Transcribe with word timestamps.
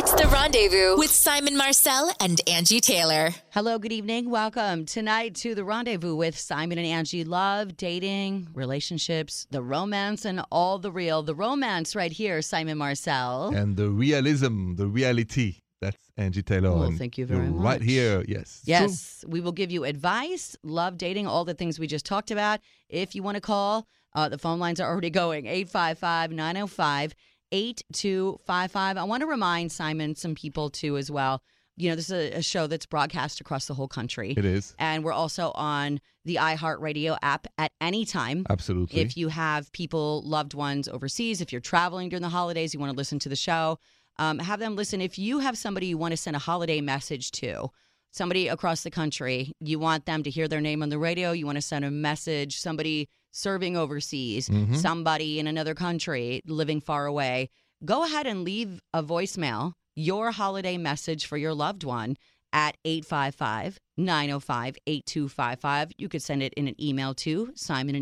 It's 0.00 0.12
the 0.12 0.28
rendezvous 0.28 0.96
with 0.96 1.10
Simon 1.10 1.56
Marcel 1.56 2.12
and 2.20 2.40
Angi 2.46 2.80
Taylor. 2.80 3.30
Hello, 3.50 3.80
good 3.80 3.90
evening. 3.90 4.30
Welcome 4.30 4.86
tonight 4.86 5.34
to 5.42 5.56
the 5.56 5.64
rendezvous 5.64 6.14
with 6.14 6.38
Simon 6.38 6.78
and 6.78 6.86
Angi. 6.86 7.26
Love, 7.26 7.76
dating, 7.76 8.46
relationships, 8.54 9.48
the 9.50 9.60
romance, 9.60 10.24
and 10.24 10.40
all 10.52 10.78
the 10.78 10.92
real. 10.92 11.24
The 11.24 11.34
romance 11.34 11.96
right 11.96 12.12
here, 12.12 12.40
Simon 12.42 12.78
Marcel. 12.78 13.52
and 13.52 13.76
the 13.76 13.90
realism, 13.90 14.76
the 14.76 14.86
reality. 14.86 15.62
That's 15.80 16.12
Angi 16.16 16.46
Taylor. 16.46 16.70
Well, 16.70 16.84
and 16.84 16.96
thank 16.96 17.18
you 17.18 17.26
very 17.26 17.46
you're 17.46 17.54
much. 17.54 17.64
Right 17.64 17.82
here, 17.82 18.24
yes. 18.28 18.60
It's 18.60 18.68
Yes, 18.68 19.24
we 19.26 19.40
will 19.40 19.50
give 19.50 19.72
you 19.72 19.82
advice, 19.82 20.56
love 20.62 20.96
dating, 20.96 21.26
all 21.26 21.44
the 21.44 21.54
things 21.54 21.80
we 21.80 21.88
just 21.88 22.06
talked 22.06 22.30
about. 22.30 22.60
If 22.88 23.16
you 23.16 23.24
want 23.24 23.34
to 23.34 23.40
call, 23.40 23.88
uh, 24.14 24.28
the 24.28 24.38
phone 24.38 24.60
lines 24.60 24.78
are 24.78 24.88
already 24.88 25.10
going 25.10 25.46
855 25.46 26.30
905 26.30 27.16
8255. 27.52 28.96
I 28.96 29.04
want 29.04 29.20
to 29.22 29.26
remind 29.26 29.72
Simon, 29.72 30.14
some 30.14 30.34
people 30.34 30.70
too, 30.70 30.96
as 30.96 31.10
well. 31.10 31.42
You 31.76 31.90
know, 31.90 31.96
this 31.96 32.10
is 32.10 32.32
a, 32.34 32.38
a 32.38 32.42
show 32.42 32.66
that's 32.66 32.86
broadcast 32.86 33.40
across 33.40 33.66
the 33.66 33.74
whole 33.74 33.86
country. 33.86 34.34
It 34.36 34.44
is 34.44 34.74
And 34.78 35.04
we're 35.04 35.12
also 35.12 35.52
on 35.54 36.00
the 36.24 36.36
iHeartRadio 36.36 37.16
app 37.22 37.46
at 37.56 37.70
any 37.80 38.04
time. 38.04 38.44
absolutely. 38.50 39.00
If 39.00 39.16
you 39.16 39.28
have 39.28 39.70
people, 39.72 40.22
loved 40.22 40.54
ones 40.54 40.88
overseas, 40.88 41.40
if 41.40 41.52
you're 41.52 41.60
traveling 41.60 42.08
during 42.08 42.22
the 42.22 42.28
holidays, 42.28 42.74
you 42.74 42.80
want 42.80 42.92
to 42.92 42.96
listen 42.96 43.18
to 43.20 43.28
the 43.28 43.36
show, 43.36 43.78
um, 44.18 44.40
have 44.40 44.58
them 44.58 44.74
listen. 44.74 45.00
If 45.00 45.18
you 45.18 45.38
have 45.38 45.56
somebody 45.56 45.86
you 45.86 45.98
want 45.98 46.12
to 46.12 46.16
send 46.16 46.34
a 46.34 46.40
holiday 46.40 46.80
message 46.80 47.30
to, 47.32 47.70
somebody 48.10 48.48
across 48.48 48.82
the 48.82 48.90
country, 48.90 49.52
you 49.60 49.78
want 49.78 50.06
them 50.06 50.22
to 50.24 50.30
hear 50.30 50.48
their 50.48 50.60
name 50.60 50.82
on 50.82 50.88
the 50.88 50.98
radio, 50.98 51.30
you 51.32 51.46
want 51.46 51.56
to 51.56 51.62
send 51.62 51.84
a 51.84 51.90
message, 51.90 52.58
somebody 52.58 53.08
serving 53.38 53.76
overseas, 53.76 54.48
Mhm. 54.48 54.76
somebody 54.76 55.38
in 55.38 55.46
another 55.46 55.74
country 55.74 56.42
living 56.46 56.80
far 56.80 57.06
away, 57.06 57.48
go 57.84 58.04
ahead 58.04 58.26
and 58.26 58.42
leave 58.44 58.80
a 58.92 59.02
voicemail, 59.02 59.72
your 59.94 60.32
holiday 60.32 60.76
message 60.76 61.24
for 61.26 61.36
your 61.36 61.54
loved 61.54 61.84
one 61.84 62.16
at 62.52 62.76
855 62.84 63.78
905 63.96 64.76
8255. 64.86 65.92
You 65.98 66.08
could 66.08 66.22
send 66.22 66.42
it 66.42 66.52
in 66.54 66.66
an 66.66 66.74
email 66.82 67.14
to 67.14 67.52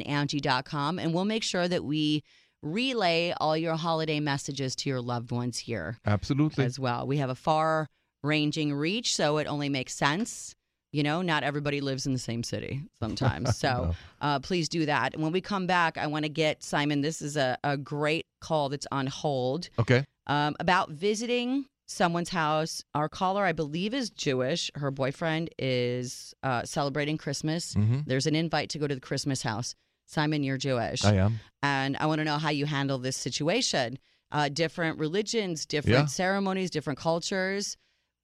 simonandangie.com, 0.07 0.99
and 0.99 1.13
we'll 1.15 1.25
make 1.25 1.43
sure 1.43 1.69
that 1.69 1.85
we 1.85 2.23
relay 2.63 3.33
all 3.39 3.57
your 3.57 3.77
holiday 3.77 4.19
messages 4.21 4.75
to 4.77 4.89
your 4.89 5.01
loved 5.01 5.31
ones 5.31 5.59
here 5.59 5.99
absolutely. 6.07 6.65
as 6.65 6.79
well. 6.79 7.07
We 7.07 7.19
have 7.19 7.31
a 7.31 7.35
far 7.35 7.87
ranging 8.23 8.73
reach, 8.75 9.15
so 9.15 9.37
it 9.39 9.47
only 9.47 9.69
makes 9.69 9.95
sense. 9.95 10.55
You 10.97 11.03
know, 11.03 11.21
not 11.21 11.43
everybody 11.43 11.83
lives 11.83 12.07
in 12.07 12.15
the 12.15 12.19
same 12.19 12.43
city 12.43 12.81
sometimes. 12.99 13.55
So 13.65 13.95
uh, 14.23 14.39
please 14.39 14.67
do 14.71 14.87
that. 14.87 15.13
And 15.13 15.23
when 15.23 15.31
we 15.33 15.43
come 15.43 15.67
back, 15.67 15.99
I 15.99 16.07
want 16.07 16.25
to 16.25 16.31
get 16.31 16.63
Simon, 16.63 17.03
this 17.03 17.21
is 17.21 17.37
a, 17.37 17.59
a 17.63 17.77
great 17.77 18.25
call 18.41 18.71
that's 18.71 18.87
on 18.91 19.07
hold 19.07 19.69
Okay. 19.79 20.05
um, 20.27 20.57
about 20.59 20.89
visiting 20.91 21.67
someone's 21.87 22.31
house. 22.31 22.83
Our 22.95 23.11
caller, 23.11 23.45
I 23.45 23.53
believe, 23.53 23.93
is 23.93 24.09
Jewish. 24.09 24.71
Her 24.75 24.91
boyfriend 24.91 25.51
is 25.59 26.33
uh, 26.43 26.65
celebrating 26.65 27.19
Christmas. 27.19 27.75
hmm 27.75 28.01
There's 28.07 28.27
an 28.27 28.35
invite 28.35 28.71
to 28.71 28.79
go 28.79 28.87
to 28.87 28.95
the 28.95 29.01
Christmas 29.11 29.43
house. 29.43 29.75
Simon, 30.07 30.43
you're 30.45 30.57
Jewish. 30.57 31.05
I 31.05 31.17
am. 31.17 31.41
And 31.63 31.99
I 31.99 32.07
want 32.07 32.21
to 32.21 32.25
know 32.25 32.39
how 32.39 32.51
you 32.51 32.65
handle 32.65 32.97
this 32.99 33.19
situation. 33.19 33.99
Uh, 34.33 34.49
different 34.49 34.99
religions, 34.99 35.67
different 35.67 35.95
Yeah. 35.95 36.07
ceremonies, 36.07 36.71
different 36.71 36.99
cultures. 36.99 37.77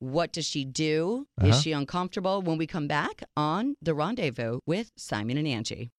What 0.02 0.32
does 0.32 0.46
she 0.46 0.64
do? 0.64 1.28
Uh-huh. 1.38 1.50
Is 1.50 1.62
she 1.62 1.70
uncomfortable? 1.70 2.42
When 2.42 2.58
we 2.58 2.66
come 2.66 2.88
back 2.88 3.22
on 3.36 3.76
The 3.80 3.94
Rendezvous 3.94 4.58
with 4.66 4.90
Simon 4.96 5.38
and 5.38 5.46
Angi. 5.46 5.90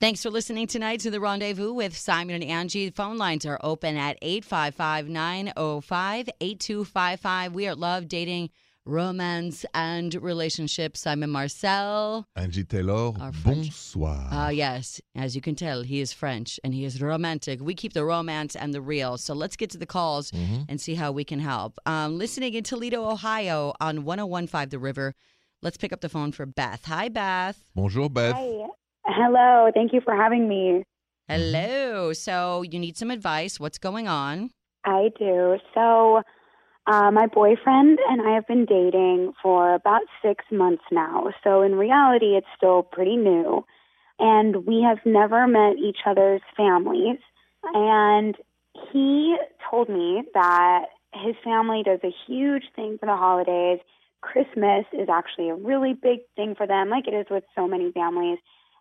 Thanks 0.00 0.24
for 0.24 0.30
listening 0.30 0.66
tonight 0.66 0.98
to 1.00 1.12
The 1.12 1.20
Rendezvous 1.20 1.72
with 1.72 1.96
Simon 1.96 2.42
and 2.42 2.68
Angi. 2.68 2.92
Phone 2.92 3.16
lines 3.16 3.46
are 3.46 3.60
open 3.62 3.96
at 3.96 4.18
855 4.20 5.08
905 5.08 6.30
8255. 6.40 7.54
We 7.54 7.68
are 7.68 7.76
Love, 7.76 8.08
Dating, 8.08 8.50
Romance, 8.84 9.64
and 9.74 10.14
Relationships. 10.14 11.00
Simon 11.00 11.30
Marcel. 11.30 12.26
Angi 12.36 12.68
Taylor. 12.68 13.12
Our 13.20 13.32
Bonsoir. 13.44 14.28
Ah, 14.30 14.48
yes. 14.50 15.00
As 15.14 15.34
you 15.36 15.40
can 15.40 15.54
tell, 15.54 15.82
he 15.82 16.00
is 16.00 16.12
French 16.12 16.58
and 16.64 16.74
he 16.74 16.84
is 16.84 17.00
romantic. 17.00 17.60
We 17.60 17.74
keep 17.74 17.92
the 17.92 18.04
romance 18.04 18.56
and 18.56 18.74
the 18.74 18.80
real. 18.80 19.18
So 19.18 19.34
let's 19.34 19.56
get 19.56 19.70
to 19.70 19.78
the 19.78 19.86
calls 19.86 20.30
Mhm. 20.32 20.66
and 20.68 20.80
see 20.80 20.94
how 20.94 21.12
we 21.12 21.24
can 21.24 21.38
help. 21.38 21.78
Um, 21.86 22.18
listening 22.18 22.54
in 22.54 22.64
Toledo, 22.64 23.08
Ohio 23.08 23.72
on 23.80 24.04
1015 24.04 24.68
The 24.70 24.78
River. 24.78 25.14
Let's 25.62 25.76
pick 25.76 25.92
up 25.92 26.00
the 26.00 26.08
phone 26.08 26.32
for 26.32 26.44
Beth. 26.44 26.84
Hi, 26.86 27.08
Beth. 27.08 27.62
Bonjour, 27.76 28.10
Beth. 28.10 28.34
Hi. 28.34 28.66
Hello. 29.06 29.70
Thank 29.72 29.92
you 29.92 30.00
for 30.00 30.14
having 30.16 30.48
me. 30.48 30.82
Hello. 31.28 32.12
So 32.12 32.62
you 32.62 32.78
need 32.80 32.96
some 32.96 33.10
advice. 33.12 33.60
What's 33.60 33.78
going 33.78 34.08
on? 34.08 34.50
I 34.84 35.10
do. 35.16 35.58
So, 35.72 36.22
uh, 36.86 37.10
my 37.10 37.26
boyfriend 37.26 37.98
and 38.08 38.22
I 38.22 38.34
have 38.34 38.46
been 38.46 38.64
dating 38.64 39.34
for 39.42 39.74
about 39.74 40.02
six 40.20 40.44
months 40.50 40.82
now. 40.90 41.28
So, 41.44 41.62
in 41.62 41.76
reality, 41.76 42.36
it's 42.36 42.46
still 42.56 42.82
pretty 42.82 43.16
new. 43.16 43.64
And 44.18 44.66
we 44.66 44.82
have 44.82 44.98
never 45.04 45.46
met 45.46 45.76
each 45.76 45.98
other's 46.06 46.42
families. 46.56 47.18
And 47.74 48.36
he 48.92 49.36
told 49.70 49.88
me 49.88 50.22
that 50.34 50.86
his 51.14 51.34
family 51.44 51.82
does 51.84 52.00
a 52.02 52.14
huge 52.26 52.64
thing 52.74 52.98
for 52.98 53.06
the 53.06 53.16
holidays. 53.16 53.78
Christmas 54.20 54.84
is 54.92 55.08
actually 55.08 55.50
a 55.50 55.54
really 55.54 55.94
big 55.94 56.20
thing 56.36 56.54
for 56.54 56.66
them, 56.66 56.88
like 56.88 57.06
it 57.06 57.14
is 57.14 57.26
with 57.30 57.44
so 57.54 57.68
many 57.68 57.92
families. 57.92 58.38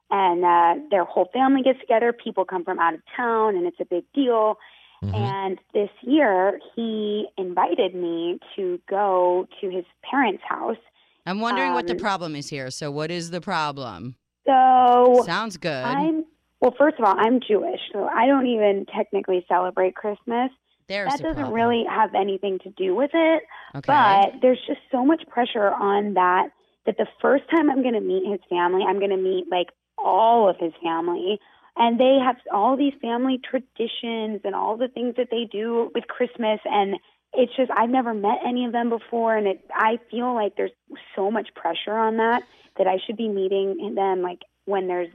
And 0.10 0.44
uh, 0.44 0.88
their 0.90 1.06
whole 1.06 1.30
family 1.34 1.64
gets 1.64 1.80
together. 1.80 2.14
People 2.14 2.46
come 2.46 2.64
from 2.64 2.80
out 2.80 2.94
of 2.94 3.02
town, 3.16 3.56
and 3.56 3.66
it's 3.66 3.80
a 3.80 3.86
big 3.86 4.04
deal. 4.14 4.58
Mhm. 5.04 5.16
And 5.16 5.60
this 5.74 5.90
year, 6.02 6.60
he 6.76 7.28
invited 7.38 7.96
me 7.96 8.40
to 8.56 8.80
go 8.88 9.48
to 9.60 9.70
his 9.70 9.86
parents' 10.04 10.44
house. 10.48 10.78
I'm 11.26 11.40
wondering 11.40 11.74
what 11.74 11.88
the 11.88 11.94
Um, 11.94 12.00
problem 12.00 12.36
is 12.36 12.50
here. 12.50 12.70
So, 12.70 12.92
what 12.92 13.10
is 13.12 13.32
the 13.32 13.42
problem? 13.42 14.16
So 14.46 15.22
Sounds 15.26 15.58
good. 15.58 15.84
I'm, 15.86 16.26
well, 16.62 16.72
first 16.78 16.98
of 17.00 17.06
all, 17.06 17.14
I'm 17.18 17.40
Jewish, 17.40 17.80
so 17.94 18.08
I 18.08 18.26
don't 18.26 18.48
even 18.48 18.86
technically 18.88 19.46
celebrate 19.48 19.96
Christmas. 19.96 20.52
There's 20.88 21.12
that 21.12 21.22
doesn't 21.22 21.36
problem. 21.36 21.54
really 21.54 21.84
have 21.86 22.14
anything 22.16 22.58
to 22.60 22.70
do 22.72 22.96
with 22.96 23.12
it. 23.14 23.44
Okay. 23.76 23.88
But 23.88 24.42
there's 24.42 24.60
just 24.68 24.82
so 24.92 25.06
much 25.06 25.24
pressure 25.28 25.70
on 25.72 26.16
that 26.16 26.50
that 26.86 26.98
the 26.98 27.08
first 27.22 27.44
time 27.50 27.70
I'm 27.70 27.82
going 27.84 27.94
to 27.94 28.02
meet 28.02 28.26
his 28.30 28.40
family, 28.50 28.84
I'm 28.84 28.98
going 28.98 29.12
to 29.12 29.18
meet 29.18 29.46
like 29.50 29.70
all 29.98 30.50
of 30.50 30.58
his 30.58 30.74
family. 30.84 31.40
And 31.78 32.00
they 32.00 32.18
have 32.24 32.36
all 32.54 32.76
these 32.78 32.94
family 33.02 33.40
traditions 33.44 34.42
and 34.44 34.54
all 34.56 34.78
the 34.78 34.88
things 34.90 35.16
that 35.18 35.28
they 35.32 35.46
do 35.52 35.90
with 35.96 36.06
Christmas. 36.08 36.60
And 36.66 36.96
it's 37.34 37.56
just, 37.56 37.72
I've 37.72 37.90
never 37.90 38.14
met 38.14 38.40
any 38.46 38.66
of 38.66 38.72
them 38.74 38.90
before. 38.90 39.36
And 39.38 39.48
it, 39.48 39.64
I 39.74 40.00
feel 40.10 40.34
like 40.36 40.56
there's 40.58 40.72
so 41.16 41.32
much 41.32 41.50
pressure 41.56 41.98
on 41.98 42.18
that 42.18 42.44
that 42.78 42.88
I 42.88 42.98
should 43.06 43.18
be 43.18 43.30
meeting 43.30 43.94
them 43.96 44.22
like 44.22 44.40
when 44.66 44.88
there's 44.88 45.10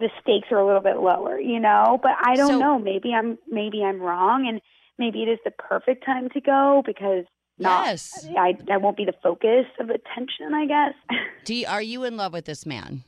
the 0.00 0.08
stakes 0.22 0.46
are 0.52 0.58
a 0.58 0.64
little 0.66 0.80
bit 0.80 0.98
lower, 0.98 1.40
you 1.40 1.58
know? 1.58 1.98
But 2.00 2.12
I 2.24 2.36
don't 2.36 2.48
So- 2.52 2.58
know. 2.58 2.78
Maybe 2.78 3.12
I'm, 3.12 3.36
maybe 3.48 3.82
I'm 3.82 4.00
wrong. 4.00 4.46
And 4.48 4.60
maybe 4.98 5.22
it 5.24 5.28
is 5.28 5.38
the 5.44 5.50
perfect 5.50 6.04
time 6.06 6.28
to 6.30 6.40
go 6.40 6.82
because 6.86 7.24
not 7.58 7.86
yes. 7.86 8.24
I 8.38 8.56
I 8.70 8.76
won't 8.76 8.96
be 8.96 9.04
the 9.04 9.14
focus 9.20 9.66
of 9.80 9.90
attention, 9.90 10.54
I 10.54 10.66
guess. 10.66 10.94
D, 11.44 11.66
are 11.66 11.82
you 11.82 12.04
in 12.04 12.16
love 12.16 12.32
with 12.32 12.44
this 12.44 12.64
man? 12.64 13.02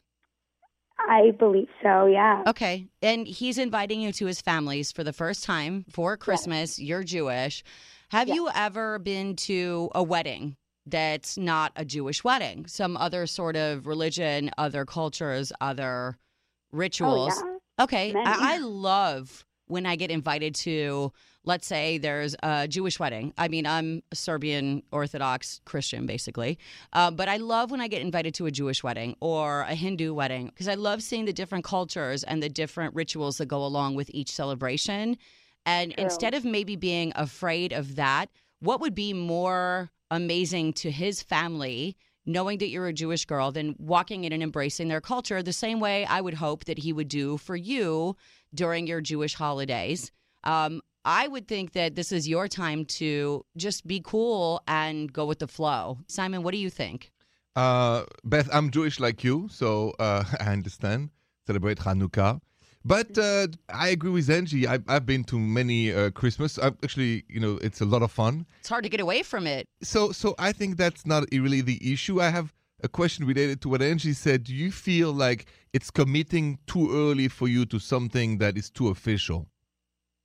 I 1.09 1.33
believe 1.39 1.69
so, 1.83 2.07
yeah. 2.07 2.43
Okay. 2.47 2.87
And 3.03 3.27
he's 3.27 3.59
inviting 3.59 4.01
you 4.01 4.13
to 4.13 4.27
his 4.27 4.41
family's 4.41 4.93
for 4.93 5.05
the 5.05 5.13
first 5.13 5.45
time 5.45 5.85
for 5.91 6.17
Christmas. 6.17 6.79
You're 6.79 7.03
Jewish. 7.03 7.65
Have 8.11 8.29
Yes. 8.29 8.35
you 8.37 8.49
ever 8.55 8.99
been 8.99 9.37
to 9.37 9.91
a 9.95 10.03
wedding 10.03 10.57
that's 10.87 11.37
not 11.39 11.73
a 11.77 11.85
Jewish 11.85 12.25
wedding? 12.25 12.67
Some 12.67 12.97
other 12.97 13.27
sort 13.27 13.57
of 13.57 13.87
religion, 13.87 14.51
other 14.59 14.85
cultures, 14.85 15.53
other 15.61 16.17
oh, 16.17 16.77
rituals? 16.77 17.35
Oh, 17.37 17.59
yeah. 17.79 17.85
Okay. 17.85 18.13
Many. 18.13 18.27
I, 18.27 18.55
I 18.55 18.59
love 18.59 19.45
when 19.67 19.87
I 19.87 19.97
get 19.97 20.11
invited 20.11 20.55
to, 20.57 21.13
let's 21.45 21.67
say 21.67 21.99
there's 21.99 22.37
a 22.43 22.69
Jewish 22.69 22.99
wedding. 22.99 23.33
I 23.39 23.49
mean, 23.49 23.67
I'm 23.67 24.03
a 24.13 24.17
Serbian 24.17 24.83
Orthodox 24.93 25.61
Christian, 25.65 26.07
basically. 26.07 26.59
Uh, 26.93 27.11
but 27.11 27.29
I 27.29 27.39
love 27.39 27.71
when 27.71 27.81
I 27.81 27.89
get 27.89 28.03
invited 28.03 28.35
to 28.35 28.47
a 28.47 28.51
Jewish 28.51 28.83
wedding 28.83 29.17
or 29.21 29.63
a 29.63 29.75
Hindu 29.75 30.13
wedding 30.13 30.47
because 30.47 30.69
I 30.69 30.75
love 30.75 31.03
seeing 31.03 31.25
the 31.25 31.33
different 31.33 31.65
cultures 31.65 32.25
and 32.25 32.43
the 32.43 32.49
different 32.49 32.95
rituals 32.95 33.39
that 33.39 33.47
go 33.47 33.65
along 33.65 33.95
with 33.95 34.11
each 34.13 34.31
celebration. 34.31 35.17
And 35.65 35.95
True. 35.95 36.05
instead 36.05 36.35
of 36.35 36.45
maybe 36.45 36.77
being 36.77 37.13
afraid 37.17 37.73
of 37.73 37.97
that, 37.97 38.31
what 38.61 38.81
would 38.81 38.95
be 38.95 39.13
more 39.13 39.91
amazing 40.11 40.75
to 40.75 40.91
his 40.91 41.23
family? 41.23 41.97
Knowing 42.27 42.59
that 42.59 42.69
you're 42.69 42.87
a 42.87 42.93
Jewish 42.93 43.25
girl, 43.25 43.51
than 43.51 43.75
walking 43.79 44.25
in 44.25 44.33
and 44.33 44.43
embracing 44.43 44.89
their 44.89 45.01
culture 45.01 45.43
the 45.43 45.55
same 45.55 45.81
way 45.81 46.05
I 46.05 46.21
would 46.21 46.35
hope 46.35 46.67
that 46.67 46.79
he 46.79 46.93
would 46.93 47.09
do 47.09 47.39
for 47.39 47.57
you 47.57 48.15
during 48.55 48.87
your 48.87 49.01
Jewish 49.01 49.35
holidays. 49.35 50.13
Um, 50.45 50.83
I 51.05 51.29
would 51.29 51.49
think 51.49 51.73
that 51.73 51.95
this 51.95 52.13
is 52.13 52.29
your 52.29 52.47
time 52.49 52.85
to 53.01 53.45
just 53.57 53.87
be 53.87 54.01
cool 54.05 54.63
and 54.69 55.13
go 55.13 55.25
with 55.25 55.39
the 55.39 55.49
flow. 55.49 55.99
Simon, 56.09 56.43
what 56.43 56.53
do 56.53 56.59
you 56.59 56.71
think? 56.71 57.11
Uh, 57.57 58.05
Beth, 58.25 58.49
I'm 58.53 58.71
Jewish 58.71 59.01
like 59.01 59.25
you, 59.25 59.49
so 59.51 59.95
uh, 59.99 60.25
I 60.41 60.53
understand. 60.53 61.11
Celebrate 61.47 61.79
Hanukkah. 61.79 62.41
But 62.85 63.19
uh, 63.19 63.49
I 63.69 63.89
agree 63.89 64.11
with 64.11 64.29
Angi. 64.29 64.67
I, 64.67 64.79
I've 64.89 65.05
been 65.05 65.25
to 65.25 65.39
many 65.39 65.93
uh, 65.93 66.11
Christmas. 66.11 66.59
i 66.59 66.69
actually, 66.83 67.25
you 67.29 67.39
know, 67.39 67.59
it's 67.63 67.81
a 67.81 67.85
lot 67.85 68.03
of 68.03 68.11
fun. 68.11 68.47
It's 68.61 68.69
hard 68.69 68.85
to 68.85 68.91
get 68.91 69.01
away 69.01 69.23
from 69.23 69.47
it. 69.47 69.67
So, 69.83 70.13
so 70.13 70.35
I 70.39 70.53
think 70.53 70.79
that's 70.79 71.05
not 71.05 71.25
really 71.33 71.61
the 71.61 71.93
issue. 71.93 72.23
I 72.23 72.31
have 72.31 72.55
a 72.83 72.89
question 72.89 73.27
related 73.27 73.61
to 73.63 73.69
what 73.69 73.83
Angi 73.83 74.15
said. 74.15 74.45
Do 74.45 74.55
you 74.55 74.73
feel 74.73 75.13
like 75.13 75.47
it's 75.75 75.91
committing 75.91 76.59
too 76.67 76.91
early 76.91 77.29
for 77.29 77.49
you 77.49 77.67
to 77.67 77.79
something 77.79 78.39
that 78.39 78.57
is 78.57 78.71
too 78.71 78.89
official? 78.89 79.49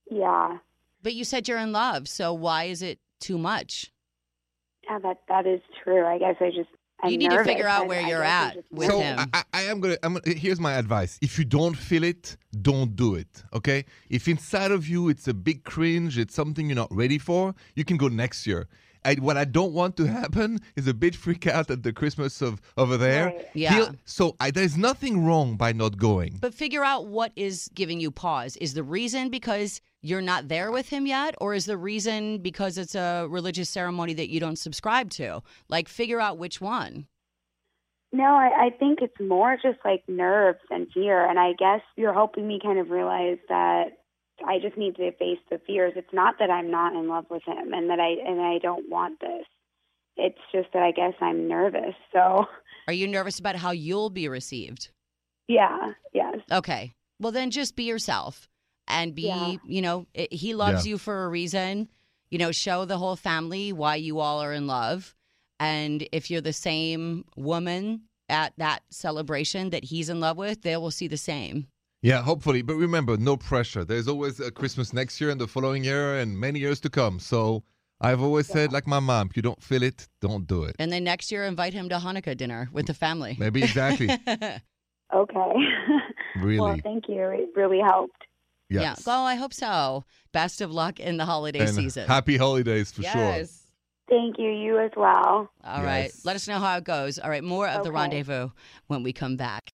Yeah. 0.09 0.57
But 1.01 1.13
you 1.13 1.23
said 1.23 1.47
you're 1.47 1.57
in 1.59 1.71
love, 1.71 2.07
so 2.07 2.33
why 2.33 2.65
is 2.65 2.81
it 2.81 2.99
too 3.19 3.37
much? 3.37 3.91
Yeah, 4.89 4.99
that 4.99 5.21
that 5.27 5.45
is 5.47 5.61
true. 5.83 6.05
I 6.05 6.17
guess 6.19 6.35
I 6.39 6.49
just 6.49 6.69
I'm 7.01 7.11
you 7.11 7.17
need 7.17 7.31
to 7.31 7.43
figure 7.43 7.67
out 7.67 7.87
where 7.87 8.03
I 8.05 8.07
you're 8.09 8.23
I 8.23 8.27
at 8.27 8.57
with 8.71 8.87
so 8.89 8.99
him. 8.99 9.19
I, 9.19 9.27
I- 9.33 9.43
I 9.53 9.61
am 9.63 9.79
gonna. 9.79 9.97
I'm 10.03 10.13
gonna. 10.15 10.35
Here's 10.35 10.59
my 10.59 10.73
advice: 10.73 11.17
if 11.21 11.37
you 11.39 11.45
don't 11.45 11.75
feel 11.75 12.03
it, 12.03 12.37
don't 12.61 12.95
do 12.95 13.15
it. 13.15 13.43
Okay. 13.53 13.85
If 14.09 14.27
inside 14.27 14.71
of 14.71 14.87
you 14.87 15.09
it's 15.09 15.27
a 15.27 15.33
big 15.33 15.63
cringe, 15.63 16.17
it's 16.17 16.35
something 16.35 16.67
you're 16.69 16.75
not 16.75 16.93
ready 16.95 17.17
for, 17.17 17.53
you 17.75 17.83
can 17.83 17.97
go 17.97 18.07
next 18.07 18.45
year. 18.47 18.67
I, 19.03 19.13
what 19.15 19.37
I 19.37 19.45
don't 19.45 19.71
want 19.73 19.97
to 19.97 20.05
happen 20.07 20.57
is 20.75 20.87
a 20.87 20.93
bit 20.93 21.13
freak 21.15 21.45
out 21.45 21.69
at 21.69 21.83
the 21.83 21.93
Christmas 21.93 22.41
of 22.41 22.59
over 22.75 22.97
there. 22.97 23.27
Right. 23.27 23.47
Yeah. 23.53 23.73
He'll- 23.73 23.95
so 24.05 24.35
I, 24.39 24.49
there's 24.49 24.77
nothing 24.77 25.23
wrong 25.23 25.57
by 25.57 25.73
not 25.73 25.97
going. 25.97 26.37
But 26.41 26.55
figure 26.55 26.83
out 26.83 27.05
what 27.05 27.31
is 27.35 27.69
giving 27.75 27.99
you 27.99 28.09
pause. 28.09 28.55
Is 28.57 28.73
the 28.73 28.81
reason 28.83 29.29
because 29.29 29.79
you're 30.05 30.21
not 30.21 30.47
there 30.47 30.71
with 30.71 30.89
him 30.89 31.07
yet, 31.07 31.35
or 31.41 31.53
is 31.53 31.65
the 31.65 31.77
reason 31.77 32.37
because 32.37 32.77
it's 32.77 32.93
a 32.95 33.25
religious 33.29 33.69
ceremony 33.69 34.13
that 34.13 34.29
you 34.29 34.39
don't 34.39 34.59
subscribe 34.59 35.09
to? 35.11 35.41
Like, 35.67 35.87
figure 35.89 36.21
out 36.21 36.37
which 36.37 36.61
one. 36.61 37.07
No, 38.13 38.23
I, 38.23 38.67
I 38.67 38.69
think 38.69 38.99
it's 39.01 39.19
more 39.19 39.55
just 39.55 39.79
like 39.83 40.03
nerves 40.07 40.59
and 40.69 40.87
fear. 40.93 41.27
And 41.27 41.39
I 41.39 41.53
guess 41.57 41.81
you're 41.97 42.13
helping 42.13 42.47
me 42.47 42.59
kind 42.63 42.79
of 42.79 42.89
realize 42.89 43.39
that 43.49 43.97
I 44.47 44.59
just 44.59 44.77
need 44.77 44.95
to 44.97 45.11
face 45.13 45.39
the 45.49 45.59
fears. 45.65 45.93
It's 45.95 46.13
not 46.13 46.35
that 46.39 46.49
I'm 46.49 46.69
not 46.69 46.93
in 46.93 47.07
love 47.09 47.25
with 47.29 47.43
him 47.45 47.73
and 47.73 47.89
that 47.89 47.99
I 47.99 48.11
and 48.29 48.39
I 48.39 48.59
don't 48.59 48.89
want 48.89 49.19
this. 49.19 49.45
It's 50.17 50.39
just 50.53 50.67
that 50.73 50.83
I 50.83 50.91
guess 50.91 51.13
I'm 51.19 51.47
nervous. 51.47 51.95
So 52.13 52.45
Are 52.87 52.93
you 52.93 53.07
nervous 53.07 53.39
about 53.39 53.55
how 53.57 53.71
you'll 53.71 54.09
be 54.11 54.29
received? 54.29 54.89
yeah, 55.47 55.91
yes. 56.13 56.35
Okay. 56.51 56.93
Well, 57.19 57.31
then 57.31 57.49
just 57.51 57.75
be 57.75 57.83
yourself 57.83 58.47
and 58.87 59.13
be, 59.15 59.23
Yeah. 59.23 59.55
you 59.65 59.81
know, 59.81 60.05
i 60.17 60.27
he 60.31 60.53
loves 60.55 60.85
Yeah. 60.85 60.91
you 60.91 60.97
for 60.97 61.25
a 61.25 61.29
reason. 61.29 61.89
You 62.31 62.39
know, 62.39 62.51
show 62.51 62.85
the 62.85 62.97
whole 62.97 63.15
family 63.15 63.71
why 63.71 63.95
you 63.95 64.19
all 64.19 64.41
are 64.41 64.53
in 64.53 64.67
love. 64.67 65.15
And 65.59 66.07
if 66.11 66.29
you're 66.29 66.41
the 66.41 66.53
same 66.53 67.23
woman 67.37 68.01
at 68.27 68.53
that 68.57 68.81
celebration 68.89 69.69
that 69.69 69.85
he's 69.85 70.09
in 70.09 70.19
love 70.19 70.37
with, 70.37 70.63
they 70.63 70.75
will 70.77 70.91
see 70.91 71.07
the 71.07 71.17
same. 71.17 71.67
Yeah, 72.01 72.21
hopefully. 72.21 72.61
But 72.61 72.75
remember, 72.75 73.15
no 73.17 73.37
pressure. 73.37 73.85
There's 73.85 74.07
always 74.07 74.39
a 74.39 74.51
Christmas 74.51 74.91
next 74.93 75.21
year 75.21 75.29
and 75.29 75.39
the 75.39 75.47
following 75.47 75.83
year 75.83 76.17
and 76.19 76.37
many 76.37 76.59
years 76.59 76.79
to 76.81 76.89
come. 76.89 77.19
So 77.19 77.63
I've 78.01 78.21
always 78.21 78.47
said, 78.47 78.73
like 78.73 78.85
my 78.85 78.99
mom, 78.99 79.27
if 79.29 79.35
you 79.37 79.41
don't 79.41 79.61
feel 79.63 79.81
it, 79.83 80.07
don't 80.19 80.45
do 80.45 80.63
it. 80.63 80.75
And 80.77 80.91
then 80.91 81.03
next 81.03 81.31
year, 81.31 81.45
invite 81.45 81.73
him 81.73 81.87
to 81.89 81.95
Hanukkah 81.95 82.35
dinner 82.35 82.67
with 82.73 82.87
the 82.87 82.93
family. 82.93 83.37
Maybe 83.39 83.63
exactly. 83.63 84.09
Okay. 85.13 85.53
Really. 86.35 86.59
well, 86.59 86.77
thank 86.83 87.07
you. 87.07 87.21
It 87.29 87.49
really 87.55 87.79
helped. 87.79 88.21
Yeah. 88.69 88.81
yes. 88.81 89.05
Well, 89.05 89.23
I 89.25 89.35
hope 89.35 89.53
so. 89.53 90.05
Best 90.31 90.61
of 90.61 90.71
luck 90.71 90.99
in 90.99 91.17
the 91.17 91.25
holiday 91.25 91.59
And 91.59 91.69
season. 91.69 92.07
Happy 92.07 92.37
holidays 92.37 92.91
for 92.91 93.03
sure. 93.03 93.11
yes. 93.21 93.61
Thank 94.09 94.37
you. 94.37 94.49
You 94.49 94.79
as 94.79 94.91
well. 94.95 95.49
All 95.63 95.83
right. 95.83 96.05
Yes. 96.05 96.25
Let 96.25 96.35
us 96.35 96.47
know 96.47 96.59
how 96.59 96.77
it 96.77 96.83
goes. 96.83 97.17
All 97.19 97.29
right. 97.29 97.43
More 97.43 97.67
of 97.67 97.83
the 97.83 97.91
rendezvous 97.91 98.49
when 98.87 99.01
we 99.03 99.13
come 99.13 99.35
back. 99.37 99.71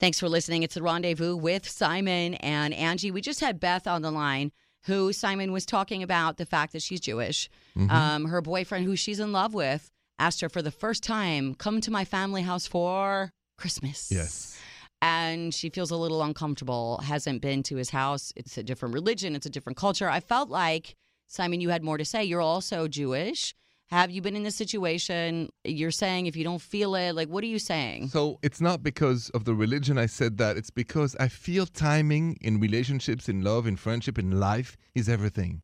Thanks 0.00 0.20
for 0.20 0.28
listening. 0.28 0.62
It's 0.62 0.74
the 0.74 0.82
rendezvous 0.82 1.36
with 1.36 1.68
Simon 1.68 2.34
and 2.34 2.72
Angie. 2.72 3.10
We 3.10 3.20
just 3.20 3.40
had 3.40 3.58
Beth 3.58 3.86
on 3.86 4.02
the 4.02 4.10
line, 4.12 4.52
who 4.84 5.12
Simon 5.12 5.50
was 5.52 5.66
talking 5.66 6.02
about 6.02 6.36
the 6.36 6.46
fact 6.46 6.72
that 6.72 6.82
she's 6.82 7.00
Jewish. 7.00 7.50
Mhm. 7.76 7.90
Um, 7.90 8.24
her 8.26 8.40
boyfriend, 8.40 8.84
who 8.86 8.94
she's 8.94 9.18
in 9.18 9.32
love 9.32 9.54
with, 9.54 9.90
asked 10.18 10.40
her 10.40 10.48
for 10.48 10.62
the 10.62 10.70
first 10.70 11.02
time, 11.02 11.54
come 11.54 11.80
to 11.80 11.90
my 11.90 12.04
family 12.04 12.42
house 12.42 12.66
for 12.66 13.32
Christmas. 13.56 14.10
yes. 14.12 14.56
And 15.00 15.54
she 15.54 15.70
feels 15.70 15.90
a 15.90 15.96
little 15.96 16.22
uncomfortable, 16.22 16.98
hasn't 17.04 17.40
been 17.40 17.62
to 17.64 17.76
his 17.76 17.90
house. 17.90 18.32
It's 18.34 18.58
a 18.58 18.62
different 18.62 18.94
religion, 18.94 19.36
it's 19.36 19.46
a 19.46 19.50
different 19.50 19.76
culture. 19.76 20.08
I 20.08 20.20
felt 20.20 20.50
like, 20.50 20.96
Simon, 21.28 21.60
you 21.60 21.68
had 21.68 21.84
more 21.84 21.98
to 21.98 22.04
say. 22.04 22.24
You're 22.24 22.40
also 22.40 22.88
Jewish. 22.88 23.54
Have 23.90 24.10
you 24.10 24.20
been 24.20 24.36
in 24.36 24.42
this 24.42 24.56
situation? 24.56 25.48
You're 25.64 25.90
saying 25.90 26.26
if 26.26 26.36
you 26.36 26.44
don't 26.44 26.60
feel 26.60 26.94
it, 26.94 27.14
like, 27.14 27.28
what 27.28 27.42
are 27.42 27.46
you 27.46 27.58
saying? 27.58 28.08
So 28.08 28.38
it's 28.42 28.60
not 28.60 28.82
because 28.82 29.30
of 29.30 29.44
the 29.44 29.54
religion 29.54 29.96
I 29.96 30.06
said 30.06 30.36
that. 30.38 30.58
It's 30.58 30.68
because 30.68 31.16
I 31.18 31.28
feel 31.28 31.64
timing 31.64 32.36
in 32.42 32.60
relationships, 32.60 33.30
in 33.30 33.42
love, 33.42 33.66
in 33.66 33.76
friendship, 33.76 34.18
in 34.18 34.38
life 34.38 34.76
is 34.94 35.08
everything. 35.08 35.62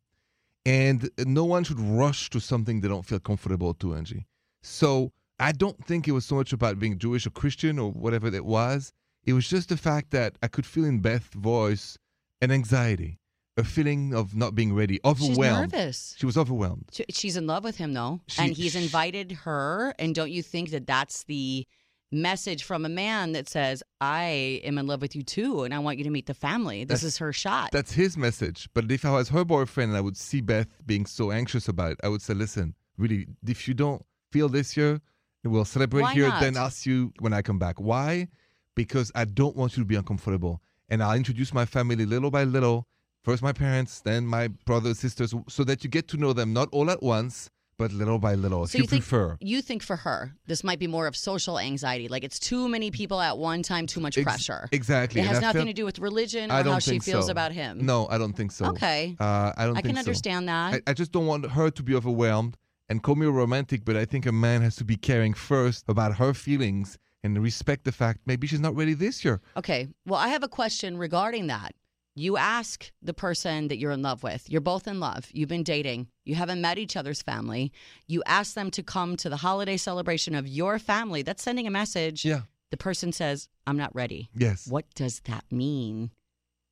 And 0.65 1.07
no 1.19 1.45
one 1.45 1.63
should 1.63 1.79
rush 1.79 2.31
to 2.31 2.39
something 2.39 2.81
they 2.81 2.87
don't 2.87 3.05
feel 3.05 3.19
comfortable 3.19 3.75
to, 3.75 3.87
Angi. 3.87 4.25
So 4.63 5.11
I 5.39 5.51
don't 5.51 5.85
think 5.85 6.07
it 6.07 6.11
was 6.13 6.25
so 6.25 6.35
much 6.35 6.51
about 6.51 6.79
being 6.79 6.97
Jewish 6.97 7.27
or 7.27 7.29
Christian 7.29 7.77
or 7.77 7.91
whatever 7.91 8.27
it 8.27 8.45
was. 8.45 8.91
It 9.25 9.33
was 9.33 9.47
just 9.47 9.69
the 9.69 9.77
fact 9.77 10.11
that 10.11 10.37
I 10.43 10.47
could 10.47 10.65
feel 10.65 10.85
in 10.85 10.99
Beth's 10.99 11.33
voice 11.35 11.97
an 12.41 12.51
anxiety, 12.51 13.19
a 13.57 13.63
feeling 13.63 14.13
of 14.13 14.35
not 14.35 14.53
being 14.55 14.73
ready, 14.73 14.99
overwhelmed. 15.05 15.71
She's 15.71 15.79
nervous. 15.79 16.15
She 16.17 16.25
was 16.25 16.37
overwhelmed. 16.37 16.89
She- 16.91 17.05
She's 17.09 17.37
in 17.37 17.47
love 17.47 17.63
with 17.63 17.77
him, 17.77 17.93
though. 17.93 18.21
She- 18.27 18.41
and 18.41 18.53
he's 18.55 18.73
sh- 18.73 18.75
invited 18.83 19.31
her. 19.43 19.95
And 19.97 20.13
don't 20.13 20.31
you 20.31 20.43
think 20.43 20.69
that 20.71 20.85
that's 20.85 21.23
the 21.23 21.65
message 22.11 22.63
from 22.63 22.85
a 22.85 22.89
man 22.89 23.31
that 23.31 23.49
says, 23.49 23.81
I 23.99 24.61
am 24.63 24.77
in 24.77 24.85
love 24.85 25.01
with 25.01 25.15
you 25.15 25.23
too, 25.23 25.63
and 25.63 25.73
I 25.73 25.79
want 25.79 25.97
you 25.97 26.03
to 26.03 26.09
meet 26.11 26.27
the 26.27 26.33
family? 26.33 26.83
This 26.83 27.01
is 27.03 27.17
her 27.17 27.33
shot. 27.33 27.71
That's 27.71 27.93
his 27.93 28.15
message. 28.15 28.69
But 28.73 28.91
if 28.91 29.03
I 29.05 29.11
was 29.11 29.29
her 29.29 29.43
boyfriend 29.43 29.89
and 29.89 29.97
I 29.97 30.01
would 30.01 30.17
see 30.17 30.41
Beth 30.41 30.67
being 30.85 31.05
so 31.05 31.31
anxious 31.31 31.67
about 31.67 31.93
it, 31.93 31.99
I 32.03 32.09
would 32.09 32.21
say, 32.21 32.33
listen, 32.33 32.75
really, 32.97 33.27
if 33.47 33.67
you 33.67 33.73
don't 33.73 34.05
feel 34.31 34.49
this 34.49 34.77
year, 34.77 35.01
we'll 35.43 35.65
celebrate 35.65 36.03
Why 36.03 36.13
here, 36.13 36.27
not? 36.27 36.41
then 36.41 36.57
I'll 36.57 36.71
you 36.83 37.11
when 37.19 37.33
I 37.33 37.41
come 37.41 37.57
back. 37.59 37.79
Why? 37.79 38.27
Because 38.75 39.11
I 39.15 39.25
don't 39.25 39.55
want 39.55 39.75
you 39.77 39.83
to 39.83 39.87
be 39.87 39.95
uncomfortable. 39.95 40.61
And 40.89 41.01
I'll 41.01 41.15
introduce 41.15 41.53
my 41.53 41.65
family 41.65 42.05
little 42.05 42.29
by 42.31 42.43
little. 42.43 42.87
First 43.23 43.41
my 43.41 43.53
parents, 43.53 44.01
then 44.01 44.25
my 44.27 44.49
brothers, 44.49 44.99
sisters, 44.99 45.33
so 45.49 45.63
that 45.63 45.83
you 45.83 45.89
get 45.89 46.07
to 46.09 46.17
know 46.17 46.31
them 46.33 46.53
not 46.53 46.69
all 46.71 46.91
at 46.91 47.01
once, 47.01 47.49
but 47.77 47.91
little 47.91 48.19
by 48.19 48.35
little, 48.35 48.67
So 48.67 48.71
if 48.71 48.75
you, 48.75 48.81
you 48.83 48.87
think- 48.87 49.01
prefer. 49.03 49.37
You 49.41 49.61
think 49.61 49.81
for 49.81 49.95
her, 49.95 50.35
this 50.45 50.63
might 50.63 50.77
be 50.79 50.87
more 50.87 51.07
of 51.07 51.15
social 51.15 51.57
anxiety. 51.57 52.07
Like 52.07 52.23
it's 52.23 52.37
too 52.37 52.69
many 52.69 52.91
people 52.91 53.19
at 53.19 53.37
one 53.37 53.63
time, 53.63 53.87
too 53.87 53.99
much 53.99 54.17
Ex- 54.17 54.23
pressure. 54.23 54.69
Exactly. 54.71 55.21
It 55.21 55.27
has 55.27 55.37
I 55.37 55.41
nothing 55.41 55.59
felt- 55.61 55.67
to 55.69 55.73
do 55.73 55.85
with 55.85 55.97
religion 55.99 56.51
or 56.51 56.63
how 56.63 56.79
she 56.79 56.99
feels 56.99 57.25
so. 57.25 57.31
about 57.31 57.51
him. 57.51 57.83
No, 57.85 58.07
I 58.09 58.17
don't 58.19 58.33
think 58.33 58.51
so. 58.51 58.65
Okay. 58.67 59.15
Uh, 59.19 59.51
I 59.57 59.65
don't 59.65 59.77
I 59.77 59.81
can 59.81 59.95
so. 59.95 59.99
understand 59.99 60.47
that. 60.47 60.75
I, 60.87 60.91
I 60.91 60.93
just 60.93 61.11
don't 61.11 61.25
want 61.25 61.49
her 61.51 61.69
to 61.71 61.83
be 61.83 61.95
overwhelmed 61.95 62.57
and 62.89 63.01
call 63.01 63.15
me 63.15 63.25
a 63.25 63.31
romantic, 63.31 63.83
but 63.83 63.95
I 63.97 64.05
think 64.05 64.25
a 64.27 64.31
man 64.31 64.61
has 64.61 64.75
to 64.77 64.85
be 64.85 64.95
caring 64.97 65.33
first 65.33 65.83
about 65.87 66.15
her 66.17 66.33
feelings 66.35 66.97
and 67.25 67.41
respect 67.41 67.83
the 67.83 67.91
fact 67.91 68.19
maybe 68.25 68.47
she's 68.47 68.59
not 68.59 68.75
ready 68.75 68.93
this 68.93 69.25
year. 69.25 69.41
okay. 69.57 69.87
Well, 70.05 70.19
I 70.19 70.29
have 70.29 70.43
a 70.43 70.47
question 70.47 70.97
regarding 70.97 71.47
that. 71.47 71.73
You 72.17 72.37
ask 72.37 72.91
the 73.01 73.13
person 73.13 73.67
that 73.67 73.77
you're 73.77 73.91
in 73.91 74.01
love 74.01 74.23
with. 74.23 74.49
You're 74.49 74.61
both 74.61 74.87
in 74.87 75.01
love. 75.01 75.27
You've 75.33 75.49
been 75.49 75.63
dating. 75.63 76.07
You 76.23 76.35
haven't 76.35 76.61
met 76.61 76.77
each 76.77 76.95
other's 76.95 77.21
family. 77.21 77.73
You 78.07 78.23
ask 78.25 78.53
them 78.53 78.71
to 78.71 78.83
come 78.83 79.17
to 79.17 79.27
the 79.27 79.35
holiday 79.35 79.75
celebration 79.75 80.33
of 80.33 80.47
your 80.47 80.79
family. 80.79 81.23
That's 81.23 81.43
sending 81.43 81.67
a 81.67 81.71
message. 81.71 82.23
Yeah. 82.23 82.43
The 82.71 82.77
person 82.77 83.11
says, 83.11 83.49
I'm 83.67 83.75
not 83.75 83.93
ready. 83.93 84.29
Yes. 84.33 84.65
What 84.67 84.85
does 84.95 85.19
that 85.25 85.43
mean 85.51 86.11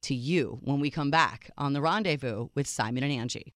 to 0.03 0.15
you 0.15 0.59
when 0.63 0.79
we 0.79 0.89
come 0.89 1.11
back 1.11 1.51
on 1.57 1.73
the 1.73 1.81
rendezvous 1.81 2.47
with 2.55 2.67
Simon 2.67 3.03
and 3.03 3.11
Angi? 3.11 3.51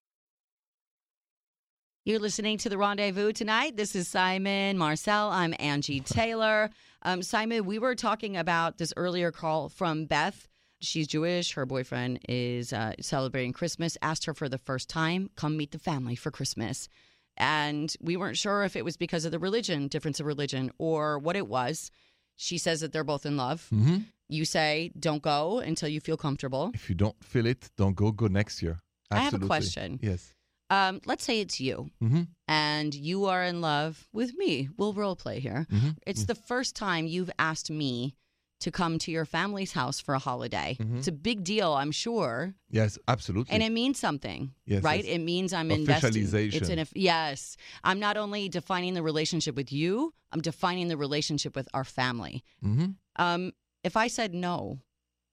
You're 2.08 2.20
listening 2.20 2.56
to 2.60 2.70
the 2.70 2.78
rendezvous 2.78 3.32
tonight. 3.34 3.76
This 3.76 3.94
is 3.94 4.08
Simon 4.08 4.78
Marcel. 4.78 5.28
I'm 5.28 5.52
Angi 5.52 6.02
Taylor. 6.02 6.70
Um, 7.02 7.22
Simon, 7.22 7.66
we 7.66 7.78
were 7.78 7.94
talking 7.94 8.34
about 8.34 8.78
this 8.78 8.94
earlier 8.96 9.30
call 9.30 9.68
from 9.68 10.06
Beth. 10.06 10.48
She's 10.80 11.06
Jewish. 11.06 11.52
Her 11.52 11.66
boyfriend 11.66 12.20
is 12.26 12.72
uh, 12.72 12.94
celebrating 13.02 13.52
Christmas. 13.52 13.98
Asked 14.00 14.24
her 14.24 14.32
for 14.32 14.48
the 14.48 14.56
first 14.56 14.88
time, 14.88 15.28
come 15.36 15.58
meet 15.58 15.72
the 15.72 15.78
family 15.78 16.14
for 16.14 16.30
Christmas. 16.30 16.88
And 17.36 17.94
we 18.00 18.16
weren't 18.16 18.38
sure 18.38 18.64
if 18.64 18.74
it 18.74 18.86
was 18.86 18.96
because 18.96 19.26
of 19.26 19.30
the 19.30 19.38
religion, 19.38 19.86
difference 19.86 20.18
of 20.18 20.24
religion, 20.24 20.70
or 20.78 21.18
what 21.18 21.36
it 21.36 21.46
was. 21.46 21.90
She 22.36 22.56
says 22.56 22.80
that 22.80 22.90
they're 22.90 23.04
both 23.04 23.26
in 23.26 23.36
love. 23.36 23.66
hmm 23.68 23.98
You 24.30 24.46
say, 24.46 24.92
don't 24.98 25.20
go 25.20 25.58
until 25.58 25.90
you 25.90 26.00
feel 26.00 26.16
comfortable. 26.16 26.70
If 26.72 26.88
you 26.88 26.94
don't 26.94 27.22
feel 27.22 27.44
it, 27.44 27.68
don't 27.76 27.94
go. 27.94 28.12
Go 28.12 28.28
next 28.28 28.62
year. 28.62 28.78
I 29.10 29.18
have 29.18 29.34
a 29.34 29.40
question. 29.40 29.98
Yes. 30.00 30.34
Um, 30.70 31.00
let's 31.06 31.24
say 31.24 31.40
it's 31.40 31.60
you 31.60 31.90
hmm 32.00 32.22
and 32.50 32.94
you 32.94 33.26
are 33.26 33.44
in 33.44 33.60
love 33.60 34.08
with 34.12 34.34
me. 34.36 34.68
We'll 34.76 34.94
role 34.94 35.16
play 35.16 35.38
here. 35.40 35.66
hmm 35.70 35.90
It's 36.06 36.24
the 36.24 36.34
first 36.34 36.74
time 36.76 37.06
you've 37.06 37.30
asked 37.38 37.70
me 37.70 38.14
to 38.60 38.70
come 38.70 38.98
to 38.98 39.10
your 39.12 39.24
family's 39.24 39.72
house 39.72 40.00
for 40.00 40.14
a 40.14 40.18
holiday. 40.18 40.76
Mhm. 40.80 40.98
It's 40.98 41.08
a 41.08 41.12
big 41.12 41.44
deal, 41.44 41.72
I'm 41.74 41.92
sure. 41.92 42.54
Yes, 42.70 42.98
absolutely. 43.06 43.54
And 43.54 43.62
it 43.62 43.70
means 43.70 43.98
something, 44.00 44.52
Yes, 44.64 44.82
right? 44.82 45.04
yes. 45.04 45.14
It 45.14 45.20
means 45.20 45.52
I'm 45.52 45.70
investing. 45.70 46.24
It's 46.34 46.68
an, 46.68 46.86
yes. 46.94 47.56
I'm 47.84 48.00
not 48.00 48.16
only 48.16 48.48
defining 48.48 48.94
the 48.94 49.02
relationship 49.02 49.54
with 49.54 49.70
you, 49.72 50.12
I'm 50.32 50.40
defining 50.40 50.88
the 50.88 50.96
relationship 50.96 51.54
with 51.54 51.68
our 51.72 51.84
family. 51.84 52.42
hmm 52.62 52.86
Um, 53.16 53.52
if 53.84 53.96
I 53.96 54.08
said 54.08 54.34
no, 54.34 54.80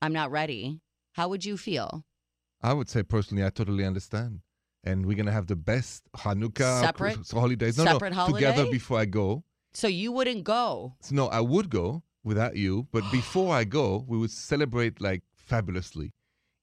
I'm 0.02 0.14
not 0.14 0.30
ready, 0.32 0.80
how 1.14 1.30
would 1.30 1.46
you 1.46 1.58
feel? 1.58 2.04
I 2.62 2.74
would 2.74 2.90
say 2.90 3.04
personally, 3.04 3.44
I 3.46 3.50
totally 3.50 3.86
understand. 3.86 4.42
And 4.86 5.06
we're 5.06 5.18
gonna 5.18 5.32
have 5.32 5.48
the 5.48 5.56
best 5.56 6.04
Hanukkah 6.16 6.82
Separate- 6.82 7.32
holidays. 7.32 7.78
No, 7.78 7.86
separate 7.86 8.14
no, 8.14 8.28
together 8.28 8.70
before 8.70 9.00
I 9.00 9.06
go. 9.06 9.44
So 9.74 9.88
you 9.88 10.12
wouldn't 10.12 10.44
go. 10.44 10.96
So, 11.02 11.16
no, 11.16 11.28
I 11.28 11.42
would 11.42 11.70
go 11.70 12.04
without 12.24 12.56
you, 12.56 12.88
but 12.92 13.04
before 13.12 13.54
I 13.54 13.64
go, 13.64 14.06
we 14.08 14.18
would 14.18 14.32
celebrate 14.32 15.02
like 15.02 15.24
fabulously. 15.36 16.14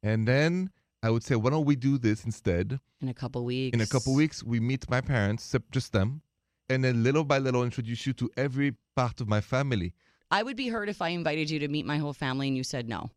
And 0.02 0.26
then 0.26 0.70
I 1.02 1.10
would 1.10 1.24
say, 1.24 1.34
why 1.34 1.50
don't 1.50 1.64
we 1.64 1.76
do 1.76 1.98
this 1.98 2.24
instead? 2.24 2.78
In 3.00 3.08
a 3.08 3.14
couple 3.14 3.44
weeks. 3.44 3.74
In 3.74 3.80
a 3.80 3.86
couple 3.86 4.14
weeks, 4.14 4.42
we 4.44 4.60
meet 4.60 4.88
my 4.88 5.00
parents, 5.00 5.54
just 5.70 5.92
them, 5.92 6.22
and 6.68 6.84
then 6.84 7.02
little 7.02 7.24
by 7.24 7.38
little 7.38 7.64
introduce 7.64 8.06
you 8.06 8.12
to 8.14 8.30
every 8.36 8.76
part 8.94 9.20
of 9.20 9.28
my 9.28 9.40
family. 9.40 9.94
I 10.30 10.42
would 10.42 10.56
be 10.56 10.68
hurt 10.68 10.88
if 10.88 11.02
I 11.02 11.08
invited 11.08 11.50
you 11.50 11.58
to 11.58 11.68
meet 11.68 11.84
my 11.84 11.98
whole 11.98 12.12
family 12.14 12.48
and 12.48 12.56
you 12.56 12.64
said 12.64 12.88
no. 12.88 13.10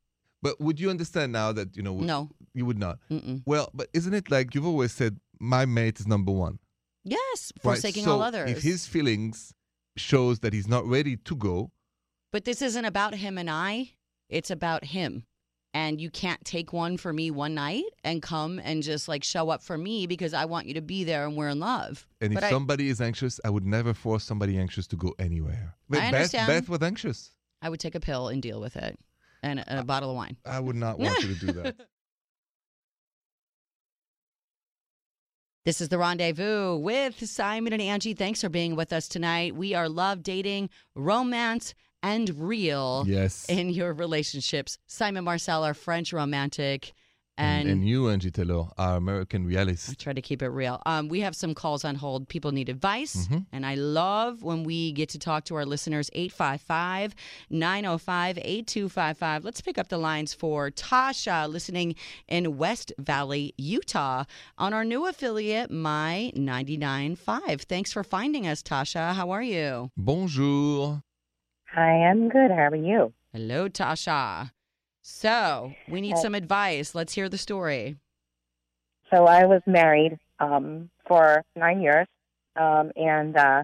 But 0.45 0.61
would 0.61 0.79
you 0.79 0.91
understand 0.91 1.31
now 1.31 1.51
that 1.53 1.75
you 1.75 1.81
know? 1.81 1.95
No. 2.13 2.29
you 2.53 2.65
would 2.67 2.77
not. 2.77 2.99
Mm-mm. 3.09 3.41
Well, 3.47 3.67
but 3.73 3.87
isn't 3.93 4.13
it 4.13 4.29
like 4.29 4.53
you've 4.53 4.65
always 4.73 4.91
said, 4.91 5.19
my 5.39 5.65
mate 5.65 5.99
is 5.99 6.05
number 6.05 6.31
one, 6.31 6.59
Yes, 7.03 7.51
right? 7.63 7.63
forsaking 7.63 8.03
so 8.05 8.11
all 8.11 8.21
others. 8.21 8.51
If 8.51 8.61
his 8.61 8.85
feelings 8.85 9.53
shows 9.97 10.39
that 10.41 10.53
he's 10.53 10.67
not 10.67 10.85
ready 10.85 11.17
to 11.17 11.35
go, 11.35 11.71
But 12.31 12.45
this 12.45 12.61
isn't 12.61 12.85
about 12.85 13.15
him 13.15 13.39
and 13.39 13.49
I. 13.49 13.93
It's 14.29 14.51
about 14.51 14.83
him. 14.83 15.25
And 15.73 15.99
you 15.99 16.09
can't 16.11 16.43
take 16.45 16.71
one 16.71 16.95
for 16.97 17.11
me 17.11 17.31
one 17.31 17.55
night 17.55 17.85
and 18.03 18.21
come 18.21 18.59
and 18.63 18.83
just 18.83 19.07
like 19.07 19.23
show 19.23 19.49
up 19.49 19.63
for 19.63 19.77
me 19.79 20.05
because 20.05 20.33
I 20.35 20.45
want 20.45 20.67
you 20.67 20.75
to 20.75 20.81
be 20.81 21.03
there 21.05 21.25
and 21.27 21.35
we're 21.35 21.49
in 21.49 21.59
love. 21.59 22.05
and 22.21 22.33
if 22.37 22.43
I- 22.43 22.49
somebody 22.51 22.89
is 22.89 23.01
anxious, 23.01 23.39
I 23.43 23.49
would 23.49 23.65
never 23.65 23.93
force 23.95 24.23
somebody 24.23 24.59
anxious 24.59 24.85
to 24.87 24.95
go 24.95 25.15
anywhere. 25.17 25.75
But 25.89 25.99
I 25.99 26.11
Beth, 26.11 26.13
understand. 26.13 26.47
Beth 26.47 26.69
was 26.69 26.81
anxious. 26.83 27.31
I 27.63 27.69
would 27.69 27.79
take 27.79 27.95
a 27.95 27.99
pill 27.99 28.27
and 28.27 28.41
deal 28.43 28.61
with 28.61 28.75
it 28.77 28.99
and 29.45 29.59
a, 29.59 29.79
a 29.79 29.83
bottle 29.83 30.09
of 30.09 30.15
wine. 30.15 30.37
I 30.45 30.59
would 30.59 30.75
not 30.75 30.99
want 30.99 31.21
you 31.21 31.35
to 31.35 31.45
do 31.45 31.51
that. 31.53 31.75
This 35.65 35.81
is 35.81 35.89
the 35.89 35.97
rendezvous 35.97 36.75
with 36.75 37.27
Simon 37.27 37.73
and 37.73 37.81
Angi. 37.81 38.15
Thanks 38.15 38.41
for 38.41 38.49
being 38.49 38.75
with 38.75 38.93
us 38.93 39.07
tonight. 39.07 39.55
We 39.55 39.73
are 39.73 39.89
love, 39.89 40.21
dating, 40.21 40.69
romance, 40.93 41.73
and 42.03 42.29
real 42.37 43.03
yes. 43.07 43.47
in 43.49 43.71
your 43.71 43.91
relationships. 43.91 44.77
Simon 44.85 45.23
Marcel, 45.23 45.63
our 45.63 45.73
French 45.73 46.13
romantic, 46.13 46.93
and, 47.37 47.67
and, 47.67 47.69
and 47.79 47.87
you, 47.87 48.03
Angi 48.03 48.31
Taylor, 48.33 48.67
are 48.77 48.95
American 48.95 49.45
realists. 49.45 49.89
I 49.89 49.91
realist. 49.91 49.99
try 49.99 50.13
to 50.13 50.21
keep 50.21 50.41
it 50.41 50.47
real. 50.49 50.81
Um, 50.85 51.09
we 51.09 51.19
have 51.21 51.35
some 51.35 51.53
calls 51.53 51.83
on 51.83 51.95
hold. 51.95 52.29
People 52.29 52.51
need 52.51 52.69
advice. 52.69 53.27
Mhm. 53.27 53.45
And 53.51 53.65
I 53.65 53.75
love 53.75 54.41
when 54.41 54.63
we 54.63 54.91
get 54.93 55.09
to 55.09 55.19
talk 55.19 55.43
to 55.45 55.55
our 55.55 55.65
listeners 55.65 56.09
855 56.13 57.13
905 57.49 58.37
8255. 58.37 59.43
Let's 59.43 59.61
pick 59.61 59.77
up 59.77 59.89
the 59.89 59.97
lines 59.97 60.33
for 60.33 60.71
Tasha 60.71 61.49
listening 61.49 61.95
in 62.27 62.57
West 62.57 62.93
Valley, 62.97 63.53
Utah 63.57 64.23
on 64.57 64.73
our 64.73 64.85
new 64.85 65.05
affiliate, 65.07 65.69
My 65.71 66.31
99.5. 66.35 67.61
Thanks 67.63 67.91
for 67.91 68.03
finding 68.03 68.47
us, 68.47 68.61
Tasha. 68.63 69.13
How 69.13 69.31
are 69.31 69.43
you? 69.43 69.91
Bonjour. 69.97 71.01
Hi, 71.73 72.03
I'm 72.05 72.29
good. 72.29 72.51
How 72.51 72.67
are 72.69 72.75
you? 72.75 73.13
Hello, 73.33 73.67
Tasha. 73.67 74.51
So 75.07 75.71
we 75.87 76.01
need 76.01 76.13
Uh, 76.13 76.17
some 76.17 76.33
advice. 76.33 76.95
Let's 76.95 77.13
hear 77.13 77.29
the 77.29 77.37
story. 77.37 77.95
So 79.13 79.25
I 79.27 79.45
was 79.45 79.61
married 79.67 80.17
um, 80.39 80.89
for 81.07 81.43
nine 81.55 81.79
years, 81.79 82.07
um, 82.55 82.91
and 82.95 83.37
uh, 83.37 83.63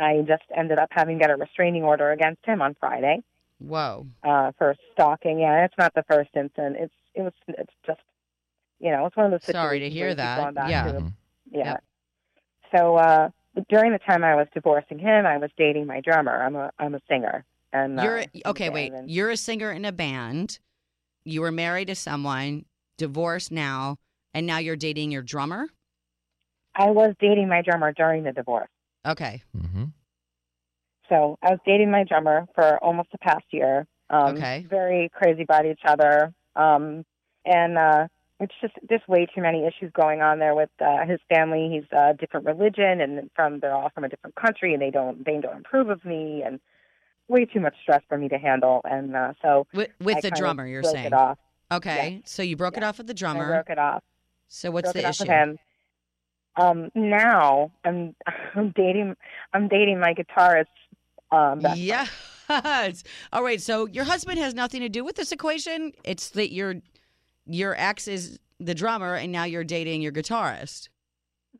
I 0.00 0.22
just 0.26 0.42
ended 0.52 0.80
up 0.80 0.88
having 0.90 1.16
to 1.16 1.22
get 1.22 1.30
a 1.30 1.36
restraining 1.36 1.84
order 1.84 2.10
against 2.10 2.44
him 2.44 2.60
on 2.60 2.74
Friday 2.80 3.22
Whoa. 3.60 4.08
uh, 4.24 4.50
for 4.58 4.74
stalking. 4.92 5.38
Yeah, 5.38 5.64
it's 5.64 5.78
not 5.78 5.94
the 5.94 6.02
first 6.10 6.30
instance. 6.34 6.76
It's 6.76 6.94
it 7.14 7.22
was 7.22 7.34
it's 7.46 7.72
just 7.86 8.00
you 8.80 8.90
know 8.90 9.06
it's 9.06 9.16
one 9.16 9.26
of 9.26 9.30
those. 9.30 9.44
Sorry 9.44 9.78
to 9.78 9.88
hear 9.88 10.06
where 10.06 10.10
you 10.10 10.16
keep 10.16 10.54
that. 10.56 10.68
Yeah. 10.70 10.84
to- 10.90 10.98
Mhm. 10.98 11.12
yeah. 11.52 11.64
Yep. 11.64 11.84
So 12.74 12.96
uh, 12.96 13.30
during 13.68 13.92
the 13.92 14.00
time 14.00 14.24
I 14.24 14.34
was 14.34 14.48
divorcing 14.52 14.98
him, 14.98 15.24
I 15.24 15.36
was 15.36 15.52
dating 15.56 15.86
my 15.86 16.00
drummer. 16.00 16.42
I'm 16.42 16.56
a 16.56 16.72
I'm 16.80 16.96
a 16.96 17.00
singer, 17.08 17.44
and 17.72 18.00
uh, 18.00 18.02
You're 18.02 18.24
okay. 18.46 18.70
Wait, 18.70 18.90
then- 18.90 19.08
you're 19.08 19.30
a 19.30 19.36
singer 19.36 19.70
in 19.70 19.84
a 19.84 19.92
band. 19.92 20.58
You 21.24 21.42
were 21.42 21.52
married 21.52 21.88
to 21.88 21.94
someone, 21.94 22.64
divorced 22.98 23.52
now, 23.52 23.96
and 24.34 24.46
now 24.46 24.58
you're 24.58 24.76
dating 24.76 25.12
your 25.12 25.22
drummer. 25.22 25.68
I 26.74 26.90
was 26.90 27.14
dating 27.20 27.48
my 27.48 27.62
drummer 27.62 27.92
during 27.92 28.22
the 28.22 28.32
divorce. 28.32 28.68
Okay, 29.06 29.42
Mm-hmm. 29.56 29.84
So 31.08 31.36
I 31.42 31.50
was 31.50 31.58
dating 31.66 31.90
my 31.90 32.04
drummer 32.04 32.46
for 32.54 32.78
almost 32.84 33.10
the 33.10 33.18
past 33.18 33.44
year. 33.50 33.86
Um, 34.08 34.36
Okay. 34.36 34.64
Very 34.70 35.10
crazy 35.12 35.42
about 35.42 35.66
each 35.66 35.80
other. 35.84 36.32
Um, 36.56 37.04
and 37.44 37.76
uh, 37.76 38.06
it's 38.38 38.54
just 38.60 38.74
just 38.88 39.08
way 39.08 39.26
too 39.26 39.42
many 39.42 39.66
issues 39.66 39.92
going 39.92 40.22
on 40.22 40.38
there 40.38 40.54
with 40.54 40.70
uh, 40.80 41.04
his 41.06 41.18
family. 41.28 41.68
He's 41.72 41.90
a 41.92 42.14
different 42.14 42.46
religion, 42.46 43.00
and 43.00 43.30
from 43.34 43.60
they're 43.60 43.74
all 43.74 43.90
from 43.94 44.04
a 44.04 44.08
different 44.08 44.36
country, 44.36 44.72
and 44.72 44.80
they 44.80 44.90
don't 44.90 45.24
they 45.24 45.38
don't 45.40 45.60
approve 45.60 45.90
of 45.90 46.04
me, 46.04 46.42
and 46.44 46.60
way 47.30 47.44
too 47.46 47.60
much 47.60 47.74
stress 47.82 48.02
for 48.08 48.18
me 48.18 48.28
to 48.28 48.38
handle. 48.38 48.80
And 48.84 49.14
uh, 49.16 49.32
so 49.42 49.66
with, 49.72 49.90
with 50.00 50.18
I 50.18 50.20
the 50.20 50.30
drummer, 50.32 50.66
you're 50.66 50.82
broke 50.82 50.94
saying. 50.94 51.06
it 51.06 51.12
off. 51.12 51.38
Okay, 51.72 52.20
so 52.24 52.42
you 52.42 52.56
broke 52.56 52.76
it 52.76 52.82
off 52.82 52.98
with 52.98 53.06
the 53.06 53.12
I 53.12 53.14
drummer. 53.14 53.46
broke 53.46 53.70
it 53.70 53.78
off. 53.78 54.02
So 54.48 54.70
what's 54.70 54.92
broke 54.92 54.94
the 54.94 55.00
it 55.00 55.04
off 55.06 55.14
issue? 55.14 55.22
with 55.24 55.28
him. 55.28 55.58
Um, 56.56 56.90
now 56.94 57.70
I'm 57.84 58.14
I'm 58.56 58.70
dating 58.76 59.16
I'm 59.54 59.68
dating 59.68 60.00
my 60.00 60.12
guitarist. 60.14 60.64
Um. 61.30 61.60
Yes. 61.76 62.10
All 63.32 63.44
right. 63.44 63.60
So 63.62 63.86
your 63.86 64.04
husband 64.04 64.38
has 64.40 64.54
nothing 64.54 64.80
to 64.80 64.88
do 64.88 65.04
with 65.04 65.14
this 65.16 65.30
equation. 65.30 65.92
It's 66.04 66.30
that 66.30 66.52
your 66.52 66.74
your 67.46 67.76
ex 67.78 68.08
is 68.08 68.40
the 68.58 68.74
drummer, 68.74 69.14
and 69.14 69.30
now 69.32 69.44
you're 69.44 69.64
dating 69.64 70.02
your 70.02 70.12
guitarist. 70.12 70.88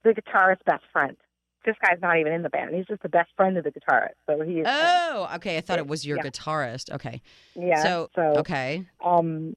the 0.02 0.10
guitarist's 0.12 0.62
best 0.66 0.82
friend. 0.92 1.16
This 1.64 1.76
guy's 1.84 2.00
not 2.00 2.18
even 2.18 2.32
in 2.32 2.42
the 2.42 2.48
band. 2.48 2.74
He's 2.74 2.86
just 2.86 3.02
the 3.02 3.08
best 3.08 3.30
friend 3.36 3.56
of 3.58 3.64
the 3.64 3.70
guitarist. 3.70 4.14
So 4.26 4.40
he's 4.42 4.64
Oh, 4.66 5.28
okay. 5.36 5.58
I 5.58 5.60
thought 5.60 5.78
it 5.78 5.86
was 5.86 6.06
your 6.06 6.18
Yeah. 6.18 6.24
guitarist. 6.24 6.90
Okay. 6.90 7.20
yeah. 7.54 7.82
So, 7.82 8.10
so 8.14 8.22
okay. 8.38 8.86
um, 9.04 9.54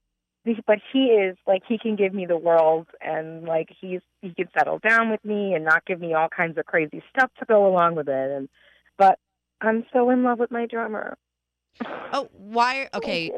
but 0.68 0.80
he 0.92 1.06
is 1.06 1.38
like 1.48 1.62
he 1.68 1.78
can 1.78 1.96
give 1.96 2.14
me 2.14 2.26
the 2.26 2.38
world, 2.38 2.88
and 3.02 3.44
like 3.44 3.70
he's 3.80 4.02
he 4.22 4.34
can 4.34 4.50
settle 4.58 4.80
down 4.80 5.10
with 5.10 5.24
me 5.24 5.54
and 5.54 5.64
not 5.64 5.86
give 5.86 6.00
me 6.02 6.14
all 6.14 6.28
kinds 6.28 6.58
of 6.58 6.66
crazy 6.66 7.02
stuff 7.16 7.32
to 7.40 7.46
go 7.46 7.66
along 7.66 7.96
with 7.96 8.10
it. 8.10 8.32
And 8.32 8.50
but 8.98 9.20
I'm 9.62 9.86
so 9.94 10.10
in 10.10 10.24
love 10.24 10.40
with 10.40 10.52
my 10.52 10.66
drummer. 10.66 11.18
Oh, 12.12 12.30
why? 12.34 12.90
Okay. 12.94 13.32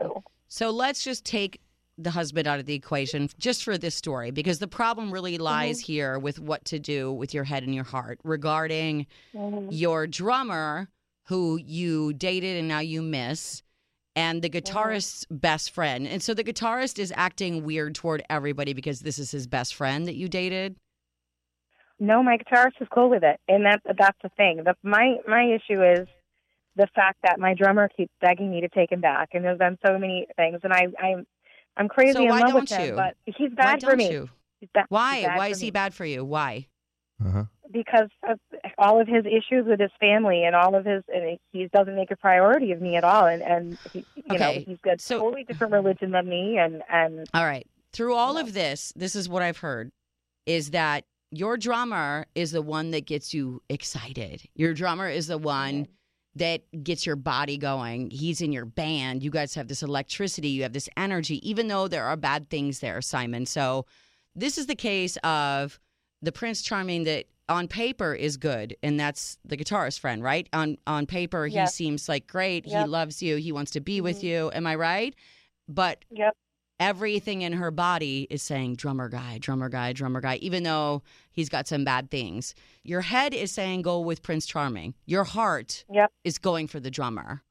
So 0.47 0.69
let's 0.69 1.03
just 1.03 1.25
take 1.25 1.59
the 1.97 2.11
husband 2.11 2.47
out 2.47 2.59
of 2.59 2.65
the 2.65 2.73
equation 2.73 3.29
just 3.37 3.63
for 3.63 3.77
this 3.77 3.95
story 3.95 4.31
because 4.31 4.59
the 4.59 4.67
problem 4.67 5.11
really 5.11 5.37
lies 5.37 5.79
here 5.79 6.19
with 6.19 6.39
what 6.39 6.65
to 6.65 6.77
do 6.79 7.11
with 7.13 7.33
your 7.33 7.45
head 7.45 7.63
and 7.63 7.73
your 7.73 7.85
heart 7.85 8.19
regarding 8.23 9.07
Mhm. 9.33 9.69
your 9.71 10.05
drummer 10.05 10.89
who 11.27 11.57
you 11.57 12.13
dated 12.13 12.57
and 12.57 12.67
now 12.67 12.79
you 12.79 13.01
miss 13.01 13.63
and 14.17 14.41
the 14.41 14.49
guitarist's 14.49 15.25
best 15.29 15.71
friend. 15.71 16.07
And 16.07 16.21
so 16.21 16.33
the 16.33 16.43
guitarist 16.43 16.99
is 16.99 17.11
acting 17.15 17.63
weird 17.63 17.95
toward 17.95 18.23
everybody 18.29 18.73
because 18.73 19.01
this 19.01 19.19
is 19.19 19.31
his 19.31 19.47
best 19.47 19.75
friend 19.75 20.05
that 20.07 20.15
you 20.15 20.29
dated. 20.29 20.75
No, 21.99 22.21
my 22.21 22.37
guitarist 22.37 22.81
is 22.81 22.87
cool 22.93 23.09
with 23.09 23.23
it, 23.23 23.39
and 23.47 23.65
that 23.65 23.81
that's 23.97 24.17
the 24.21 24.29
thing. 24.35 24.63
The, 24.65 24.75
my 24.83 25.15
my 25.27 25.43
issue 25.43 25.81
is 25.81 26.07
the 26.75 26.87
fact 26.93 27.19
that 27.23 27.39
my 27.39 27.53
drummer 27.53 27.87
keeps 27.87 28.11
begging 28.19 28.51
me 28.51 28.59
to 28.61 28.69
take 28.69 28.91
him 28.91 28.99
back, 28.99 29.29
and 29.33 29.45
there's 29.45 29.57
been 29.57 29.77
so 29.85 29.97
many 29.97 30.27
things, 30.35 30.59
and 30.63 30.73
I 30.73 30.87
I'm 31.01 31.25
I'm 31.77 31.87
crazy 31.89 32.13
So 32.13 32.23
in 32.23 32.29
love 32.29 32.53
with 32.53 32.67
don't 32.69 32.79
him, 32.79 32.89
you? 32.89 32.95
but 32.95 33.15
he's 33.25 33.51
bad 33.55 33.81
for 33.81 33.89
don't 33.89 33.97
me. 33.97 34.11
you? 34.11 34.29
He's 34.59 34.69
ba- 34.73 34.81
he's 34.81 34.85
Why? 34.89 35.21
bad 35.23 35.37
Why 35.37 35.47
is 35.49 35.59
he 35.59 35.67
me. 35.67 35.71
bad 35.71 35.93
for 35.93 36.05
you? 36.05 36.23
Why? 36.23 36.67
Uh-huh. 37.25 37.43
Because 37.71 38.09
of 38.29 38.39
all 38.77 39.01
of 39.01 39.07
his 39.07 39.25
issues 39.25 39.65
with 39.65 39.79
his 39.79 39.91
family 39.99 40.43
and 40.43 40.55
all 40.55 40.75
of 40.75 40.85
his, 40.85 41.03
and 41.13 41.37
he 41.51 41.67
doesn't 41.73 41.95
make 41.95 42.11
a 42.11 42.15
priority 42.15 42.71
of 42.71 42.81
me 42.81 42.95
at 42.95 43.03
all, 43.03 43.25
and 43.25 43.41
and 43.41 43.77
he, 43.91 44.05
you 44.15 44.23
know 44.27 44.35
Okay, 44.35 44.63
he's 44.67 44.77
got 44.83 45.01
so- 45.01 45.19
totally 45.19 45.43
different 45.43 45.73
religion 45.73 46.11
than 46.11 46.27
me, 46.29 46.57
and 46.57 46.81
and 46.91 47.27
All 47.33 47.43
right. 47.45 47.67
Through 47.93 48.13
all 48.15 48.35
Yeah. 48.35 48.41
of 48.41 48.53
this, 48.53 48.91
this 48.95 49.15
is 49.15 49.27
what 49.29 49.41
I've 49.41 49.57
heard 49.57 49.91
is 50.45 50.71
that 50.71 51.05
your 51.31 51.57
drummer 51.57 52.25
is 52.35 52.51
the 52.51 52.61
one 52.61 52.91
that 52.91 53.05
gets 53.05 53.33
you 53.33 53.61
excited. 53.69 54.43
Your 54.55 54.73
drummer 54.73 55.09
is 55.09 55.27
the 55.27 55.37
one 55.37 55.87
that 56.35 56.61
gets 56.83 57.05
your 57.05 57.15
body 57.15 57.57
going. 57.57 58.09
He's 58.11 58.41
in 58.41 58.51
your 58.51 58.65
band. 58.65 59.23
You 59.23 59.31
guys 59.31 59.55
have 59.55 59.67
this 59.67 59.81
electricity, 59.83 60.49
you 60.49 60.63
have 60.63 60.73
this 60.73 60.89
energy, 60.97 61.47
even 61.49 61.67
though 61.67 61.87
there 61.87 62.03
are 62.05 62.17
bad 62.17 62.49
things 62.49 62.79
there, 62.79 63.01
Simon. 63.01 63.45
So, 63.45 63.85
this 64.35 64.57
is 64.57 64.67
the 64.67 64.75
case 64.75 65.17
of 65.23 65.79
the 66.21 66.31
Prince 66.33 66.61
Charming 66.61 67.05
that 67.05 67.25
on 67.47 67.67
paper 67.67 68.13
is 68.13 68.35
good, 68.37 68.75
and 68.83 68.99
that's 68.99 69.37
the 69.45 69.55
guitarist 69.55 69.99
friend, 69.99 70.21
right? 70.23 70.49
On 70.51 70.77
on 70.87 71.05
paper, 71.05 71.45
he 71.45 71.65
seems 71.67 72.09
like 72.09 72.27
great. 72.27 72.65
He 72.65 72.75
loves 72.83 73.21
you. 73.21 73.37
He 73.37 73.51
wants 73.51 73.71
to 73.71 73.79
be 73.79 74.01
with 74.01 74.19
Mhm. 74.19 74.23
you. 74.23 74.51
Am 74.53 74.67
I 74.67 74.75
right? 74.75 75.15
But 75.69 76.03
yep, 76.11 76.35
everything 76.79 77.41
in 77.41 77.53
her 77.53 77.71
body 77.71 78.27
is 78.29 78.41
saying 78.41 78.75
drummer 78.75 79.09
guy, 79.09 79.37
drummer 79.39 79.69
guy, 79.69 79.93
drummer 79.93 80.21
guy, 80.21 80.35
even 80.37 80.63
though 80.63 81.01
he's 81.31 81.49
got 81.49 81.67
some 81.67 81.83
bad 81.85 82.11
things. 82.11 82.53
Your 82.83 83.01
head 83.01 83.33
is 83.33 83.51
saying 83.51 83.81
go 83.81 83.99
with 83.99 84.21
Prince 84.23 84.45
Charming. 84.45 84.93
Your 85.05 85.23
heart 85.23 85.85
Yep. 85.91 86.11
is 86.23 86.37
going 86.37 86.67
for 86.67 86.79
the 86.79 86.91
drummer. 86.91 87.41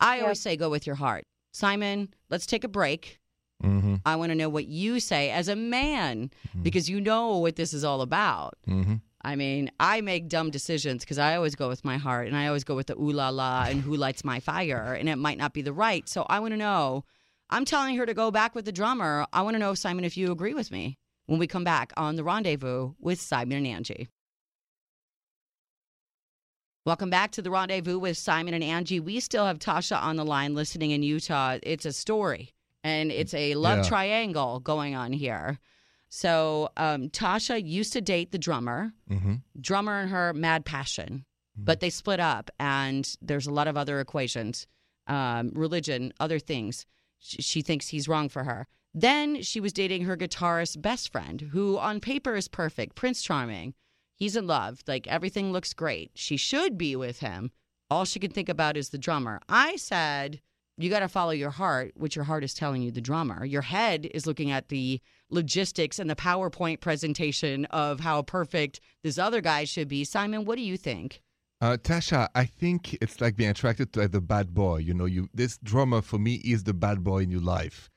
I 0.00 0.16
Yep. 0.16 0.22
always 0.22 0.40
say 0.40 0.56
go 0.56 0.70
with 0.70 0.86
your 0.86 0.96
heart. 0.96 1.24
Simon, 1.52 2.12
let's 2.30 2.46
take 2.46 2.64
a 2.64 2.68
break. 2.68 3.20
Mm-hmm. 3.62 3.96
I 4.04 4.16
want 4.16 4.30
to 4.30 4.34
know 4.36 4.48
what 4.48 4.66
you 4.66 5.00
say 5.00 5.30
as 5.30 5.48
a 5.48 5.56
man 5.56 6.30
Mm-hmm. 6.48 6.62
because 6.62 6.88
you 6.90 7.00
know 7.00 7.38
what 7.38 7.56
this 7.56 7.72
is 7.72 7.84
all 7.84 8.02
about. 8.02 8.54
Mm-hmm. 8.68 8.96
I 9.26 9.36
mean, 9.36 9.70
I 9.80 10.02
make 10.02 10.28
dumb 10.28 10.50
decisions 10.50 11.02
because 11.02 11.18
I 11.18 11.34
always 11.36 11.54
go 11.54 11.68
with 11.68 11.82
my 11.84 11.96
heart 11.96 12.26
and 12.26 12.36
I 12.36 12.46
always 12.46 12.62
go 12.64 12.74
with 12.76 12.88
the 12.88 12.94
ooh 12.96 13.10
la 13.10 13.30
la 13.30 13.64
and 13.68 13.80
who 13.80 13.96
lights 13.96 14.22
my 14.22 14.38
fire, 14.38 14.92
and 14.98 15.08
it 15.08 15.16
might 15.16 15.38
not 15.38 15.54
be 15.54 15.62
the 15.62 15.72
right. 15.72 16.06
So 16.08 16.26
I 16.28 16.40
want 16.40 16.52
to 16.52 16.58
know. 16.58 17.04
I'm 17.50 17.64
telling 17.64 17.96
her 17.96 18.06
to 18.06 18.14
go 18.14 18.30
back 18.30 18.54
with 18.54 18.64
the 18.64 18.72
drummer. 18.72 19.26
I 19.32 19.42
want 19.42 19.54
to 19.54 19.58
know, 19.58 19.74
Simon, 19.74 20.04
if 20.04 20.16
you 20.16 20.32
agree 20.32 20.54
with 20.54 20.70
me 20.70 20.98
when 21.26 21.38
we 21.38 21.46
come 21.46 21.64
back 21.64 21.92
on 21.96 22.16
the 22.16 22.24
rendezvous 22.24 22.92
with 22.98 23.20
Simon 23.20 23.64
and 23.64 23.84
Angi. 23.84 24.08
Welcome 26.86 27.08
back 27.10 27.30
to 27.32 27.42
the 27.42 27.50
rendezvous 27.50 27.98
with 27.98 28.18
Simon 28.18 28.54
and 28.54 28.62
Angi. 28.62 29.00
We 29.00 29.20
still 29.20 29.46
have 29.46 29.58
Tasha 29.58 30.00
on 30.02 30.16
the 30.16 30.24
line 30.24 30.54
listening 30.54 30.90
in 30.90 31.02
Utah. 31.02 31.58
It's 31.62 31.86
a 31.86 31.92
story 31.92 32.50
and 32.82 33.10
it's 33.10 33.32
a 33.34 33.54
love 33.54 33.78
Yeah. 33.78 33.88
triangle 33.88 34.60
going 34.60 34.94
on 34.94 35.12
here. 35.12 35.58
So, 36.10 36.70
um, 36.76 37.08
Tasha 37.08 37.64
used 37.64 37.92
to 37.94 38.00
date 38.00 38.32
the 38.32 38.38
drummer 38.38 38.92
Mm-hmm. 39.10 39.34
drummer 39.60 40.00
and 40.00 40.10
her 40.10 40.32
mad 40.32 40.64
passion 40.64 41.24
but 41.56 41.78
they 41.78 41.88
split 41.90 42.18
up 42.18 42.50
and 42.58 43.16
there's 43.22 43.46
a 43.46 43.52
lot 43.52 43.68
of 43.68 43.76
other 43.76 44.00
equations 44.00 44.66
um, 45.06 45.50
religion 45.54 46.12
other 46.18 46.38
things 46.40 46.84
she, 47.24 47.62
thinks 47.62 47.88
he's 47.88 48.08
wrong 48.08 48.28
for 48.28 48.44
her. 48.44 48.66
Then 48.92 49.42
she 49.42 49.60
was 49.60 49.72
dating 49.72 50.04
her 50.04 50.16
guitarist 50.16 50.80
best 50.80 51.10
friend 51.10 51.40
who 51.52 51.78
on 51.78 52.00
paper 52.00 52.36
is 52.36 52.46
perfect 52.46 52.94
prince 52.94 53.22
charming. 53.22 53.74
He's 54.14 54.36
in 54.36 54.46
love. 54.46 54.82
Like 54.86 55.06
everything 55.08 55.52
looks 55.52 55.72
great. 55.72 56.12
She 56.14 56.36
should 56.36 56.78
be 56.78 56.94
with 56.94 57.18
him. 57.18 57.50
All 57.90 58.04
she 58.04 58.20
can 58.20 58.30
think 58.30 58.48
about 58.48 58.76
is 58.76 58.90
the 58.90 58.98
drummer. 58.98 59.40
I 59.48 59.76
said 59.76 60.40
you 60.76 60.90
got 60.90 61.00
to 61.00 61.08
follow 61.08 61.30
your 61.30 61.50
heart 61.50 61.92
which 61.96 62.16
your 62.16 62.24
heart 62.24 62.44
is 62.44 62.54
telling 62.54 62.82
you 62.82 62.90
the 62.90 63.00
drummer. 63.00 63.44
Your 63.44 63.62
head 63.62 64.08
is 64.14 64.26
looking 64.26 64.50
at 64.50 64.68
the 64.68 65.00
logistics 65.30 65.98
and 65.98 66.08
the 66.08 66.16
powerpoint 66.16 66.80
presentation 66.80 67.64
of 67.66 68.00
how 68.00 68.22
perfect 68.22 68.80
this 69.02 69.18
other 69.18 69.40
guy 69.40 69.64
should 69.64 69.88
be. 69.88 70.04
Simon 70.04 70.44
what 70.44 70.56
do 70.56 70.62
you 70.62 70.76
think 70.76 71.20
Uh, 71.60 71.76
Tasha, 71.76 72.28
I 72.34 72.44
think 72.44 72.94
it's 73.00 73.20
like 73.20 73.36
being 73.36 73.50
attracted 73.50 73.92
to 73.94 74.00
like, 74.00 74.12
the 74.12 74.20
bad 74.20 74.52
boy. 74.54 74.78
You 74.78 74.94
know, 74.94 75.06
you 75.06 75.28
this 75.32 75.56
drummer 75.58 76.02
for 76.02 76.18
me 76.18 76.34
is 76.44 76.64
the 76.64 76.74
bad 76.74 77.02
boy 77.02 77.18
in 77.18 77.30
your 77.30 77.40
life. 77.40 77.90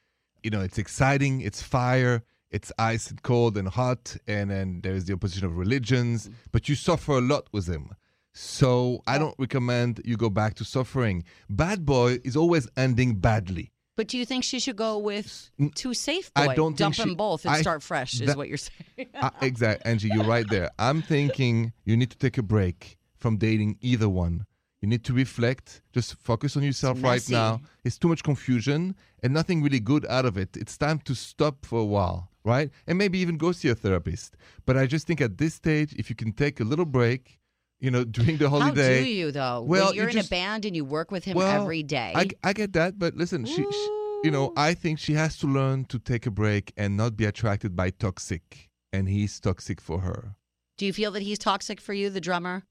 You 0.44 0.52
know, 0.52 0.62
it's 0.62 0.78
exciting, 0.78 1.42
it's 1.42 1.62
fire, 1.62 2.24
it's 2.52 2.72
ice 2.80 3.10
and 3.10 3.22
cold 3.24 3.58
and 3.58 3.68
hot, 3.68 4.16
and 4.28 4.52
then 4.52 4.82
there's 4.84 5.06
the 5.06 5.14
opposition 5.14 5.46
of 5.48 5.58
religions. 5.58 6.30
But 6.52 6.70
you 6.70 6.76
suffer 6.76 7.14
a 7.14 7.22
lot 7.22 7.48
with 7.52 7.68
him. 7.68 7.90
So 8.34 9.02
I 9.08 9.18
don't 9.18 9.36
recommend 9.40 10.00
you 10.06 10.16
go 10.16 10.30
back 10.30 10.54
to 10.56 10.64
suffering. 10.64 11.24
Bad 11.50 11.86
boy 11.86 12.20
is 12.24 12.38
always 12.38 12.70
ending 12.78 13.16
badly. 13.16 13.72
But 13.98 14.08
do 14.08 14.18
you 14.20 14.26
think 14.28 14.44
she 14.44 14.60
should 14.60 14.76
go 14.76 15.00
with 15.00 15.50
two 15.74 15.96
safe 15.96 16.30
I 16.36 16.54
don't 16.54 16.74
think 16.74 16.78
Dump 16.78 16.96
she- 16.96 17.02
them 17.02 17.16
both 17.16 17.46
and 17.46 17.56
I- 17.56 17.62
start 17.62 17.82
fresh, 17.82 18.14
is 18.22 18.28
that- 18.28 18.38
what 18.38 18.48
you're 18.48 18.58
saying. 18.60 19.10
uh, 19.16 19.32
exactly, 19.42 19.92
Angi, 19.92 20.14
you're 20.14 20.24
right 20.24 20.48
there. 20.48 20.70
I'm 20.78 21.02
thinking 21.02 21.74
you 21.84 21.98
need 21.98 22.12
to 22.12 22.18
take 22.18 22.38
a 22.38 22.44
break 22.44 22.98
from 23.18 23.38
dating 23.38 23.78
either 23.82 24.10
one. 24.10 24.46
You 24.82 24.88
need 24.88 25.04
to 25.06 25.14
reflect. 25.14 25.82
Just 25.92 26.16
focus 26.16 26.56
on 26.56 26.64
yourself 26.64 27.02
right 27.02 27.28
now. 27.30 27.62
It's 27.84 27.98
too 27.98 28.08
much 28.10 28.24
confusion 28.24 28.96
and 29.24 29.34
nothing 29.34 29.64
really 29.64 29.80
good 29.80 30.06
out 30.08 30.26
of 30.26 30.38
it. 30.38 30.56
It's 30.56 30.78
time 30.78 31.00
to 31.06 31.16
stop 31.16 31.66
for 31.66 31.80
a 31.80 31.86
while, 31.86 32.30
right? 32.46 32.70
And 32.86 32.98
maybe 32.98 33.18
even 33.18 33.38
go 33.38 33.52
see 33.52 33.70
a 33.70 33.76
therapist. 33.76 34.38
But 34.68 34.78
I 34.78 34.86
just 34.86 35.08
think 35.08 35.20
at 35.20 35.40
this 35.40 35.56
stage, 35.56 35.94
if 35.98 36.10
you 36.12 36.16
can 36.16 36.32
take 36.32 36.60
a 36.60 36.64
little 36.64 36.86
break, 36.86 37.40
you 37.80 37.90
know, 37.90 38.04
during 38.18 38.38
the 38.38 38.50
holiday. 38.52 38.98
How 39.00 39.04
do 39.04 39.10
you 39.10 39.32
though? 39.32 39.62
Well, 39.62 39.86
when 39.88 39.96
you 39.96 40.02
you're 40.02 40.10
in 40.10 40.16
just- 40.18 40.28
a 40.28 40.30
band 40.30 40.66
and 40.66 40.76
you 40.76 40.86
work 40.86 41.10
with 41.10 41.24
him 41.26 41.36
Well, 41.36 41.62
every 41.62 41.82
day. 41.82 42.14
I, 42.16 42.28
I 42.44 42.54
get 42.54 42.74
that, 42.74 43.00
but 43.00 43.16
listen, 43.16 43.46
she, 43.46 43.64
she, 43.64 43.88
you 44.24 44.30
know, 44.32 44.54
I 44.56 44.76
think 44.76 45.00
she 45.00 45.14
has 45.14 45.38
to 45.40 45.48
learn 45.48 45.86
to 45.86 45.98
take 45.98 46.28
a 46.28 46.32
break 46.32 46.72
and 46.78 46.96
not 46.96 47.18
be 47.18 47.26
attracted 47.26 47.76
by 47.76 47.90
toxic. 47.90 48.70
And 48.94 49.10
he's 49.10 49.40
toxic 49.40 49.82
for 49.82 50.02
her. 50.02 50.36
do 50.78 50.86
you 50.86 50.94
feel 50.94 51.10
that 51.12 51.24
he's 51.24 51.40
toxic 51.40 51.82
for 51.82 51.94
you, 51.94 52.12
the 52.12 52.22
drummer? 52.22 52.64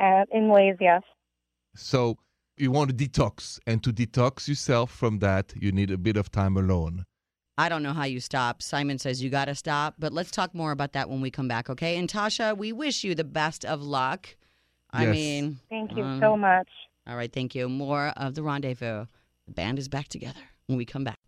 Uh, 0.00 0.24
in 0.32 0.48
ways, 0.48 0.76
yes. 0.80 1.02
So 1.74 2.18
you 2.56 2.70
want 2.70 2.90
to 2.90 3.08
detox, 3.08 3.58
and 3.66 3.82
to 3.84 3.92
detox 3.92 4.48
yourself 4.48 4.90
from 4.90 5.18
that, 5.20 5.52
you 5.56 5.72
need 5.72 5.90
a 5.90 5.98
bit 5.98 6.16
of 6.16 6.30
time 6.30 6.56
alone. 6.56 7.04
I 7.56 7.68
don't 7.68 7.82
know 7.82 7.92
how 7.92 8.04
you 8.04 8.20
stop. 8.20 8.62
Simon 8.62 8.98
says 8.98 9.22
you 9.22 9.30
got 9.30 9.46
to 9.46 9.54
stop, 9.54 9.94
but 9.98 10.12
let's 10.12 10.30
talk 10.30 10.54
more 10.54 10.70
about 10.70 10.92
that 10.92 11.10
when 11.10 11.20
we 11.20 11.30
come 11.30 11.48
back, 11.48 11.68
okay? 11.68 11.96
And 11.98 12.08
Tasha, 12.08 12.56
we 12.56 12.72
wish 12.72 13.02
you 13.02 13.14
the 13.16 13.24
best 13.24 13.64
of 13.64 13.82
luck. 13.82 14.36
I 14.92 15.04
Yes. 15.04 15.12
mean, 15.12 15.58
Thank 15.68 15.96
you 15.96 16.04
Um, 16.04 16.20
so 16.20 16.36
much. 16.36 16.68
all 17.06 17.16
right, 17.16 17.32
thank 17.32 17.54
you. 17.56 17.68
More 17.68 18.08
of 18.16 18.34
the 18.34 18.42
rendezvous. 18.42 19.06
The 19.46 19.52
band 19.52 19.78
is 19.78 19.88
back 19.88 20.08
together 20.08 20.40
when 20.66 20.78
we 20.78 20.84
come 20.84 21.02
back. 21.04 21.18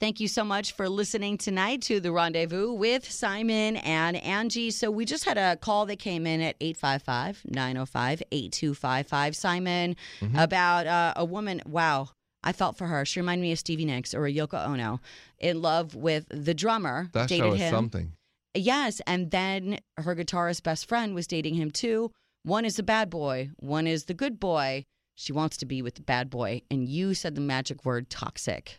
Thank 0.00 0.20
you 0.20 0.28
so 0.28 0.44
much 0.44 0.72
for 0.72 0.88
listening 0.88 1.38
tonight 1.38 1.80
to 1.82 2.00
the 2.00 2.10
rendezvous 2.12 2.72
with 2.72 3.08
Simon 3.10 3.76
and 3.76 4.16
Angi. 4.16 4.72
So, 4.72 4.90
we 4.90 5.04
just 5.04 5.24
had 5.24 5.38
a 5.38 5.56
call 5.56 5.86
that 5.86 5.98
came 5.98 6.26
in 6.26 6.40
at 6.40 6.56
855 6.60 7.42
905 7.48 8.22
8255. 8.32 9.36
Simon, 9.36 9.96
Mhm. 10.20 10.42
about 10.42 10.86
uh, 10.86 11.12
a 11.16 11.24
woman. 11.24 11.62
Wow, 11.64 12.10
I 12.42 12.52
felt 12.52 12.76
for 12.76 12.88
her. 12.88 13.04
She 13.04 13.20
reminded 13.20 13.42
me 13.42 13.52
of 13.52 13.58
Stevie 13.58 13.84
Nicks 13.84 14.12
or 14.14 14.26
a 14.26 14.32
Yoko 14.32 14.66
Ono 14.66 15.00
in 15.38 15.62
love 15.62 15.94
with 15.94 16.26
the 16.28 16.54
drummer. 16.54 17.08
That 17.12 17.28
dated 17.28 17.54
him. 17.54 17.70
something. 17.72 18.12
Yes, 18.54 19.00
and 19.06 19.30
then 19.30 19.78
her 19.96 20.14
guitarist 20.14 20.64
best 20.64 20.86
friend 20.86 21.14
was 21.14 21.26
dating 21.26 21.54
him 21.54 21.70
too. 21.70 22.10
One 22.42 22.64
is 22.64 22.76
the 22.76 22.82
bad 22.82 23.10
boy, 23.10 23.50
one 23.56 23.86
is 23.86 24.04
the 24.04 24.14
good 24.14 24.38
boy. 24.38 24.84
She 25.16 25.32
wants 25.32 25.56
to 25.58 25.66
be 25.66 25.80
with 25.80 25.94
the 25.94 26.02
bad 26.02 26.28
boy, 26.30 26.62
and 26.70 26.88
you 26.88 27.14
said 27.14 27.36
the 27.36 27.40
magic 27.40 27.84
word 27.84 28.10
toxic. 28.10 28.76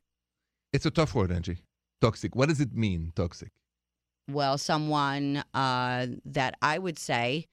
It's 0.75 0.85
a 0.85 0.91
tough 0.91 1.15
word, 1.15 1.29
Angi. 1.29 1.57
Toxic. 2.01 2.35
What 2.35 2.49
does 2.49 2.59
it 2.59 2.73
mean, 2.75 3.13
toxic? 3.15 3.51
Well, 4.29 4.57
someone 4.57 5.41
uh, 5.53 6.07
that 6.25 6.57
I 6.61 6.77
would 6.79 6.99
say 6.99 7.45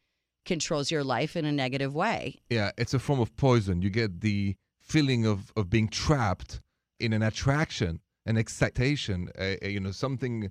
controls 0.45 0.91
your 0.91 1.05
life 1.05 1.37
in 1.37 1.45
a 1.45 1.53
negative 1.53 1.95
way. 1.95 2.41
Yeah, 2.51 2.73
it's 2.77 2.95
a 2.95 2.99
form 2.99 3.21
of 3.21 3.37
poison. 3.37 3.81
You 3.81 3.91
get 3.91 4.23
the 4.23 4.57
feeling 4.81 5.25
of, 5.25 5.53
of 5.57 5.71
being 5.71 5.87
trapped 5.87 6.61
in 6.99 7.13
an 7.13 7.23
attraction, 7.23 8.01
an 8.27 8.37
excitation, 8.37 9.29
a, 9.39 9.65
a, 9.65 9.71
you 9.71 9.79
know, 9.79 9.93
something 9.93 10.51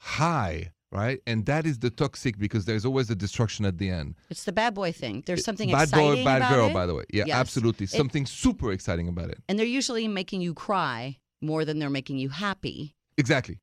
high, 0.00 0.72
right? 0.90 1.20
And 1.26 1.44
that 1.44 1.66
is 1.66 1.80
the 1.80 1.90
toxic 1.90 2.38
because 2.38 2.64
there's 2.64 2.86
always 2.86 3.10
a 3.10 3.14
destruction 3.14 3.66
at 3.66 3.76
the 3.76 3.90
end. 3.90 4.14
It's 4.30 4.44
the 4.44 4.52
bad 4.52 4.72
boy 4.72 4.92
thing. 4.92 5.22
There's 5.26 5.44
something 5.44 5.68
exciting. 5.68 5.90
bad 5.92 5.98
exciting 5.98 6.24
boy, 6.24 6.30
bad 6.30 6.36
about 6.38 6.50
girl, 6.54 6.68
it, 6.68 6.72
by 6.72 6.86
the 6.86 6.94
way. 6.94 7.04
Yeah, 7.12 7.24
Yes. 7.26 7.36
absolutely. 7.36 7.84
It- 7.84 7.90
Something 7.90 8.24
super 8.24 8.72
exciting 8.72 9.08
about 9.08 9.28
it. 9.28 9.42
and 9.50 9.58
they're 9.58 9.66
usually 9.66 10.08
making 10.08 10.40
you 10.40 10.54
cry 10.54 11.18
more 11.40 11.64
than 11.64 11.78
they're 11.78 11.90
making 11.90 12.18
you 12.18 12.28
happy. 12.30 12.94
Exactly. 13.18 13.60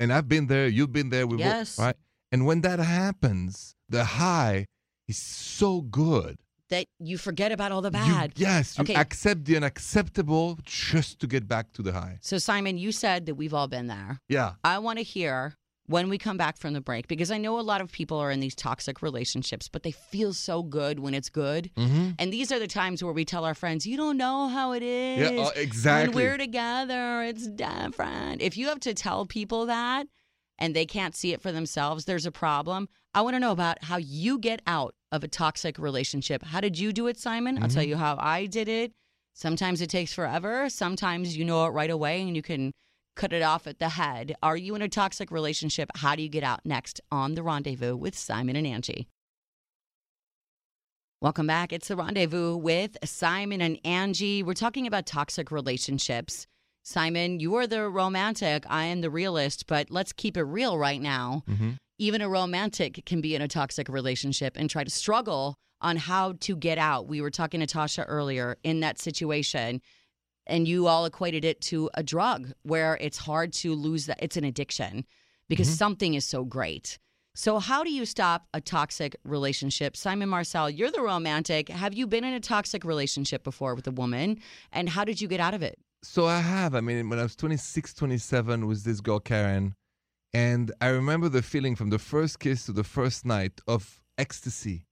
And 0.00 0.12
I've 0.12 0.28
been 0.28 0.46
there, 0.48 0.66
you've 0.68 0.92
been 0.92 1.10
there, 1.10 1.26
we 1.26 1.38
Yes. 1.38 1.78
right? 1.78 1.96
And 2.32 2.46
when 2.46 2.62
that 2.62 2.78
happens, 2.80 3.74
the 3.88 4.04
high 4.04 4.66
is 5.06 5.18
so 5.18 5.82
good. 5.82 6.38
That 6.70 6.86
you 6.98 7.18
forget 7.18 7.52
about 7.52 7.70
all 7.72 7.82
the 7.82 7.88
You- 7.88 7.92
bad. 7.92 8.32
yes, 8.36 8.76
you 8.78 8.82
Okay. 8.82 8.94
accept 8.94 9.44
the 9.44 9.56
unacceptable 9.56 10.58
just 10.64 11.20
to 11.20 11.26
get 11.26 11.46
back 11.46 11.72
to 11.74 11.82
the 11.82 11.92
high. 11.92 12.18
So, 12.22 12.38
Simon, 12.38 12.78
you 12.78 12.90
said 12.90 13.26
that 13.26 13.34
we've 13.36 13.54
all 13.54 13.68
been 13.68 13.86
there. 13.86 14.18
Yeah. 14.28 14.54
I 14.64 14.78
want 14.78 14.98
to 14.98 15.04
hear 15.04 15.54
when 15.86 16.08
we 16.08 16.16
come 16.16 16.36
back 16.38 16.56
from 16.56 16.72
the 16.72 16.80
break 16.80 17.08
because 17.08 17.30
I 17.30 17.36
know 17.36 17.58
a 17.58 17.62
lot 17.62 17.80
of 17.82 17.92
people 17.92 18.16
are 18.18 18.30
in 18.30 18.40
these 18.40 18.54
toxic 18.54 19.02
relationships, 19.02 19.68
but 19.68 19.82
they 19.82 19.90
feel 19.90 20.32
so 20.32 20.62
good 20.62 20.98
when 20.98 21.12
it's 21.12 21.28
good. 21.28 21.70
Mm-hmm. 21.76 22.10
And 22.18 22.32
these 22.32 22.50
are 22.50 22.58
the 22.58 22.66
times 22.66 23.04
where 23.04 23.12
we 23.12 23.24
tell 23.24 23.44
our 23.44 23.54
friends, 23.54 23.86
you 23.86 23.96
don't 23.98 24.16
know 24.16 24.48
how 24.48 24.72
it 24.72 24.82
is. 24.82 25.30
Yeah, 25.30 25.44
oh, 25.44 25.52
exactly. 25.54 26.14
When 26.14 26.24
we're 26.24 26.38
together, 26.38 27.22
it's 27.22 27.46
different. 27.48 28.40
If 28.40 28.56
you 28.56 28.68
have 28.68 28.80
to 28.80 28.94
tell 28.94 29.26
people 29.26 29.66
that 29.66 30.06
and 30.58 30.74
they 30.74 30.86
can't 30.86 31.14
see 31.14 31.32
it 31.34 31.42
for 31.42 31.52
themselves, 31.52 32.06
there's 32.06 32.26
a 32.26 32.32
problem. 32.32 32.88
I 33.12 33.20
want 33.20 33.34
to 33.34 33.40
know 33.40 33.52
about 33.52 33.84
how 33.84 33.96
you 33.98 34.38
get 34.38 34.62
out 34.66 34.94
of 35.12 35.22
a 35.22 35.28
toxic 35.28 35.78
relationship. 35.78 36.42
How 36.44 36.60
did 36.60 36.78
you 36.78 36.92
do 36.92 37.06
it, 37.08 37.18
Simon? 37.18 37.62
I'll 37.62 37.68
tell 37.68 37.82
Mm-hmm. 37.82 37.90
you 37.90 37.96
how 37.96 38.16
I 38.18 38.46
did 38.46 38.68
it. 38.68 38.92
Sometimes 39.34 39.80
it 39.82 39.90
takes 39.90 40.14
forever. 40.14 40.68
Sometimes 40.70 41.36
you 41.36 41.44
know 41.44 41.66
it 41.66 41.70
right 41.70 41.90
away 41.90 42.22
and 42.22 42.34
you 42.36 42.42
can 42.42 42.72
cut 43.14 43.32
it 43.32 43.42
off 43.42 43.66
at 43.66 43.78
the 43.78 43.90
head. 43.90 44.34
Are 44.42 44.56
you 44.56 44.74
in 44.74 44.82
a 44.82 44.88
toxic 44.88 45.30
relationship? 45.30 45.90
How 45.96 46.16
do 46.16 46.22
you 46.22 46.28
get 46.28 46.44
out 46.44 46.60
next 46.64 47.00
on 47.10 47.34
The 47.34 47.42
Rendezvous 47.42 47.96
with 47.96 48.16
Simon 48.16 48.56
and 48.56 48.66
Angi? 48.66 49.06
Welcome 51.20 51.46
back. 51.46 51.72
It's 51.72 51.88
The 51.88 51.96
Rendezvous 51.96 52.56
with 52.56 52.96
Simon 53.04 53.60
and 53.60 53.82
Angi. 53.82 54.44
We're 54.44 54.54
talking 54.54 54.86
about 54.86 55.06
toxic 55.06 55.50
relationships. 55.50 56.46
Simon, 56.82 57.40
you 57.40 57.54
are 57.54 57.66
the 57.66 57.88
romantic, 57.88 58.64
I 58.68 58.84
am 58.84 59.00
the 59.00 59.08
realist, 59.08 59.66
but 59.66 59.90
let's 59.90 60.12
keep 60.12 60.36
it 60.36 60.42
real 60.42 60.76
right 60.76 61.00
now. 61.00 61.42
Mm-hmm. 61.48 61.70
Even 61.98 62.20
a 62.20 62.28
romantic 62.28 63.06
can 63.06 63.22
be 63.22 63.34
in 63.34 63.40
a 63.40 63.48
toxic 63.48 63.88
relationship 63.88 64.54
and 64.56 64.68
try 64.68 64.84
to 64.84 64.90
struggle 64.90 65.54
on 65.80 65.96
how 65.96 66.32
to 66.40 66.56
get 66.56 66.76
out. 66.76 67.08
We 67.08 67.22
were 67.22 67.30
talking 67.30 67.60
to 67.60 67.66
Tasha 67.66 68.04
earlier 68.06 68.58
in 68.64 68.80
that 68.80 68.98
situation, 68.98 69.80
and 70.46 70.68
you 70.68 70.86
all 70.86 71.04
equated 71.06 71.44
it 71.44 71.60
to 71.62 71.90
a 71.94 72.02
drug 72.02 72.52
where 72.62 72.96
it's 73.00 73.18
hard 73.18 73.52
to 73.54 73.74
lose 73.74 74.06
that. 74.06 74.18
It's 74.22 74.36
an 74.36 74.44
addiction 74.44 75.04
because 75.48 75.68
Mhm. 75.68 75.76
something 75.76 76.14
is 76.14 76.24
so 76.24 76.44
great. 76.44 76.98
So, 77.36 77.58
how 77.58 77.82
do 77.82 77.90
you 77.90 78.06
stop 78.06 78.46
a 78.54 78.60
toxic 78.60 79.16
relationship? 79.24 79.96
Simon 79.96 80.28
Marcel, 80.28 80.70
you're 80.70 80.90
the 80.90 81.00
romantic. 81.02 81.68
Have 81.68 81.92
you 81.94 82.06
been 82.06 82.22
in 82.24 82.32
a 82.34 82.40
toxic 82.40 82.84
relationship 82.84 83.42
before 83.42 83.74
with 83.74 83.86
a 83.88 83.90
woman? 83.90 84.38
And 84.70 84.88
how 84.90 85.04
did 85.04 85.20
you 85.20 85.26
get 85.26 85.40
out 85.40 85.54
of 85.54 85.62
it? 85.62 85.78
So 86.04 86.26
I 86.26 86.40
have. 86.40 86.74
I 86.74 86.80
mean, 86.80 87.08
when 87.08 87.18
I 87.18 87.22
was 87.24 87.34
26, 87.34 87.92
27 87.94 88.66
with 88.66 88.84
this 88.84 89.00
girl, 89.00 89.18
Karen, 89.18 89.74
and 90.32 90.70
I 90.80 90.88
remember 90.88 91.28
the 91.28 91.42
feeling 91.42 91.74
from 91.74 91.90
the 91.90 91.98
first 91.98 92.38
kiss 92.38 92.66
to 92.66 92.72
the 92.72 92.84
first 92.84 93.24
night 93.24 93.60
of 93.66 94.00
ecstasy. 94.18 94.86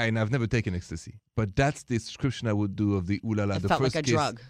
And 0.00 0.18
I've 0.18 0.30
never 0.30 0.46
taken 0.46 0.74
ecstasy, 0.76 1.18
but 1.36 1.54
that's 1.56 1.82
the 1.82 1.96
description 1.98 2.46
I 2.48 2.52
would 2.52 2.76
do 2.76 2.94
of 2.94 3.08
the 3.08 3.20
ooh 3.24 3.34
la 3.34 3.44
la. 3.44 3.56
It 3.56 3.62
the 3.62 3.68
felt 3.68 3.82
first 3.82 3.94
like 3.96 4.02
a 4.02 4.04
kiss. 4.04 4.12
drug. 4.12 4.40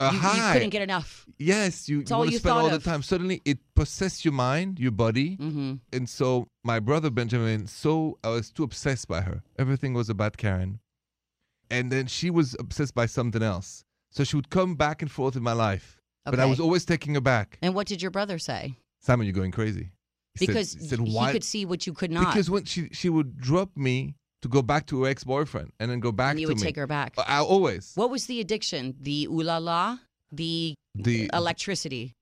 A 0.00 0.12
you, 0.12 0.18
you 0.18 0.52
couldn't 0.52 0.70
get 0.70 0.82
enough. 0.82 1.26
yes, 1.38 1.88
you, 1.88 1.98
you 1.98 2.04
all 2.12 2.18
want 2.20 2.28
to 2.28 2.32
you 2.34 2.38
spend 2.38 2.56
all 2.56 2.70
the 2.70 2.78
time. 2.78 3.02
Suddenly, 3.02 3.42
it 3.44 3.58
possessed 3.74 4.24
your 4.24 4.32
mind, 4.32 4.78
your 4.78 4.92
body, 4.92 5.34
hmm 5.34 5.74
and 5.92 6.08
so 6.08 6.46
my 6.62 6.78
brother 6.78 7.10
Benjamin, 7.10 7.66
so 7.66 8.18
I 8.22 8.28
was 8.28 8.50
too 8.52 8.62
obsessed 8.62 9.08
by 9.08 9.22
her. 9.22 9.42
Everything 9.58 9.94
was 9.94 10.08
about 10.08 10.36
Karen. 10.36 10.78
And 11.70 11.90
then 11.92 12.06
she 12.06 12.30
was 12.30 12.54
obsessed 12.60 12.94
by 12.94 13.06
something 13.06 13.42
else. 13.42 13.84
So 14.10 14.24
she 14.24 14.36
would 14.36 14.48
come 14.50 14.74
back 14.74 15.02
and 15.02 15.10
forth 15.10 15.36
in 15.36 15.42
my 15.42 15.52
life. 15.52 16.00
But 16.24 16.38
I 16.40 16.46
was 16.46 16.60
always 16.60 16.84
taking 16.84 17.14
her 17.14 17.20
back. 17.20 17.58
And 17.62 17.74
what 17.74 17.86
did 17.86 18.00
your 18.00 18.10
brother 18.10 18.38
say? 18.38 18.76
Simon, 19.00 19.26
you're 19.26 19.34
going 19.34 19.50
crazy. 19.50 19.90
He 20.38 20.46
said- 20.46 20.52
Because 20.52 20.72
he 20.74 20.86
said, 20.86 21.00
he 21.00 21.26
could 21.32 21.44
see 21.44 21.64
what 21.66 21.86
you 21.86 21.92
could 21.92 22.10
not. 22.10 22.32
because 22.32 22.48
when 22.50 22.64
she 22.64 22.88
she 22.92 23.08
would 23.08 23.36
drop 23.38 23.76
me 23.76 24.14
to 24.42 24.48
go 24.48 24.62
back 24.62 24.86
to 24.86 25.02
her 25.02 25.08
ex 25.10 25.24
boyfriend 25.24 25.72
and 25.80 25.90
then 25.90 26.00
go 26.00 26.12
back 26.12 26.32
and 26.32 26.40
you 26.40 26.46
to 26.46 26.52
would 26.52 26.58
me. 26.60 26.66
take 26.66 26.76
her 26.76 26.86
back. 26.86 27.14
Uh, 27.18 27.24
I 27.26 27.40
always 27.40 27.92
What 27.94 28.10
was 28.10 28.26
the 28.26 28.40
addiction? 28.40 28.94
The 29.00 29.26
ooh 29.26 29.42
la 29.42 29.58
la? 29.58 29.98
The 30.32 30.74
the 30.94 31.30
electricity? 31.32 32.12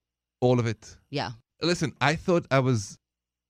all 0.41 0.59
of 0.61 0.67
it. 0.67 0.97
Yeah. 1.11 1.31
Listen, 1.63 1.93
I 2.01 2.15
thought 2.17 2.47
I 2.51 2.59
was 2.61 2.97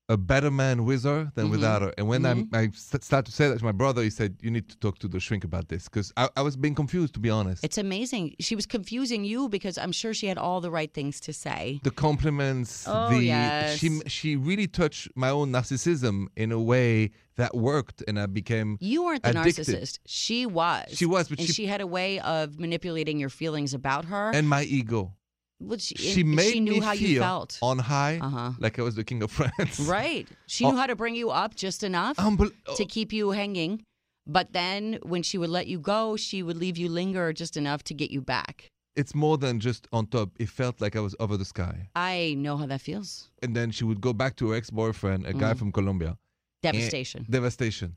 a 0.09 0.15
better 0.17 0.49
man 0.49 0.85
with 0.85 1.03
her 1.03 1.31
than 1.35 1.47
Mhm. 1.47 1.51
without 1.51 1.81
her. 1.81 1.93
And 1.97 2.07
when 2.07 2.21
Mhm. 2.23 2.47
I, 2.53 2.59
I 2.59 2.69
st- 2.73 3.03
started 3.03 3.29
to 3.29 3.35
say 3.35 3.49
that 3.49 3.59
to 3.59 3.65
my 3.65 3.73
brother, 3.73 4.01
he 4.03 4.09
said, 4.09 4.37
You 4.41 4.49
need 4.51 4.69
to 4.69 4.77
talk 4.77 4.99
to 4.99 5.07
the 5.07 5.19
shrink 5.19 5.43
about 5.43 5.67
this. 5.67 5.85
Because 5.85 6.13
I, 6.15 6.29
I 6.37 6.41
was 6.43 6.55
being 6.55 6.75
confused, 6.75 7.13
to 7.15 7.19
be 7.19 7.29
honest. 7.29 7.63
It's 7.63 7.77
amazing. 7.77 8.35
She 8.39 8.55
was 8.55 8.65
confusing 8.65 9.25
you 9.25 9.49
because 9.49 9.77
I'm 9.77 9.91
sure 9.91 10.13
she 10.13 10.27
had 10.27 10.37
all 10.37 10.61
the 10.61 10.71
right 10.71 10.93
things 10.93 11.19
to 11.21 11.33
say. 11.33 11.79
the 11.83 11.91
compliments, 11.91 12.85
Oh, 12.87 13.09
the 13.09 13.23
yes. 13.23 13.77
she 13.79 13.99
she 14.07 14.35
really 14.35 14.67
touched 14.67 15.09
my 15.15 15.29
own 15.29 15.51
narcissism 15.51 16.27
in 16.37 16.51
a 16.51 16.59
way 16.61 17.11
that 17.35 17.55
worked, 17.55 18.01
and 18.07 18.17
I 18.19 18.25
became 18.27 18.77
You 18.79 19.03
weren't 19.03 19.23
the 19.23 19.29
Addicted. 19.39 19.67
narcissist. 19.67 19.99
She 20.05 20.45
was. 20.45 20.85
She 20.93 21.05
was, 21.05 21.27
but 21.27 21.39
and 21.39 21.47
she- 21.47 21.53
she, 21.53 21.65
had 21.67 21.81
a 21.81 21.87
way 21.87 22.19
of 22.19 22.57
manipulating 22.59 23.19
your 23.19 23.29
feelings 23.29 23.73
about 23.73 24.05
her. 24.05 24.31
and 24.33 24.47
my 24.47 24.63
ego. 24.63 25.13
Which 25.59 25.81
she, 25.81 25.95
She 25.95 26.21
and 26.21 26.35
made 26.35 26.51
she 26.53 26.59
knew 26.59 26.73
me 26.73 26.79
how 26.81 26.93
feel 26.93 27.09
you 27.09 27.19
felt. 27.19 27.57
on 27.61 27.79
high, 27.79 28.19
Uh-huh. 28.21 28.51
like 28.59 28.77
I 28.77 28.83
was 28.83 28.95
the 28.95 29.03
king 29.03 29.23
of 29.23 29.31
France. 29.37 29.79
Right. 29.79 30.27
She 30.45 30.63
Oh. 30.65 30.71
knew 30.71 30.77
how 30.77 30.85
to 30.87 30.95
bring 30.95 31.15
you 31.15 31.29
up 31.31 31.55
just 31.55 31.83
enough 31.83 32.17
Unbel- 32.17 32.51
to 32.75 32.85
keep 32.85 33.11
you 33.11 33.31
hanging. 33.31 33.83
But 34.27 34.53
then 34.53 34.99
when 35.03 35.23
she 35.23 35.37
would 35.37 35.49
let 35.49 35.67
you 35.67 35.79
go, 35.79 36.15
she 36.17 36.43
would 36.43 36.57
leave 36.57 36.77
you 36.77 36.89
linger 36.89 37.31
just 37.33 37.57
enough 37.57 37.81
to 37.85 37.93
get 37.93 38.11
you 38.11 38.21
back. 38.21 38.67
it's 38.95 39.13
more 39.13 39.37
than 39.37 39.59
just 39.59 39.87
on 39.93 40.07
top. 40.07 40.29
It 40.39 40.49
felt 40.49 40.81
like 40.81 40.95
I 40.95 40.99
was 41.01 41.15
over 41.19 41.37
the 41.37 41.45
sky. 41.45 41.87
I 41.95 42.33
know 42.37 42.57
how 42.57 42.65
that 42.65 42.81
feels. 42.81 43.29
And 43.43 43.55
then 43.55 43.69
she 43.69 43.83
would 43.83 44.01
go 44.01 44.11
back 44.11 44.35
to 44.37 44.49
her 44.49 44.55
ex 44.57 44.71
boyfriend, 44.71 45.27
a 45.27 45.33
guy 45.33 45.53
Mhm. 45.53 45.57
from 45.59 45.71
Colombia. 45.71 46.17
Devastation. 46.63 47.25
Devastation. 47.29 47.95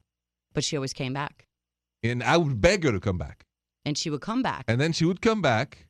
But 0.53 0.63
she 0.65 0.77
always 0.77 0.93
came 0.93 1.15
back. 1.15 1.47
And 2.03 2.23
I 2.23 2.37
would 2.37 2.61
beg 2.61 2.85
her 2.85 2.93
to 2.93 3.01
come 3.01 3.17
back. 3.19 3.47
And 3.87 3.97
she 3.97 4.11
would 4.11 4.21
come 4.21 4.43
back. 4.43 4.65
And 4.69 4.79
then 4.79 4.93
she 4.93 5.05
would 5.07 5.21
come 5.23 5.41
back. 5.41 5.87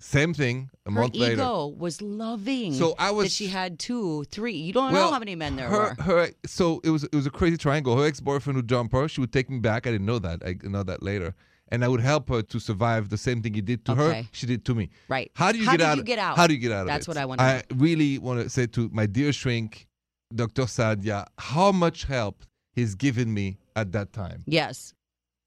Same 0.00 0.32
thing 0.32 0.70
a 0.86 0.90
her 0.92 1.00
month 1.00 1.14
ego 1.16 1.24
later. 1.66 1.76
was 1.76 2.00
loving 2.00 2.72
So 2.72 2.94
I 2.98 3.10
was 3.10 3.26
that 3.26 3.32
she 3.32 3.48
had 3.48 3.78
two, 3.80 4.24
three. 4.30 4.54
You 4.54 4.72
don't 4.72 4.92
Well, 4.92 5.06
know 5.06 5.12
how 5.12 5.18
many 5.18 5.34
men 5.34 5.56
there 5.56 5.68
her, 5.68 5.94
were. 5.98 6.02
Her, 6.02 6.30
so 6.46 6.80
it 6.84 6.90
was 6.90 7.02
it 7.04 7.14
was 7.14 7.26
a 7.26 7.30
crazy 7.30 7.56
triangle. 7.56 7.96
Her 7.98 8.06
ex 8.06 8.20
boyfriend 8.20 8.56
would 8.56 8.68
dump 8.68 8.92
her. 8.92 9.08
She 9.08 9.20
would 9.20 9.32
take 9.32 9.50
me 9.50 9.58
back. 9.58 9.86
I 9.86 9.90
didn't 9.90 10.06
know 10.06 10.18
that. 10.20 10.42
I 10.46 10.56
know 10.62 10.84
that 10.84 11.02
later. 11.02 11.34
And 11.70 11.84
I 11.84 11.88
would 11.88 12.00
help 12.00 12.28
her 12.30 12.40
to 12.42 12.58
survive 12.60 13.10
the 13.10 13.18
same 13.18 13.42
thing 13.42 13.52
he 13.54 13.60
did 13.60 13.84
to 13.86 13.94
her. 13.94 14.22
She 14.32 14.46
did 14.46 14.64
to 14.66 14.74
me. 14.74 14.88
Right. 15.08 15.30
How 15.34 15.52
do 15.52 15.58
you 15.58 15.66
How 15.66 15.72
get 15.72 15.78
did 15.78 15.86
out? 15.86 15.96
you 15.98 16.02
get 16.04 16.18
out? 16.18 16.36
How 16.36 16.46
do 16.46 16.54
you 16.54 16.60
get 16.60 16.72
out 16.72 16.82
of 16.82 16.86
That's 16.86 17.06
it? 17.06 17.10
what 17.10 17.16
I 17.18 17.26
wanna 17.26 17.42
I 17.42 17.62
really 17.74 18.18
want 18.18 18.40
to 18.42 18.48
say 18.48 18.66
to 18.68 18.88
my 18.92 19.04
dear 19.06 19.32
shrink, 19.34 19.86
Dr. 20.34 20.62
Sadia, 20.62 21.26
how 21.38 21.72
much 21.72 22.04
help 22.04 22.44
he's 22.72 22.94
given 22.94 23.34
me 23.34 23.58
at 23.76 23.92
that 23.92 24.12
time. 24.12 24.44
Yes. 24.46 24.94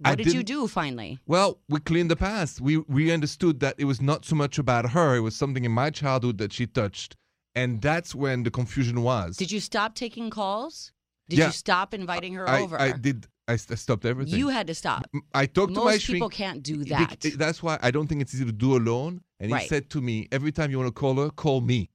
I 0.04 0.12
What 0.12 0.18
did 0.18 0.34
you 0.34 0.44
do 0.44 0.68
finally? 0.68 1.20
Well, 1.28 1.60
we 1.70 1.80
cleaned 1.80 2.10
the 2.12 2.16
past. 2.16 2.62
We 2.62 2.78
we 2.78 3.12
understood 3.12 3.60
that 3.60 3.76
it 3.78 3.86
was 3.86 4.02
not 4.02 4.26
so 4.26 4.36
much 4.36 4.58
about 4.58 4.90
her. 4.92 5.16
It 5.16 5.22
was 5.22 5.36
something 5.36 5.64
in 5.66 5.72
my 5.72 5.90
childhood 5.90 6.38
that 6.40 6.52
she 6.54 6.66
touched, 6.68 7.16
and 7.56 7.82
that's 7.82 8.16
when 8.16 8.44
the 8.44 8.52
confusion 8.52 9.02
was. 9.04 9.38
Did 9.38 9.52
you 9.52 9.60
stop 9.60 9.96
taking 9.96 10.30
calls? 10.30 10.92
Did 11.30 11.40
Yeah. 11.40 11.48
you 11.48 11.52
stop 11.54 11.94
inviting 11.94 12.34
her 12.34 12.48
I, 12.50 12.62
over? 12.62 12.80
I 12.80 12.92
did. 12.94 13.28
I, 13.48 13.58
stopped 13.58 14.06
everything. 14.06 14.36
You 14.40 14.48
had 14.48 14.68
to 14.68 14.76
stop. 14.76 15.06
I 15.34 15.46
talked 15.46 15.74
to 15.74 15.80
my 15.82 15.92
Most 15.92 16.04
shrink. 16.04 16.16
people 16.18 16.30
can't 16.30 16.64
do 16.64 16.86
that. 16.86 17.20
That's 17.38 17.62
why 17.62 17.78
I 17.82 17.92
don't 17.92 18.08
think 18.08 18.22
it's 18.22 18.34
easy 18.34 18.46
to 18.46 18.52
do 18.54 18.78
alone. 18.78 19.22
And 19.42 19.52
Right. 19.52 19.64
he 19.64 19.68
said 19.68 19.90
to 19.90 20.00
me, 20.00 20.28
every 20.32 20.54
time 20.54 20.72
you 20.72 20.78
want 20.78 20.88
to 20.88 20.94
call 20.94 21.16
her, 21.16 21.30
call 21.32 21.60
me. 21.60 21.90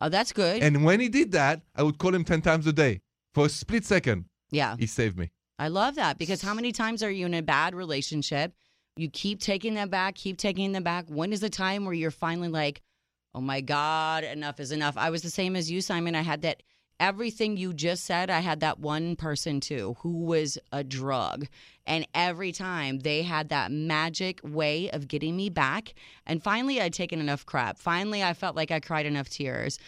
Oh, 0.00 0.08
that's 0.08 0.32
good. 0.32 0.62
And 0.62 0.84
when 0.84 1.00
he 1.00 1.08
did 1.08 1.32
that, 1.32 1.62
I 1.74 1.82
would 1.82 1.98
call 1.98 2.14
him 2.14 2.22
10 2.24 2.40
times 2.42 2.66
a 2.68 2.72
day. 2.72 3.00
For 3.34 3.46
a 3.46 3.48
split 3.48 3.84
second, 3.84 4.26
yeah. 4.50 4.76
he 4.78 4.86
saved 4.86 5.18
me. 5.18 5.30
I 5.58 5.68
love 5.68 5.94
that 5.94 6.18
because 6.18 6.42
how 6.42 6.54
many 6.54 6.72
times 6.72 7.02
are 7.02 7.10
you 7.10 7.26
in 7.26 7.34
a 7.34 7.42
bad 7.42 7.74
relationship? 7.74 8.52
You 8.96 9.10
keep 9.10 9.40
taking 9.40 9.74
them 9.74 9.88
back, 9.88 10.14
keep 10.14 10.38
taking 10.38 10.72
them 10.72 10.82
back. 10.82 11.06
When 11.08 11.32
is 11.32 11.40
the 11.40 11.50
time 11.50 11.84
where 11.84 11.94
you're 11.94 12.10
finally 12.10 12.48
like, 12.48 12.82
oh 13.34 13.40
my 13.40 13.60
God, 13.60 14.24
enough 14.24 14.60
is 14.60 14.72
enough? 14.72 14.96
I 14.96 15.10
was 15.10 15.22
the 15.22 15.30
same 15.30 15.56
as 15.56 15.70
you, 15.70 15.80
Simon. 15.80 16.14
I 16.14 16.22
had 16.22 16.42
that 16.42 16.62
everything 16.98 17.58
you 17.58 17.74
just 17.74 18.04
said, 18.04 18.30
I 18.30 18.40
had 18.40 18.60
that 18.60 18.78
one 18.78 19.16
person 19.16 19.60
too 19.60 19.96
who 20.00 20.24
was 20.24 20.56
a 20.72 20.82
drug. 20.82 21.46
And 21.86 22.06
every 22.14 22.52
time 22.52 23.00
they 23.00 23.22
had 23.22 23.50
that 23.50 23.70
magic 23.70 24.40
way 24.42 24.90
of 24.90 25.08
getting 25.08 25.36
me 25.36 25.50
back. 25.50 25.94
And 26.26 26.42
finally, 26.42 26.80
I'd 26.80 26.94
taken 26.94 27.20
enough 27.20 27.44
crap. 27.44 27.78
Finally, 27.78 28.22
I 28.22 28.32
felt 28.32 28.56
like 28.56 28.70
I 28.70 28.80
cried 28.80 29.06
enough 29.06 29.28
tears. 29.28 29.78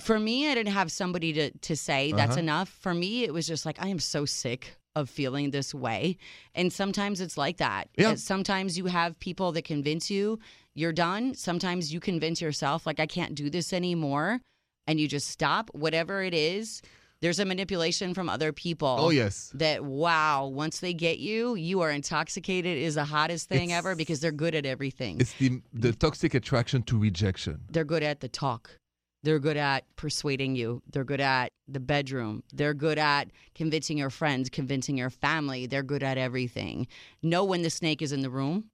For 0.00 0.18
me, 0.20 0.48
I 0.48 0.54
didn't 0.54 0.72
have 0.72 0.90
somebody 0.92 1.32
to, 1.32 1.50
to 1.50 1.76
say 1.76 2.12
that's 2.12 2.32
Uh-huh. 2.32 2.40
enough. 2.40 2.68
For 2.68 2.94
me, 2.94 3.24
it 3.24 3.32
was 3.32 3.46
just 3.46 3.64
like, 3.64 3.80
I 3.80 3.88
am 3.88 3.98
so 3.98 4.24
sick 4.24 4.76
of 4.96 5.10
feeling 5.10 5.50
this 5.50 5.74
way. 5.74 6.16
And 6.54 6.72
sometimes 6.72 7.20
it's 7.20 7.36
like 7.36 7.58
that. 7.58 7.88
Yeah. 7.98 8.14
Sometimes 8.14 8.78
you 8.78 8.86
have 8.86 9.18
people 9.18 9.52
that 9.52 9.64
convince 9.64 10.10
you 10.10 10.38
you're 10.74 10.92
done. 10.92 11.34
Sometimes 11.34 11.92
you 11.92 12.00
convince 12.00 12.40
yourself, 12.40 12.84
like, 12.86 12.98
I 12.98 13.06
can't 13.06 13.34
do 13.34 13.48
this 13.48 13.72
anymore. 13.72 14.40
And 14.86 15.00
you 15.00 15.06
just 15.08 15.28
stop, 15.28 15.70
whatever 15.72 16.22
it 16.22 16.34
is. 16.34 16.82
There's 17.20 17.38
a 17.38 17.44
manipulation 17.44 18.12
from 18.12 18.28
other 18.28 18.52
people. 18.52 18.96
Oh, 19.00 19.10
yes. 19.10 19.50
That, 19.54 19.84
wow, 19.84 20.46
once 20.46 20.80
they 20.80 20.92
get 20.92 21.18
you, 21.18 21.54
you 21.54 21.80
are 21.80 21.90
intoxicated 21.90 22.76
is 22.76 22.96
the 22.96 23.04
hottest 23.04 23.48
thing 23.48 23.70
It's- 23.70 23.78
ever 23.78 23.94
because 23.94 24.20
they're 24.20 24.32
good 24.32 24.54
at 24.54 24.66
everything. 24.66 25.20
It's 25.20 25.32
the, 25.34 25.62
the 25.72 25.92
toxic 25.92 26.34
attraction 26.34 26.82
to 26.82 26.98
rejection. 26.98 27.60
They're 27.70 27.84
good 27.84 28.02
at 28.02 28.20
the 28.20 28.28
talk. 28.28 28.76
They're 29.24 29.38
good 29.38 29.56
at 29.56 29.84
persuading 29.96 30.54
you. 30.54 30.82
They're 30.92 31.02
good 31.02 31.20
at 31.20 31.50
the 31.66 31.80
bedroom. 31.80 32.42
They're 32.52 32.74
good 32.74 32.98
at 32.98 33.30
convincing 33.54 33.96
your 33.96 34.10
friends, 34.10 34.50
convincing 34.50 34.98
your 34.98 35.08
family. 35.08 35.66
They're 35.66 35.82
good 35.82 36.02
at 36.02 36.18
everything. 36.18 36.86
Know 37.22 37.42
when 37.42 37.62
the 37.62 37.70
snake 37.70 38.02
is 38.02 38.12
in 38.12 38.20
the 38.20 38.28
room 38.28 38.66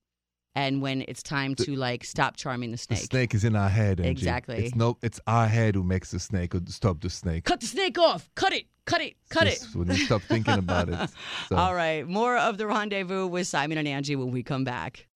and 0.57 0.83
when 0.83 1.05
it's 1.07 1.23
time 1.23 1.55
to 1.55 1.77
like 1.77 2.05
stop 2.05 2.37
charming 2.37 2.73
the 2.73 2.79
snake. 2.79 2.99
The 2.99 3.05
snake. 3.05 3.35
is 3.35 3.45
in 3.45 3.55
our 3.55 3.69
head, 3.69 3.99
Angi. 3.99 4.07
Exactly. 4.07 4.57
It's 4.57 4.75
no, 4.75 4.99
it's 5.03 5.21
our 5.29 5.47
head 5.47 5.77
who 5.77 5.85
makes 5.85 6.11
the 6.11 6.19
snake 6.19 6.53
or 6.53 6.61
stop 6.67 7.01
the 7.01 7.11
snake. 7.11 7.45
Cut 7.45 7.61
the 7.61 7.67
snake 7.67 7.97
off. 7.97 8.29
Cut 8.35 8.53
it. 8.53 8.67
Cut 8.87 9.01
it. 9.03 9.15
Cut 9.29 9.47
it. 9.47 9.65
When 9.73 9.87
you 9.87 10.05
stop 10.05 10.23
thinking 10.23 10.55
about 10.55 10.89
it. 10.89 11.11
So. 11.49 11.57
All 11.57 11.75
right. 11.77 12.07
More 12.07 12.37
of 12.37 12.59
the 12.59 12.67
rendezvous 12.67 13.27
with 13.27 13.47
Simon 13.47 13.79
and 13.79 13.87
Angi 13.87 14.17
when 14.17 14.33
we 14.33 14.43
come 14.43 14.65
back. 14.65 15.07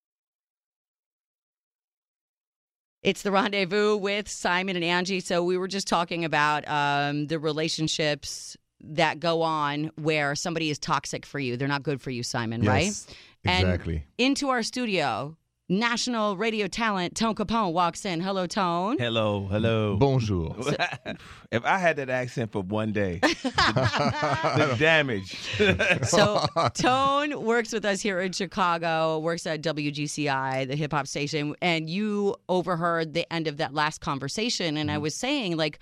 It's 3.05 3.21
the 3.21 3.29
rendezvous 3.31 3.97
with 3.97 4.27
Simon 4.27 4.75
and 4.75 4.83
Angi. 4.83 5.21
So 5.21 5.43
we 5.43 5.57
were 5.59 5.67
just 5.67 5.87
talking 5.87 6.25
about 6.25 6.67
um, 6.67 7.27
the 7.27 7.37
relationships 7.37 8.57
that 8.81 9.19
go 9.19 9.43
on 9.43 9.91
where 9.95 10.33
somebody 10.33 10.71
is 10.71 10.79
toxic 10.79 11.23
for 11.23 11.37
you. 11.37 11.55
They're 11.55 11.67
not 11.67 11.83
good 11.83 12.01
for 12.01 12.09
you, 12.09 12.23
Simon, 12.23 12.63
right? 12.63 12.85
Yes, 12.85 13.07
And- 13.45 13.61
exactly. 13.67 14.05
Into 14.17 14.49
our 14.49 14.63
studio, 14.63 15.37
national 15.67 16.37
radio 16.37 16.67
talent 16.67 17.15
Tone 17.15 17.35
Capone 17.35 17.73
walks 17.73 18.05
in. 18.05 18.21
Hello, 18.21 18.45
Tone. 18.45 18.97
Hello, 18.99 19.47
hello. 19.47 19.97
Bonjour. 19.97 20.55
if 21.51 21.65
I 21.65 21.77
had 21.77 21.95
that 21.97 22.09
accent 22.09 22.51
for 22.51 22.61
one 22.61 22.91
day, 22.91 23.19
the, 23.21 24.67
the 24.69 24.75
damage. 24.77 25.35
So 26.05 26.45
Tone 26.73 27.43
works 27.43 27.73
with 27.73 27.85
us 27.85 28.01
here 28.01 28.19
in 28.19 28.31
Chicago, 28.31 29.19
works 29.19 29.45
at 29.47 29.61
WGCI, 29.61 30.67
the 30.67 30.75
hip 30.75 30.91
hop 30.91 31.07
station, 31.07 31.55
and 31.61 31.89
you 31.89 32.35
overheard 32.47 33.13
the 33.13 33.31
end 33.33 33.47
of 33.47 33.57
that 33.57 33.73
last 33.73 34.01
conversation. 34.01 34.77
And 34.77 34.91
I 34.91 34.95
mm-hmm. 34.95 35.03
was 35.03 35.15
saying, 35.15 35.57
like, 35.57 35.79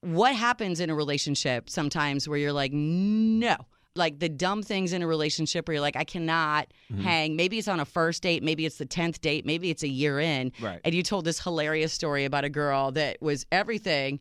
what 0.00 0.34
happens 0.34 0.80
in 0.80 0.90
a 0.90 0.94
relationship 0.94 1.68
sometimes 1.68 2.28
where 2.28 2.38
you're 2.38 2.52
like, 2.52 2.72
no. 2.72 3.56
Like 3.96 4.18
the 4.18 4.28
dumb 4.28 4.62
things 4.62 4.92
in 4.92 5.02
a 5.02 5.06
relationship 5.06 5.68
where 5.68 5.74
you're 5.74 5.80
like, 5.80 5.96
I 5.96 6.04
cannot 6.04 6.72
mm-hmm. 6.92 7.02
hang. 7.02 7.36
Maybe 7.36 7.58
it's 7.58 7.68
on 7.68 7.80
a 7.80 7.84
first 7.84 8.22
date, 8.22 8.42
maybe 8.42 8.66
it's 8.66 8.78
the 8.78 8.86
10th 8.86 9.20
date, 9.20 9.46
maybe 9.46 9.70
it's 9.70 9.82
a 9.82 9.88
year 9.88 10.18
in. 10.18 10.52
Right. 10.60 10.80
And 10.84 10.94
you 10.94 11.02
told 11.02 11.24
this 11.24 11.40
hilarious 11.40 11.92
story 11.92 12.24
about 12.24 12.44
a 12.44 12.50
girl 12.50 12.90
that 12.92 13.18
was 13.20 13.46
everything 13.52 14.20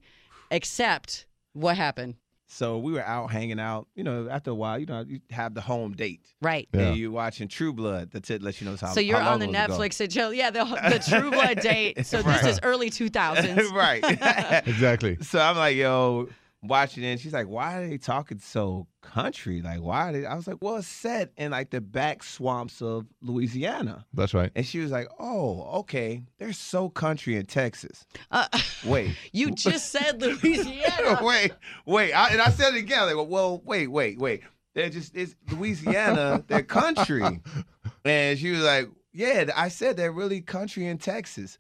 except 0.52 1.26
what 1.54 1.76
happened. 1.76 2.16
So 2.54 2.78
we 2.78 2.94
were 2.94 3.04
out 3.04 3.32
hanging 3.32 3.60
out. 3.60 3.88
You 3.96 4.04
know, 4.04 4.28
after 4.30 4.52
a 4.52 4.54
while, 4.54 4.78
you 4.78 4.86
know, 4.86 5.04
you 5.08 5.22
have 5.32 5.56
the 5.56 5.62
home 5.62 5.94
date. 5.94 6.22
Right. 6.40 6.70
Yeah. 6.72 6.82
And 6.82 6.98
you're 6.98 7.10
watching 7.10 7.48
True 7.48 7.74
Blood. 7.74 8.12
That's 8.12 8.30
it. 8.30 8.44
Lets 8.44 8.62
you 8.62 8.70
know 8.70 8.78
how. 8.80 8.94
So 8.94 9.00
you're 9.00 9.18
how 9.18 9.34
on 9.34 9.40
the 9.40 9.48
long 9.48 9.56
it 9.56 9.70
was 9.70 9.78
ago. 9.78 9.84
Netflix 9.84 10.02
and 10.02 10.12
chill. 10.12 10.34
Yeah, 10.34 10.52
the, 10.52 10.64
the 10.64 11.04
True 11.10 11.32
Blood 11.32 11.60
date. 11.62 12.06
So 12.06 12.22
this 12.22 12.46
is 12.46 12.60
early 12.62 12.92
2000s. 12.92 13.72
right. 13.72 14.04
Exactly. 14.68 15.18
So 15.22 15.40
I'm 15.40 15.58
like, 15.58 15.76
yo, 15.76 16.30
watching 16.64 17.04
it. 17.04 17.08
And 17.08 17.20
she's 17.20 17.34
like, 17.34 17.48
why 17.48 17.78
are 17.78 17.88
they 17.88 17.98
talking 17.98 18.40
so 18.40 18.88
country? 19.02 19.62
Like, 19.62 19.82
why? 19.82 20.10
Are 20.10 20.14
they? 20.14 20.26
I 20.26 20.36
was 20.36 20.48
like, 20.48 20.58
well, 20.62 20.78
it's 20.78 20.88
set 20.88 21.32
in 21.38 21.52
like 21.52 21.70
the 21.70 21.82
back 21.82 22.24
swamps 22.24 22.82
of 22.82 23.06
Louisiana. 23.22 24.06
That's 24.14 24.34
right. 24.34 24.52
And 24.56 24.66
she 24.66 24.80
was 24.80 24.92
like, 24.92 25.08
oh, 25.20 25.80
okay. 25.80 26.24
They're 26.38 26.54
so 26.54 26.90
country 26.90 27.36
in 27.36 27.46
Texas. 27.46 28.06
Uh, 28.32 28.48
Wait. 28.86 29.16
you 29.32 29.52
just 29.52 29.92
said 29.92 30.22
Louisiana. 30.22 31.20
wait, 31.24 31.52
wait. 31.86 32.14
I, 32.14 32.30
and 32.30 32.42
I 32.42 32.50
said 32.50 32.74
it 32.74 32.80
again. 32.80 33.16
Like, 33.16 33.28
well, 33.30 33.62
wait, 33.66 33.88
wait, 33.88 34.18
wait. 34.20 34.42
They're 34.74 34.90
just, 34.90 35.16
it's 35.16 35.36
Louisiana, 35.52 36.44
they're 36.48 36.64
country. 36.64 37.24
And 38.06 38.38
she 38.38 38.52
was 38.52 38.64
like, 38.64 38.90
yeah, 39.14 39.46
I 39.56 39.70
said 39.70 39.96
they're 39.96 40.12
really 40.12 40.42
country 40.42 40.88
in 40.88 40.98
Texas. 40.98 41.58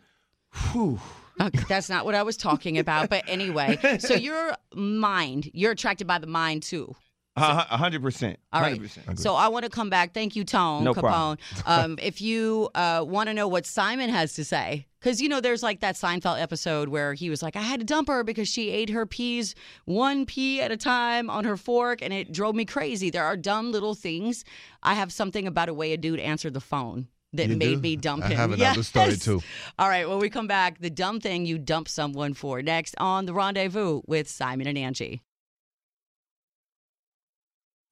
Whew. 0.71 0.99
Okay, 1.41 1.63
that's 1.67 1.89
not 1.89 2.05
what 2.05 2.15
I 2.15 2.23
was 2.23 2.37
talking 2.37 2.77
about. 2.77 3.09
But 3.09 3.23
anyway, 3.27 3.97
so 3.99 4.13
your 4.15 4.53
mind, 4.73 5.49
you're 5.53 5.71
attracted 5.71 6.07
by 6.07 6.19
the 6.19 6.27
mind 6.27 6.63
too. 6.63 6.95
A 7.35 7.77
hundred 7.77 8.03
percent. 8.03 8.39
All 8.51 8.61
right. 8.61 8.73
Hundred 8.73 8.83
percent. 8.83 9.19
So 9.19 9.33
I 9.33 9.47
want 9.47 9.63
to 9.65 9.71
come 9.71 9.89
back. 9.89 10.13
Thank 10.13 10.35
you, 10.35 10.43
Tone 10.43 10.83
No 10.83 10.93
Capone. 10.93 11.39
um, 11.65 11.97
if 11.99 12.21
you 12.21 12.69
uh, 12.75 13.03
want 13.07 13.27
to 13.27 13.33
know 13.33 13.47
what 13.47 13.65
Simon 13.65 14.11
has 14.11 14.33
to 14.33 14.45
say, 14.45 14.85
because 14.99 15.19
you 15.19 15.27
know 15.27 15.41
there's 15.41 15.63
like 15.63 15.79
that 15.79 15.95
Seinfeld 15.95 16.39
episode 16.39 16.89
where 16.89 17.15
he 17.15 17.31
was 17.31 17.41
like, 17.41 17.55
I 17.55 17.61
had 17.61 17.79
to 17.79 17.85
dump 17.85 18.07
her 18.07 18.23
because 18.23 18.47
she 18.47 18.69
ate 18.69 18.91
her 18.91 19.07
peas 19.07 19.55
one 19.85 20.27
pea 20.27 20.61
at 20.61 20.71
a 20.71 20.77
time 20.77 21.31
on 21.31 21.43
her 21.43 21.57
fork, 21.57 22.03
and 22.03 22.13
it 22.13 22.31
drove 22.31 22.53
me 22.53 22.65
crazy. 22.65 23.09
There 23.09 23.25
are 23.25 23.35
dumb 23.35 23.71
little 23.71 23.95
things. 23.95 24.45
I 24.83 24.93
have 24.93 25.11
something 25.11 25.47
about 25.47 25.69
a 25.69 25.73
way 25.73 25.93
a 25.93 25.97
dude 25.97 26.19
answered 26.19 26.53
the 26.53 26.61
phone 26.61 27.07
that 27.33 27.49
You 27.49 27.57
made 27.57 27.75
do? 27.75 27.81
me 27.81 27.95
dump 27.95 28.23
I 28.23 28.29
him. 28.29 28.37
have 28.37 28.51
another 28.51 28.83
story, 28.83 29.09
Yes. 29.11 29.19
too. 29.25 29.41
All 29.79 29.89
right, 29.89 30.07
when 30.07 30.19
we 30.19 30.29
come 30.29 30.47
back, 30.47 30.79
the 30.79 30.89
dumb 30.89 31.19
thing 31.19 31.45
you 31.45 31.57
dump 31.57 31.87
someone 31.89 32.33
for 32.33 32.61
next 32.61 32.95
on 32.99 33.25
the 33.25 33.33
rendezvous 33.33 34.01
with 34.07 34.29
Simon 34.29 34.67
and 34.67 34.77
Angi. 34.77 35.21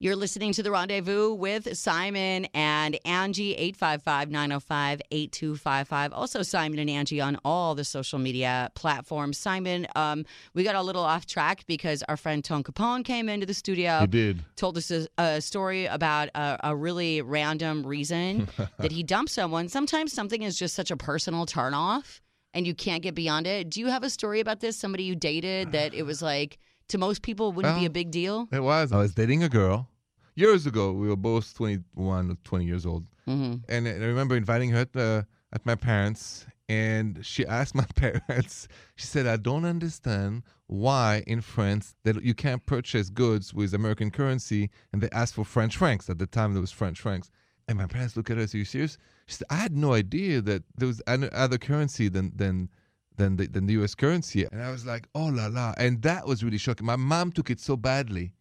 You're 0.02 0.16
listening 0.16 0.52
to 0.54 0.64
The 0.64 0.72
Rendezvous 0.72 1.32
with 1.32 1.78
Simon 1.78 2.48
and 2.54 2.98
Angi, 3.06 3.54
855 3.56 4.32
905 4.32 5.00
8255. 5.12 6.12
Also, 6.12 6.42
Simon 6.42 6.80
and 6.80 6.90
Angi 6.90 7.24
on 7.24 7.38
all 7.44 7.76
the 7.76 7.84
social 7.84 8.18
media 8.18 8.72
platforms. 8.74 9.38
Simon, 9.38 9.86
um, 9.94 10.26
we 10.54 10.64
got 10.64 10.74
a 10.74 10.82
little 10.82 11.04
off 11.04 11.26
track 11.26 11.62
because 11.68 12.02
our 12.08 12.16
friend 12.16 12.44
Tone 12.44 12.64
Capone 12.64 13.04
came 13.04 13.28
into 13.28 13.46
the 13.46 13.54
studio 13.54 14.00
He 14.00 14.08
did. 14.08 14.44
told 14.56 14.76
us 14.76 14.90
a, 14.90 15.06
a 15.18 15.40
story 15.40 15.86
about 15.86 16.30
a, 16.34 16.58
a 16.64 16.74
really 16.74 17.22
random 17.22 17.86
reason 17.86 18.48
that 18.78 18.90
he 18.90 19.04
dumped 19.04 19.30
someone. 19.30 19.68
Sometimes 19.68 20.12
something 20.12 20.42
is 20.42 20.58
just 20.58 20.74
such 20.74 20.90
a 20.90 20.96
personal 20.96 21.46
turnoff 21.46 22.18
and 22.54 22.66
you 22.66 22.74
can't 22.74 23.04
get 23.04 23.14
beyond 23.14 23.46
it. 23.46 23.70
Do 23.70 23.78
you 23.78 23.86
have 23.86 24.02
a 24.02 24.10
story 24.10 24.40
about 24.40 24.58
this? 24.58 24.76
Somebody 24.76 25.04
you 25.04 25.14
dated 25.14 25.70
that 25.70 25.94
it 25.94 26.02
was 26.02 26.20
like, 26.20 26.58
to 26.88 26.98
most 26.98 27.22
people, 27.22 27.52
wouldn't 27.52 27.78
be 27.78 27.86
a 27.86 27.90
big 27.90 28.10
deal? 28.10 28.48
It 28.50 28.64
was. 28.64 28.90
I 28.90 28.98
was 28.98 29.14
dating 29.14 29.44
a 29.44 29.48
girl 29.48 29.88
years 30.34 30.66
ago. 30.66 30.92
We 30.92 31.08
were 31.08 31.16
both 31.16 31.54
21 31.54 32.30
or 32.30 32.36
20 32.44 32.64
years 32.64 32.86
old. 32.86 33.06
hmm 33.26 33.54
And 33.68 33.86
I 33.88 33.92
remember 33.92 34.36
inviting 34.36 34.70
her 34.70 34.80
at, 34.80 34.96
uh, 34.96 35.22
at 35.52 35.64
my 35.66 35.74
parents, 35.74 36.46
and 36.68 37.24
she 37.24 37.46
asked 37.46 37.74
my 37.74 37.84
parents, 37.94 38.68
she 38.96 39.06
said, 39.06 39.26
I 39.26 39.36
don't 39.36 39.64
understand 39.64 40.42
why 40.66 41.22
in 41.26 41.40
France 41.42 41.94
that 42.04 42.22
you 42.24 42.34
can't 42.34 42.64
purchase 42.64 43.10
goods 43.10 43.52
with 43.52 43.74
American 43.74 44.10
currency, 44.10 44.70
and 44.92 45.02
they 45.02 45.10
asked 45.12 45.34
for 45.34 45.44
French 45.44 45.76
francs. 45.76 46.08
At 46.08 46.18
the 46.18 46.26
time, 46.26 46.54
there 46.54 46.60
was 46.60 46.72
French 46.72 47.00
francs. 47.00 47.30
And 47.68 47.78
my 47.78 47.86
parents 47.86 48.16
looked 48.16 48.30
at 48.30 48.38
her, 48.38 48.42
are 48.42 48.56
you 48.56 48.64
serious? 48.64 48.98
She 49.26 49.36
said, 49.36 49.46
I 49.50 49.54
had 49.56 49.76
no 49.76 49.92
idea 49.92 50.40
that 50.40 50.62
there 50.76 50.88
was 50.88 51.00
other 51.06 51.58
currency 51.58 52.08
than, 52.08 52.32
than, 52.34 52.70
than, 53.16 53.36
the, 53.36 53.46
than 53.46 53.66
the 53.66 53.74
US 53.74 53.94
currency. 53.94 54.44
And 54.50 54.62
I 54.62 54.70
was 54.70 54.84
like, 54.84 55.08
oh 55.14 55.26
la 55.26 55.46
la. 55.46 55.74
And 55.76 56.02
that 56.02 56.26
was 56.26 56.42
really 56.42 56.58
shocking. 56.58 56.86
My 56.86 56.96
mom 56.96 57.30
took 57.32 57.50
it 57.50 57.60
so 57.60 57.76
badly 57.76 58.32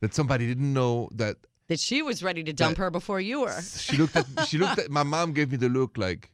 that 0.00 0.14
somebody 0.14 0.46
didn't 0.46 0.72
know 0.72 1.08
that 1.14 1.36
That 1.68 1.80
she 1.80 2.02
was 2.02 2.22
ready 2.22 2.42
to 2.44 2.52
dump 2.52 2.76
That- 2.76 2.82
her 2.84 2.90
before 2.90 3.20
you 3.20 3.40
were 3.42 3.60
she 3.62 3.96
looked 3.96 4.16
at 4.16 4.26
she 4.46 4.58
looked 4.58 4.78
at 4.78 4.90
my 4.90 5.02
mom 5.02 5.32
gave 5.32 5.50
me 5.50 5.56
the 5.58 5.68
look 5.68 5.96
like 5.98 6.30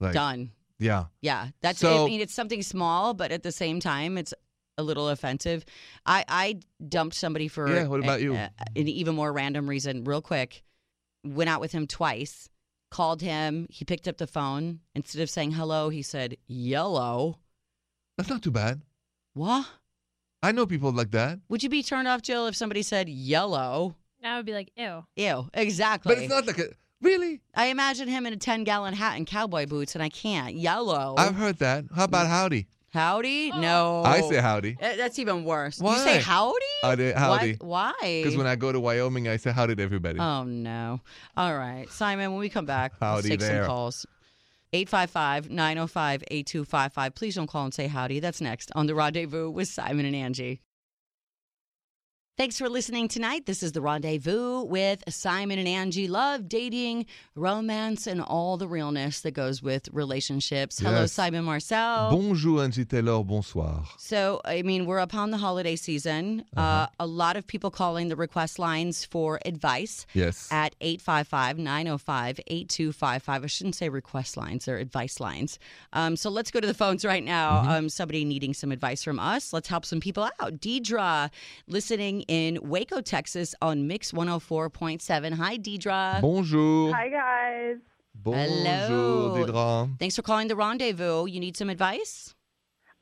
like 0.00 0.12
done. 0.12 0.50
yeah 0.78 1.04
Yeah, 1.22 1.48
that's. 1.62 1.78
so, 1.80 2.04
I 2.04 2.06
mean, 2.06 2.20
it's 2.20 2.34
something 2.34 2.62
small, 2.62 3.14
but 3.14 3.32
at 3.32 3.42
the 3.42 3.52
same 3.52 3.80
time, 3.80 4.18
it's 4.18 4.34
a 4.78 4.82
little 4.82 5.08
offensive. 5.08 5.64
I 6.04 6.24
I 6.28 6.58
dumped 6.86 7.14
somebody 7.16 7.48
for 7.48 7.66
Yeah, 7.72 7.86
what 7.88 8.00
about 8.00 8.20
a- 8.20 8.22
you? 8.22 8.34
a- 8.34 8.50
an 8.76 8.86
even 8.88 9.14
more 9.14 9.32
random 9.32 9.66
reason. 9.70 10.04
Real 10.04 10.20
quick, 10.20 10.62
went 11.24 11.48
out 11.48 11.60
with 11.62 11.72
him 11.72 11.86
twice. 11.86 12.50
Called 12.90 13.20
him. 13.22 13.66
He 13.70 13.84
picked 13.86 14.06
up 14.06 14.18
the 14.18 14.26
phone. 14.28 14.80
Instead 14.94 15.22
of 15.22 15.30
saying 15.30 15.52
hello, 15.52 15.88
he 15.88 16.02
said 16.02 16.36
yellow. 16.46 17.38
that's 18.18 18.28
not 18.28 18.42
too 18.42 18.50
bad 18.52 18.82
What? 19.34 19.66
I 20.46 20.52
know 20.52 20.64
people 20.64 20.92
like 20.92 21.10
that 21.10 21.40
Would 21.48 21.64
you 21.64 21.68
be 21.68 21.82
turned 21.82 22.06
off, 22.06 22.22
Jill, 22.22 22.46
if 22.46 22.54
somebody 22.54 22.82
said 22.82 23.08
yellow? 23.08 23.96
I 24.22 24.36
would 24.36 24.46
be 24.46 24.52
like, 24.52 24.70
ew. 24.76 25.04
Ew, 25.16 25.48
exactly. 25.52 26.14
but 26.14 26.22
it's 26.22 26.30
not 26.32 26.46
like 26.46 26.58
a 26.58 26.68
really 27.02 27.40
I 27.52 27.66
imagine 27.66 28.06
him 28.06 28.26
in 28.26 28.32
a 28.32 28.36
ten 28.36 28.62
gallon 28.62 28.94
hat 28.94 29.16
and 29.16 29.26
cowboy 29.26 29.66
boots, 29.66 29.94
and 29.96 30.02
I 30.04 30.08
can't 30.08 30.54
yellow. 30.54 31.16
I've 31.18 31.34
heard 31.34 31.58
that 31.58 31.84
how 31.96 32.04
about 32.04 32.28
howdy 32.28 32.68
howdy? 32.92 33.50
No. 33.50 34.04
I 34.04 34.20
say 34.20 34.36
howdy 34.36 34.76
Uh, 34.80 34.94
That's 34.96 35.18
even 35.18 35.42
worse. 35.44 35.80
You 35.80 35.96
say 35.98 36.20
howdy? 36.20 36.74
howdy 36.82 37.10
howdy 37.12 37.52
What? 37.54 37.96
Why? 38.00 38.22
because 38.22 38.36
when 38.36 38.46
I 38.46 38.54
go 38.54 38.70
to 38.70 38.78
Wyoming 38.78 39.26
I 39.26 39.38
say 39.38 39.50
howdy 39.50 39.74
to 39.74 39.82
everybody 39.82 40.20
Oh 40.20 40.44
no. 40.44 41.00
All 41.36 41.58
right. 41.58 41.90
Simon, 41.90 42.30
when 42.30 42.38
we 42.40 42.48
come 42.48 42.66
back, 42.66 42.92
let's 42.92 43.00
Howdy 43.00 43.28
take 43.30 43.40
there. 43.40 43.62
some 43.64 43.66
calls. 43.66 44.06
855-905-8255. 44.84 47.14
Please 47.14 47.36
don't 47.36 47.46
call 47.46 47.64
and 47.64 47.74
say 47.74 47.86
howdy. 47.86 48.20
That's 48.20 48.40
next 48.40 48.72
on 48.74 48.86
the 48.86 48.94
rendezvous 48.94 49.50
with 49.50 49.68
Simon 49.68 50.06
and 50.06 50.14
Angi. 50.14 50.60
Thanks 52.38 52.58
for 52.58 52.68
listening 52.68 53.08
tonight. 53.08 53.46
This 53.46 53.62
is 53.62 53.72
the 53.72 53.80
rendezvous 53.80 54.60
with 54.64 55.02
Simon 55.08 55.58
and 55.58 55.66
Angi. 55.66 56.06
Love, 56.06 56.50
dating, 56.50 57.06
romance, 57.34 58.06
and 58.06 58.20
all 58.20 58.58
the 58.58 58.68
realness 58.68 59.20
that 59.22 59.30
goes 59.30 59.62
with 59.62 59.88
relationships. 59.90 60.78
Hello, 60.78 61.00
Yes. 61.00 61.12
Simon 61.14 61.44
Marcel. 61.46 62.10
bonjour 62.10 62.58
Angi 62.60 62.86
Taylor 62.86 63.24
bonsoir 63.24 63.84
So, 63.96 64.42
I 64.44 64.60
mean, 64.60 64.84
we're 64.84 64.98
upon 64.98 65.30
the 65.30 65.38
holiday 65.38 65.76
season. 65.76 66.44
uh 66.54 66.60
Uh-huh. 66.60 66.86
a 67.00 67.06
lot 67.06 67.38
of 67.38 67.46
people 67.46 67.70
calling 67.70 68.08
the 68.08 68.16
request 68.16 68.58
lines 68.58 69.02
for 69.06 69.40
advice 69.46 70.04
yes 70.12 70.46
at 70.52 70.76
855 70.82 71.56
905 71.56 72.38
8255. 72.48 73.44
I 73.44 73.46
shouldn't 73.46 73.76
say 73.76 73.88
request 73.88 74.36
lines, 74.36 74.66
they're 74.66 74.76
advice 74.76 75.20
lines. 75.20 75.58
Um, 75.94 76.16
so 76.16 76.28
let's 76.28 76.50
go 76.50 76.60
to 76.60 76.66
the 76.66 76.74
phones 76.74 77.02
right 77.02 77.24
now. 77.24 77.60
Mm-hmm. 77.62 77.68
Um, 77.70 77.88
somebody 77.88 78.26
needing 78.26 78.52
some 78.52 78.72
advice 78.72 79.02
from 79.02 79.18
us. 79.18 79.54
Let's 79.54 79.68
help 79.68 79.86
some 79.86 80.00
people 80.00 80.24
out. 80.38 80.60
Deidre, 80.60 81.30
listening 81.66 82.24
in 82.28 82.58
Waco, 82.62 83.00
Texas 83.00 83.54
on 83.60 83.86
Mix 83.86 84.12
104.7. 84.12 85.32
Hi, 85.34 85.58
Deidre. 85.58 86.20
bonjour 86.20 86.92
Hi 86.92 87.08
guys. 87.08 87.76
bonjour 88.14 88.38
Hello. 88.38 89.34
Deidre 89.36 89.98
Thanks 89.98 90.16
for 90.16 90.22
calling 90.22 90.48
the 90.48 90.56
rendezvous. 90.56 91.26
You 91.26 91.40
need 91.40 91.56
some 91.56 91.70
advice? 91.70 92.34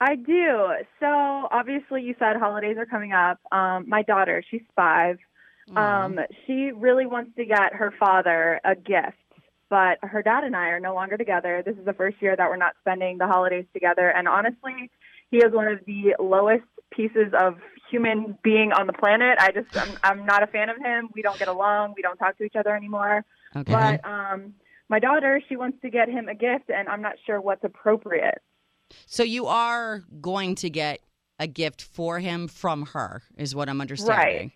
I 0.00 0.16
do. 0.16 0.74
So 1.00 1.06
obviously, 1.06 2.02
you 2.02 2.14
said 2.18 2.36
holidays 2.36 2.76
are 2.78 2.86
coming 2.86 3.12
up. 3.12 3.38
Um, 3.52 3.88
my 3.88 4.02
daughter, 4.02 4.42
she's 4.50 4.62
five. 4.76 5.18
Um, 5.76 6.18
she 6.46 6.72
really 6.74 7.06
wants 7.06 7.34
to 7.36 7.44
get 7.44 7.72
her 7.72 7.92
father 7.98 8.60
a 8.64 8.74
gift, 8.74 9.16
but 9.70 9.98
her 10.02 10.22
dad 10.22 10.44
and 10.44 10.54
I 10.54 10.68
are 10.68 10.80
no 10.80 10.94
longer 10.94 11.16
together. 11.16 11.62
This 11.64 11.76
is 11.78 11.86
the 11.86 11.94
first 11.94 12.16
year 12.20 12.36
that 12.36 12.50
we're 12.50 12.56
not 12.56 12.74
spending 12.80 13.16
the 13.18 13.26
holidays 13.26 13.64
together, 13.72 14.10
and 14.10 14.28
honestly, 14.28 14.90
he 15.30 15.38
is 15.38 15.52
one 15.52 15.68
of 15.68 15.80
the 15.86 16.14
lowest 16.18 16.64
pieces 16.90 17.32
of 17.38 17.56
human 17.94 18.36
being 18.42 18.72
on 18.72 18.86
the 18.86 18.92
planet. 18.92 19.38
I 19.38 19.52
just, 19.52 19.68
I'm, 19.76 19.96
I'm 20.02 20.26
not 20.26 20.42
a 20.42 20.46
fan 20.48 20.68
of 20.68 20.76
him. 20.78 21.08
We 21.14 21.22
don't 21.22 21.38
get 21.38 21.48
along. 21.48 21.94
We 21.96 22.02
don't 22.02 22.16
talk 22.16 22.36
to 22.38 22.44
each 22.44 22.56
other 22.56 22.74
anymore. 22.74 23.24
Okay. 23.54 23.72
But 23.72 24.04
um, 24.04 24.54
my 24.88 24.98
daughter, 24.98 25.40
she 25.48 25.56
wants 25.56 25.78
to 25.82 25.90
get 25.90 26.08
him 26.08 26.28
a 26.28 26.34
gift, 26.34 26.70
and 26.74 26.88
I'm 26.88 27.00
not 27.02 27.14
sure 27.24 27.40
what's 27.40 27.62
appropriate. 27.62 28.42
So 29.06 29.22
you 29.22 29.46
are 29.46 30.02
going 30.20 30.56
to 30.56 30.70
get 30.70 31.00
a 31.38 31.46
gift 31.46 31.82
for 31.82 32.18
him 32.18 32.48
from 32.48 32.86
her, 32.94 33.22
is 33.36 33.54
what 33.54 33.68
I'm 33.68 33.80
understanding. 33.80 34.48
Right. 34.48 34.52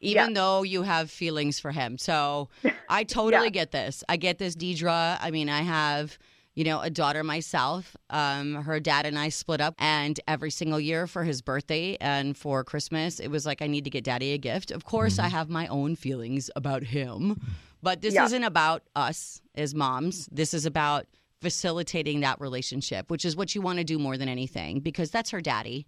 Even 0.00 0.34
though 0.34 0.62
you 0.62 0.82
have 0.82 1.10
feelings 1.10 1.58
for 1.58 1.72
him. 1.72 1.96
So 1.96 2.50
I 2.88 3.04
totally 3.18 3.44
Yeah. 3.44 3.50
get 3.50 3.72
this. 3.72 4.04
I 4.08 4.16
get 4.18 4.38
this, 4.38 4.54
Deidre. 4.54 5.16
I 5.20 5.30
mean, 5.30 5.48
I 5.48 5.62
have, 5.62 6.18
you 6.56 6.64
know, 6.64 6.80
a 6.80 6.90
daughter 6.90 7.22
myself. 7.22 7.96
Um, 8.10 8.54
her 8.54 8.80
dad 8.80 9.06
and 9.06 9.16
I 9.18 9.28
split 9.28 9.60
up, 9.60 9.74
and 9.78 10.18
every 10.26 10.50
single 10.50 10.80
year 10.80 11.06
for 11.06 11.22
his 11.22 11.42
birthday 11.42 11.96
and 12.00 12.36
for 12.36 12.64
Christmas, 12.64 13.20
it 13.20 13.28
was 13.28 13.44
like, 13.46 13.60
I 13.62 13.66
need 13.68 13.84
to 13.84 13.90
get 13.90 14.02
daddy 14.04 14.32
a 14.32 14.38
gift. 14.38 14.70
Of 14.70 14.84
course, 14.84 15.18
I 15.18 15.28
have 15.28 15.48
my 15.50 15.66
own 15.68 15.94
feelings 15.96 16.50
about 16.56 16.82
him, 16.82 17.40
but 17.82 18.00
this 18.00 18.14
Yeah. 18.14 18.24
isn't 18.24 18.42
about 18.42 18.82
us 18.96 19.42
as 19.54 19.74
moms. 19.74 20.26
This 20.32 20.54
is 20.54 20.64
about 20.64 21.06
facilitating 21.42 22.20
that 22.20 22.40
relationship, 22.40 23.10
which 23.10 23.26
is 23.26 23.36
what 23.36 23.54
you 23.54 23.60
want 23.60 23.78
to 23.78 23.84
do 23.84 23.98
more 23.98 24.16
than 24.16 24.28
anything 24.28 24.80
because 24.80 25.10
that's 25.10 25.30
her 25.30 25.42
daddy. 25.42 25.86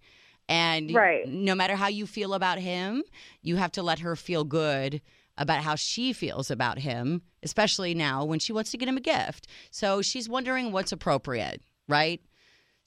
And 0.50 0.94
Right. 0.94 1.26
no 1.26 1.54
matter 1.54 1.76
how 1.76 1.88
you 1.88 2.06
feel 2.06 2.34
about 2.34 2.58
him, 2.58 3.02
you 3.42 3.56
have 3.56 3.72
to 3.72 3.82
let 3.82 4.00
her 4.00 4.14
feel 4.16 4.44
good 4.44 5.00
about 5.38 5.62
how 5.62 5.74
she 5.74 6.12
feels 6.12 6.50
about 6.50 6.78
him, 6.78 7.22
especially 7.42 7.94
now 7.94 8.24
when 8.24 8.38
she 8.38 8.52
wants 8.52 8.70
to 8.72 8.76
get 8.76 8.88
him 8.88 8.96
a 8.96 9.00
gift. 9.00 9.46
So 9.70 10.02
she's 10.02 10.28
wondering 10.28 10.72
what's 10.72 10.92
appropriate, 10.92 11.62
right? 11.88 12.20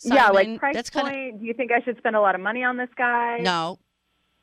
yeah, 0.04 0.30
like 0.30 0.46
Simon, 0.46 0.60
price 0.60 0.76
that's 0.76 0.90
point. 0.90 1.40
Do 1.40 1.46
you 1.46 1.54
think 1.54 1.72
I 1.72 1.82
should 1.82 1.98
spend 1.98 2.16
a 2.16 2.22
lot 2.22 2.36
of 2.36 2.42
money 2.42 2.64
on 2.64 2.78
this 2.78 2.90
guy? 2.98 3.40
no. 3.42 3.80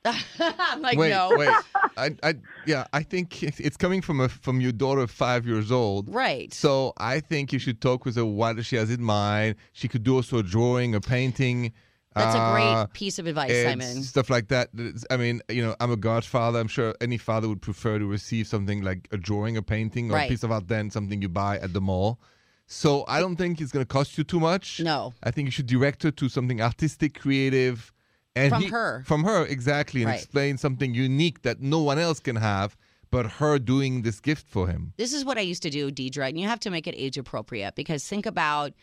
I'm 0.38 0.80
like 0.80 0.96
wait, 0.96 1.10
no. 1.10 1.32
wait. 1.32 1.50
I, 1.96 2.10
I, 2.22 2.34
yeah, 2.66 2.86
I 2.92 3.02
think 3.02 3.42
it's 3.42 3.58
it's 3.60 3.76
coming 3.76 4.00
from 4.00 4.20
a 4.20 4.28
from 4.28 4.60
your 4.60 4.72
daughter, 4.72 5.06
five 5.06 5.44
years 5.44 5.72
old. 5.72 6.14
Right. 6.14 6.54
So 6.54 6.92
I 6.98 7.20
think 7.20 7.52
you 7.52 7.58
should 7.58 7.80
talk 7.80 8.04
with 8.04 8.16
her 8.16 8.24
what 8.24 8.64
she 8.64 8.76
has 8.76 8.90
in 8.90 9.02
mind. 9.02 9.56
She 9.72 9.88
could 9.88 10.04
do 10.04 10.14
also 10.14 10.38
a 10.38 10.42
drawing, 10.42 10.94
a 10.94 11.00
painting. 11.00 11.72
That's 12.18 12.34
a 12.34 12.38
uh, 12.38 12.52
great 12.84 12.92
piece 12.92 13.18
of 13.18 13.26
advice, 13.26 13.52
Simon. 13.64 14.02
Stuff 14.02 14.28
like 14.30 14.48
that. 14.48 14.68
I 15.10 15.16
mean, 15.16 15.40
you 15.48 15.62
know, 15.62 15.74
I'm 15.80 15.90
a 15.90 15.96
godfather. 15.96 16.58
I'm 16.58 16.68
sure 16.68 16.94
any 17.00 17.18
father 17.18 17.48
would 17.48 17.62
prefer 17.62 17.98
to 17.98 18.06
receive 18.06 18.46
something 18.46 18.82
like 18.82 19.08
a 19.12 19.16
drawing, 19.16 19.56
a 19.56 19.62
painting, 19.62 20.10
or 20.10 20.14
Right. 20.14 20.26
a 20.26 20.28
piece 20.28 20.42
of 20.42 20.50
art 20.52 20.68
than 20.68 20.90
something 20.90 21.22
you 21.22 21.28
buy 21.28 21.58
at 21.58 21.72
the 21.72 21.80
mall. 21.80 22.18
So 22.66 23.04
I 23.08 23.20
don't 23.20 23.36
think 23.36 23.60
it's 23.60 23.72
going 23.72 23.84
to 23.84 23.88
cost 23.88 24.18
you 24.18 24.24
too 24.24 24.40
much. 24.40 24.80
No. 24.80 25.14
I 25.22 25.30
think 25.30 25.46
you 25.46 25.50
should 25.52 25.66
direct 25.66 26.02
her 26.02 26.10
to 26.10 26.28
something 26.28 26.60
artistic, 26.60 27.18
creative, 27.18 27.92
and 28.36 28.50
From 28.50 28.62
he- 28.62 28.68
her. 28.68 29.02
From 29.06 29.24
her, 29.24 29.46
exactly, 29.46 30.02
and 30.02 30.10
Right. 30.10 30.20
explain 30.20 30.58
something 30.58 30.92
unique 30.94 31.42
that 31.42 31.60
no 31.60 31.80
one 31.80 31.98
else 31.98 32.20
can 32.20 32.36
have, 32.36 32.76
but 33.10 33.24
her 33.40 33.58
doing 33.58 34.02
this 34.02 34.20
gift 34.20 34.46
for 34.48 34.68
him. 34.68 34.92
This 34.98 35.14
is 35.14 35.24
what 35.24 35.38
I 35.38 35.40
used 35.40 35.62
to 35.62 35.70
do, 35.70 35.90
Deidre, 35.90 36.28
and 36.28 36.38
you 36.38 36.46
have 36.46 36.60
to 36.60 36.70
make 36.70 36.86
it 36.86 36.94
age 36.96 37.16
appropriate 37.16 37.74
because 37.74 38.04
think 38.06 38.26
about, 38.26 38.74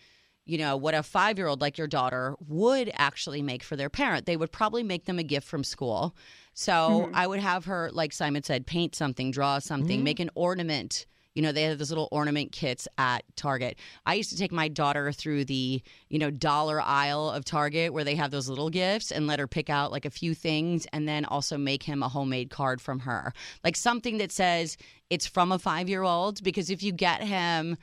you 0.46 0.58
know, 0.60 0.78
what 0.78 0.94
a 0.94 1.04
five 1.04 1.38
year 1.38 1.48
old 1.48 1.62
like 1.62 1.78
your 1.78 1.88
daughter 1.88 2.36
would 2.48 2.92
actually 2.94 3.42
make 3.42 3.64
for 3.64 3.76
their 3.76 3.90
parent. 3.90 4.26
They 4.26 4.38
would 4.38 4.52
probably 4.52 4.84
make 4.84 5.06
them 5.06 5.20
a 5.20 5.24
gift 5.24 5.48
from 5.48 5.64
school. 5.64 6.16
So 6.54 6.72
mm-hmm. 6.74 7.16
I 7.16 7.28
would 7.28 7.40
have 7.40 7.66
her, 7.66 7.90
like 7.92 8.14
Simon 8.14 8.44
said, 8.44 8.66
paint 8.66 8.96
something, 8.96 9.32
draw 9.32 9.60
something, 9.60 9.98
mm-hmm. 9.98 10.04
make 10.04 10.20
an 10.20 10.30
ornament. 10.36 11.06
You 11.34 11.42
know, 11.42 11.52
they 11.52 11.64
have 11.64 11.80
those 11.80 11.92
little 11.92 12.08
ornament 12.14 12.54
kits 12.54 12.88
at 12.98 13.24
Target. 13.36 13.78
I 14.06 14.14
used 14.14 14.30
to 14.30 14.38
take 14.38 14.54
my 14.54 14.70
daughter 14.70 15.12
through 15.12 15.46
the, 15.46 15.82
you 16.08 16.18
know, 16.18 16.32
dollar 16.32 16.80
aisle 16.80 17.30
of 17.30 17.44
Target 17.44 17.92
where 17.92 18.06
they 18.06 18.16
have 18.16 18.32
those 18.32 18.48
little 18.48 18.70
gifts 18.70 19.12
and 19.12 19.28
let 19.28 19.40
her 19.40 19.48
pick 19.48 19.70
out 19.70 19.92
like 19.92 20.06
a 20.06 20.10
few 20.10 20.34
things 20.34 20.88
and 20.94 21.10
then 21.10 21.26
also 21.26 21.58
make 21.58 21.84
him 21.84 22.02
a 22.04 22.08
homemade 22.08 22.52
card 22.52 22.80
from 22.80 23.00
her. 23.00 23.34
Like 23.66 23.76
something 23.76 24.18
that 24.20 24.32
says 24.32 24.78
it's 25.10 25.28
from 25.28 25.52
a 25.52 25.60
five 25.60 25.90
year 25.90 26.04
old. 26.04 26.42
Because 26.42 26.70
if 26.70 26.82
you 26.82 26.94
get 26.94 27.22
him, 27.22 27.76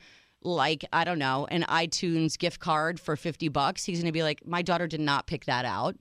like 0.43 0.85
I 0.93 1.03
don't 1.03 1.19
know, 1.19 1.47
an 1.49 1.63
iTunes 1.63 2.37
gift 2.37 2.59
card 2.59 2.99
for 2.99 3.15
fifty 3.15 3.47
bucks, 3.49 3.83
he's 3.85 3.99
gonna 3.99 4.11
be 4.11 4.23
like, 4.23 4.45
"My 4.45 4.61
daughter 4.61 4.87
did 4.87 4.99
not 5.01 5.27
pick 5.27 5.45
that 5.45 5.65
out. 5.65 5.95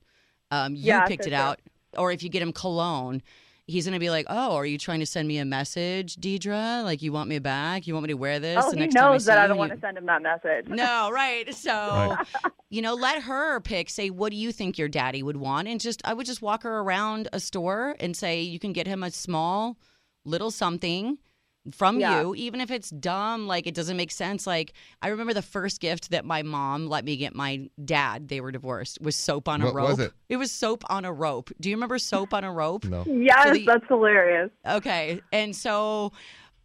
Um, 0.50 0.74
you 0.74 0.82
Yeah, 0.82 1.06
picked 1.06 1.26
it 1.26 1.30
true. 1.30 1.38
out." 1.38 1.60
Or 1.96 2.10
if 2.12 2.22
you 2.22 2.28
get 2.28 2.42
him 2.42 2.52
cologne, 2.52 3.22
he's 3.66 3.84
gonna 3.84 3.98
be 3.98 4.10
like, 4.10 4.26
"Oh, 4.28 4.56
are 4.56 4.66
you 4.66 4.78
trying 4.78 5.00
to 5.00 5.06
send 5.06 5.28
me 5.28 5.38
a 5.38 5.44
message, 5.44 6.16
Deidre? 6.16 6.82
Like 6.84 7.02
you 7.02 7.12
want 7.12 7.28
me 7.28 7.38
back? 7.38 7.86
You 7.86 7.94
want 7.94 8.04
me 8.04 8.08
to 8.08 8.16
wear 8.16 8.38
this?" 8.38 8.64
Oh, 8.64 8.70
the 8.70 8.76
he 8.76 8.80
next 8.80 8.94
time 8.94 9.04
I 9.04 9.12
knows 9.12 9.24
that 9.26 9.38
I 9.38 9.46
don't 9.46 9.58
want 9.58 9.72
to 9.72 9.80
send 9.80 9.98
him 9.98 10.06
that 10.06 10.22
message. 10.22 10.66
no, 10.68 11.10
right. 11.12 11.54
So, 11.54 11.70
Right. 11.70 12.42
you 12.70 12.80
know, 12.82 12.94
let 12.94 13.22
her 13.24 13.60
pick. 13.60 13.90
Say, 13.90 14.08
what 14.10 14.30
do 14.30 14.36
you 14.36 14.52
think 14.52 14.78
your 14.78 14.88
daddy 14.88 15.22
would 15.22 15.36
want? 15.36 15.68
And 15.68 15.78
just, 15.80 16.00
I 16.04 16.14
would 16.14 16.26
just 16.26 16.40
walk 16.42 16.62
her 16.62 16.78
around 16.80 17.28
a 17.32 17.40
store 17.40 17.94
and 18.00 18.16
say, 18.16 18.40
you 18.40 18.58
can 18.58 18.72
get 18.72 18.86
him 18.86 19.02
a 19.02 19.10
small 19.10 19.76
little 20.24 20.50
something 20.50 21.18
from 21.70 22.00
Yeah. 22.00 22.22
you, 22.22 22.34
even 22.34 22.60
if 22.60 22.70
it's 22.70 22.90
dumb, 22.90 23.46
like 23.46 23.66
it 23.66 23.74
doesn't 23.74 23.96
make 23.96 24.10
sense. 24.10 24.46
Like, 24.46 24.72
I 25.00 25.08
remember 25.08 25.32
the 25.32 25.42
first 25.42 25.80
gift 25.80 26.10
that 26.10 26.24
my 26.24 26.42
mom 26.42 26.88
let 26.88 27.04
me 27.04 27.16
get 27.16 27.34
my 27.36 27.68
dad, 27.84 28.28
they 28.28 28.40
were 28.40 28.50
divorced, 28.50 28.98
was 29.00 29.14
soap 29.14 29.48
on 29.48 29.62
a 29.62 29.66
What 29.66 29.74
rope. 29.74 29.88
was 29.90 29.98
it? 30.00 30.12
It 30.28 30.36
was 30.38 30.50
soap 30.50 30.82
on 30.90 31.04
a 31.04 31.12
rope. 31.12 31.50
Do 31.60 31.70
you 31.70 31.76
remember 31.76 31.98
soap 31.98 32.34
on 32.34 32.42
a 32.42 32.52
rope? 32.52 32.84
No. 32.84 33.04
Yes, 33.06 33.44
So 33.44 33.52
the- 33.52 33.64
that's 33.66 33.86
hilarious. 33.88 34.50
Okay. 34.66 35.20
And 35.32 35.54
so 35.54 36.12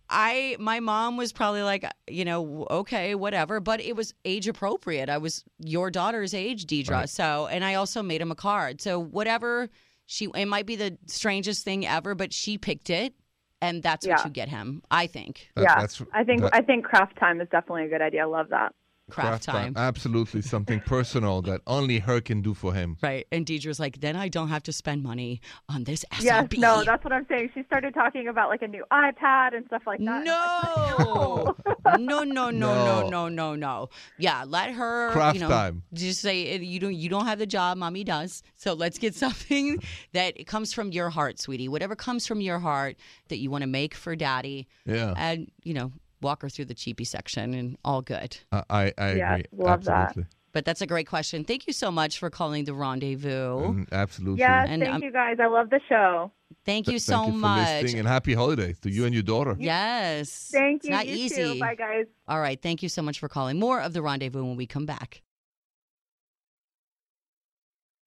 I 0.09 0.55
my 0.59 0.79
mom 0.79 1.17
was 1.17 1.33
probably 1.33 1.63
like, 1.63 1.85
you 2.07 2.23
know, 2.25 2.65
okay, 2.71 3.13
whatever, 3.13 3.59
but 3.59 3.81
it 3.81 3.95
was 3.95 4.13
age 4.25 4.47
appropriate. 4.47 5.09
I 5.09 5.17
was 5.17 5.43
your 5.59 5.91
daughter's 5.91 6.33
age, 6.33 6.65
Deidre. 6.65 6.89
Right. 6.91 7.09
So, 7.09 7.47
and 7.47 7.63
I 7.63 7.73
also 7.75 8.01
made 8.01 8.21
him 8.21 8.31
a 8.31 8.35
card. 8.35 8.81
So, 8.81 8.99
whatever 8.99 9.69
she 10.05 10.29
it 10.33 10.45
might 10.45 10.65
be 10.65 10.77
the 10.77 10.97
strangest 11.07 11.65
thing 11.65 11.85
ever, 11.85 12.15
but 12.15 12.31
she 12.31 12.57
picked 12.57 12.89
it 12.89 13.13
and 13.61 13.81
that's 13.83 14.05
what 14.05 14.25
you 14.25 14.31
get 14.31 14.49
him, 14.49 14.81
I 14.91 15.07
think. 15.07 15.49
That- 15.55 15.61
yeah, 15.63 15.75
that's- 15.75 16.01
I 16.13 16.23
think 16.23 16.41
that- 16.41 16.53
I 16.55 16.61
think 16.61 16.85
craft 16.85 17.17
time 17.17 17.41
is 17.41 17.47
definitely 17.49 17.85
a 17.85 17.89
good 17.89 18.01
idea. 18.01 18.21
I 18.23 18.25
love 18.25 18.49
that. 18.49 18.73
Craft, 19.09 19.43
time. 19.43 19.73
Absolutely 19.77 20.41
something 20.41 20.81
personal 20.81 21.41
that 21.43 21.61
only 21.65 21.99
her 21.99 22.19
can 22.19 22.41
do 22.41 22.53
for 22.53 22.73
him. 22.73 22.97
Right. 23.01 23.25
And 23.31 23.45
Deidre's 23.45 23.79
like, 23.79 24.01
then 24.01 24.15
I 24.17 24.27
don't 24.27 24.49
have 24.49 24.63
to 24.63 24.73
spend 24.73 25.01
money 25.03 25.39
on 25.69 25.85
this 25.85 26.03
SLB. 26.11 26.23
Yes, 26.23 26.47
no, 26.57 26.83
that's 26.83 27.03
what 27.03 27.13
I'm 27.13 27.25
saying. 27.29 27.51
She 27.53 27.63
started 27.63 27.93
talking 27.93 28.27
about 28.27 28.49
like 28.49 28.61
a 28.61 28.67
new 28.67 28.83
iPad 28.91 29.55
and 29.55 29.65
stuff 29.67 29.83
like 29.87 29.99
that. 30.03 30.23
No. 30.25 31.55
like, 31.85 31.99
no, 31.99 32.23
no, 32.23 32.49
no, 32.49 32.51
no, 32.51 32.85
No. 33.01 33.09
no, 33.09 33.29
no, 33.29 33.55
no. 33.55 33.89
Yeah, 34.17 34.43
let 34.45 34.71
her. 34.71 35.11
Craft 35.11 35.35
you 35.35 35.41
know, 35.41 35.47
time. 35.49 35.83
Just 35.93 36.21
say 36.21 36.55
"Uh, 36.55 36.59
you 36.59 36.79
don't. 36.79 36.93
You 36.93 37.07
don't 37.09 37.25
have 37.25 37.39
the 37.39 37.45
job, 37.45 37.77
mommy 37.77 38.03
does. 38.03 38.43
So 38.57 38.73
let's 38.73 38.97
get 38.97 39.15
something 39.25 39.81
that 40.13 40.45
comes 40.47 40.73
from 40.73 40.91
your 40.91 41.09
heart, 41.09 41.39
sweetie. 41.39 41.69
Whatever 41.69 41.95
comes 41.95 42.27
from 42.27 42.41
your 42.41 42.59
heart 42.59 42.97
that 43.29 43.37
you 43.37 43.49
want 43.49 43.61
to 43.61 43.67
make 43.67 43.93
for 43.93 44.15
daddy, 44.15 44.67
Yeah. 44.85 45.13
and 45.15 45.49
you 45.63 45.73
know, 45.73 45.91
walk 46.21 46.41
her 46.41 46.49
through 46.49 46.65
the 46.65 46.73
cheapy 46.73 47.03
section, 47.03 47.53
and 47.53 47.77
all 47.85 48.01
good. 48.01 48.37
I, 48.51 48.63
I, 48.69 48.93
I 48.97 49.13
Yeah, 49.13 49.33
agree. 49.35 49.45
love 49.53 49.83
that. 49.85 50.09
absolutely. 50.09 50.31
But 50.53 50.65
that's 50.65 50.81
a 50.81 50.87
great 50.87 51.05
question. 51.07 51.43
Thank 51.43 51.67
you 51.67 51.73
so 51.73 51.91
much 51.91 52.17
for 52.17 52.29
calling 52.31 52.65
the 52.65 52.73
rendezvous. 52.73 53.29
Mm, 53.59 53.91
absolutely. 53.91 54.39
Yes, 54.39 54.67
And 54.69 54.81
thank 54.81 54.91
I'm- 54.93 55.03
you 55.03 55.11
guys. 55.11 55.37
I 55.39 55.45
love 55.47 55.69
the 55.69 55.79
show. 55.87 56.31
Thank 56.65 56.85
Th- 56.85 56.93
you 56.93 56.99
so 56.99 57.13
thank 57.17 57.27
you 57.27 57.31
for 57.33 57.37
much. 57.39 57.81
listening 57.83 57.99
and 57.99 58.07
happy 58.07 58.33
holidays 58.33 58.79
to 58.79 58.89
you 58.89 59.05
and 59.05 59.13
your 59.13 59.21
daughter. 59.23 59.55
Yes. 59.59 60.49
Thank 60.51 60.77
It's 60.77 60.85
you. 60.85 60.91
not 60.91 61.07
you 61.07 61.15
easy. 61.15 61.35
Too. 61.53 61.59
Bye, 61.59 61.75
guys. 61.75 62.05
All 62.27 62.39
right. 62.39 62.59
Thank 62.59 62.81
you 62.81 62.89
so 62.89 63.01
much 63.01 63.19
for 63.19 63.27
calling. 63.27 63.59
More 63.59 63.79
of 63.81 63.93
the 63.93 64.01
rendezvous 64.01 64.43
when 64.43 64.55
we 64.55 64.65
come 64.65 64.85
back. 64.85 65.21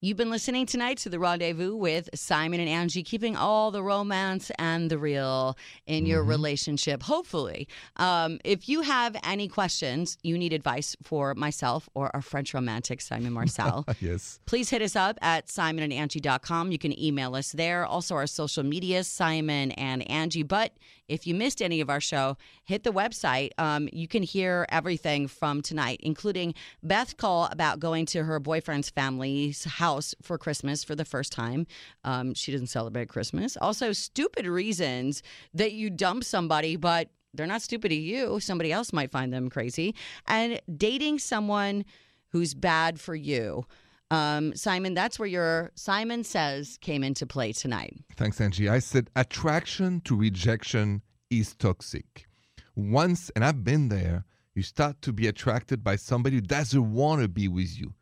You've 0.02 0.16
been 0.16 0.30
listening 0.30 0.64
tonight 0.64 0.96
to 0.98 1.10
the 1.10 1.18
rendezvous 1.18 1.76
with 1.76 2.08
Simon 2.14 2.58
and 2.58 2.70
Angi, 2.70 3.04
keeping 3.04 3.36
all 3.36 3.70
the 3.70 3.82
romance 3.82 4.50
and 4.58 4.90
the 4.90 4.96
real 4.96 5.58
in 5.86 6.06
your 6.06 6.24
relationship, 6.24 7.02
hopefully. 7.02 7.68
Um, 7.96 8.40
if 8.42 8.66
you 8.66 8.80
have 8.80 9.14
any 9.24 9.46
questions, 9.46 10.16
you 10.22 10.38
need 10.38 10.54
advice 10.54 10.96
for 11.02 11.34
myself 11.34 11.86
or 11.92 12.10
our 12.14 12.22
French 12.22 12.54
romantic, 12.54 13.02
Simon 13.02 13.34
Marcel. 13.34 13.84
yes. 14.00 14.40
Please 14.46 14.70
hit 14.70 14.80
us 14.80 14.96
up 14.96 15.18
at 15.20 15.48
simonandangie.com. 15.48 16.72
You 16.72 16.78
can 16.78 16.98
email 16.98 17.34
us 17.34 17.52
there. 17.52 17.84
Also, 17.84 18.14
our 18.14 18.26
social 18.26 18.62
media, 18.62 19.04
Simon 19.04 19.70
and 19.72 20.00
Angi. 20.08 20.48
But 20.48 20.72
if 21.10 21.26
you 21.26 21.34
missed 21.34 21.60
any 21.60 21.80
of 21.80 21.90
our 21.90 22.00
show, 22.00 22.36
hit 22.64 22.84
the 22.84 22.92
website. 22.92 23.50
Um, 23.58 23.88
you 23.92 24.06
can 24.06 24.22
hear 24.22 24.64
everything 24.68 25.26
from 25.26 25.60
tonight, 25.60 26.00
including 26.02 26.54
Beth 26.82 27.16
call 27.16 27.46
about 27.46 27.80
going 27.80 28.06
to 28.06 28.22
her 28.22 28.38
boyfriend's 28.38 28.88
family's 28.88 29.64
house 29.64 30.14
for 30.22 30.38
Christmas 30.38 30.84
for 30.84 30.94
the 30.94 31.04
first 31.04 31.32
time. 31.32 31.66
Um, 32.04 32.32
she 32.34 32.52
doesn't 32.52 32.68
celebrate 32.68 33.08
Christmas. 33.08 33.56
Also, 33.60 33.92
stupid 33.92 34.46
reasons 34.46 35.22
that 35.52 35.72
you 35.72 35.90
dump 35.90 36.22
somebody, 36.22 36.76
but 36.76 37.10
they're 37.34 37.46
not 37.46 37.62
stupid 37.62 37.88
to 37.88 37.96
you. 37.96 38.38
Somebody 38.38 38.70
else 38.70 38.92
might 38.92 39.10
find 39.10 39.32
them 39.32 39.50
crazy. 39.50 39.94
And 40.28 40.60
dating 40.76 41.18
someone 41.18 41.84
who's 42.28 42.54
bad 42.54 43.00
for 43.00 43.14
you. 43.16 43.66
Um, 44.10 44.54
Simon, 44.56 44.94
that's 44.94 45.18
where 45.18 45.28
your 45.28 45.70
Simon 45.76 46.24
Says 46.24 46.78
came 46.80 47.04
into 47.04 47.26
play 47.26 47.52
tonight. 47.52 47.96
Thanks, 48.16 48.38
Angi. 48.38 48.70
I 48.70 48.80
said 48.80 49.08
attraction 49.14 50.00
to 50.02 50.16
rejection 50.16 51.02
is 51.30 51.54
toxic. 51.54 52.26
Once, 52.74 53.30
and 53.36 53.44
I've 53.44 53.62
been 53.62 53.88
there, 53.88 54.24
you 54.54 54.62
start 54.62 55.00
to 55.02 55.12
be 55.12 55.28
attracted 55.28 55.84
by 55.84 55.96
somebody 55.96 56.36
who 56.36 56.42
doesn't 56.42 56.92
want 56.92 57.22
to 57.22 57.28
be 57.28 57.46
with 57.46 57.78
you 57.78 57.94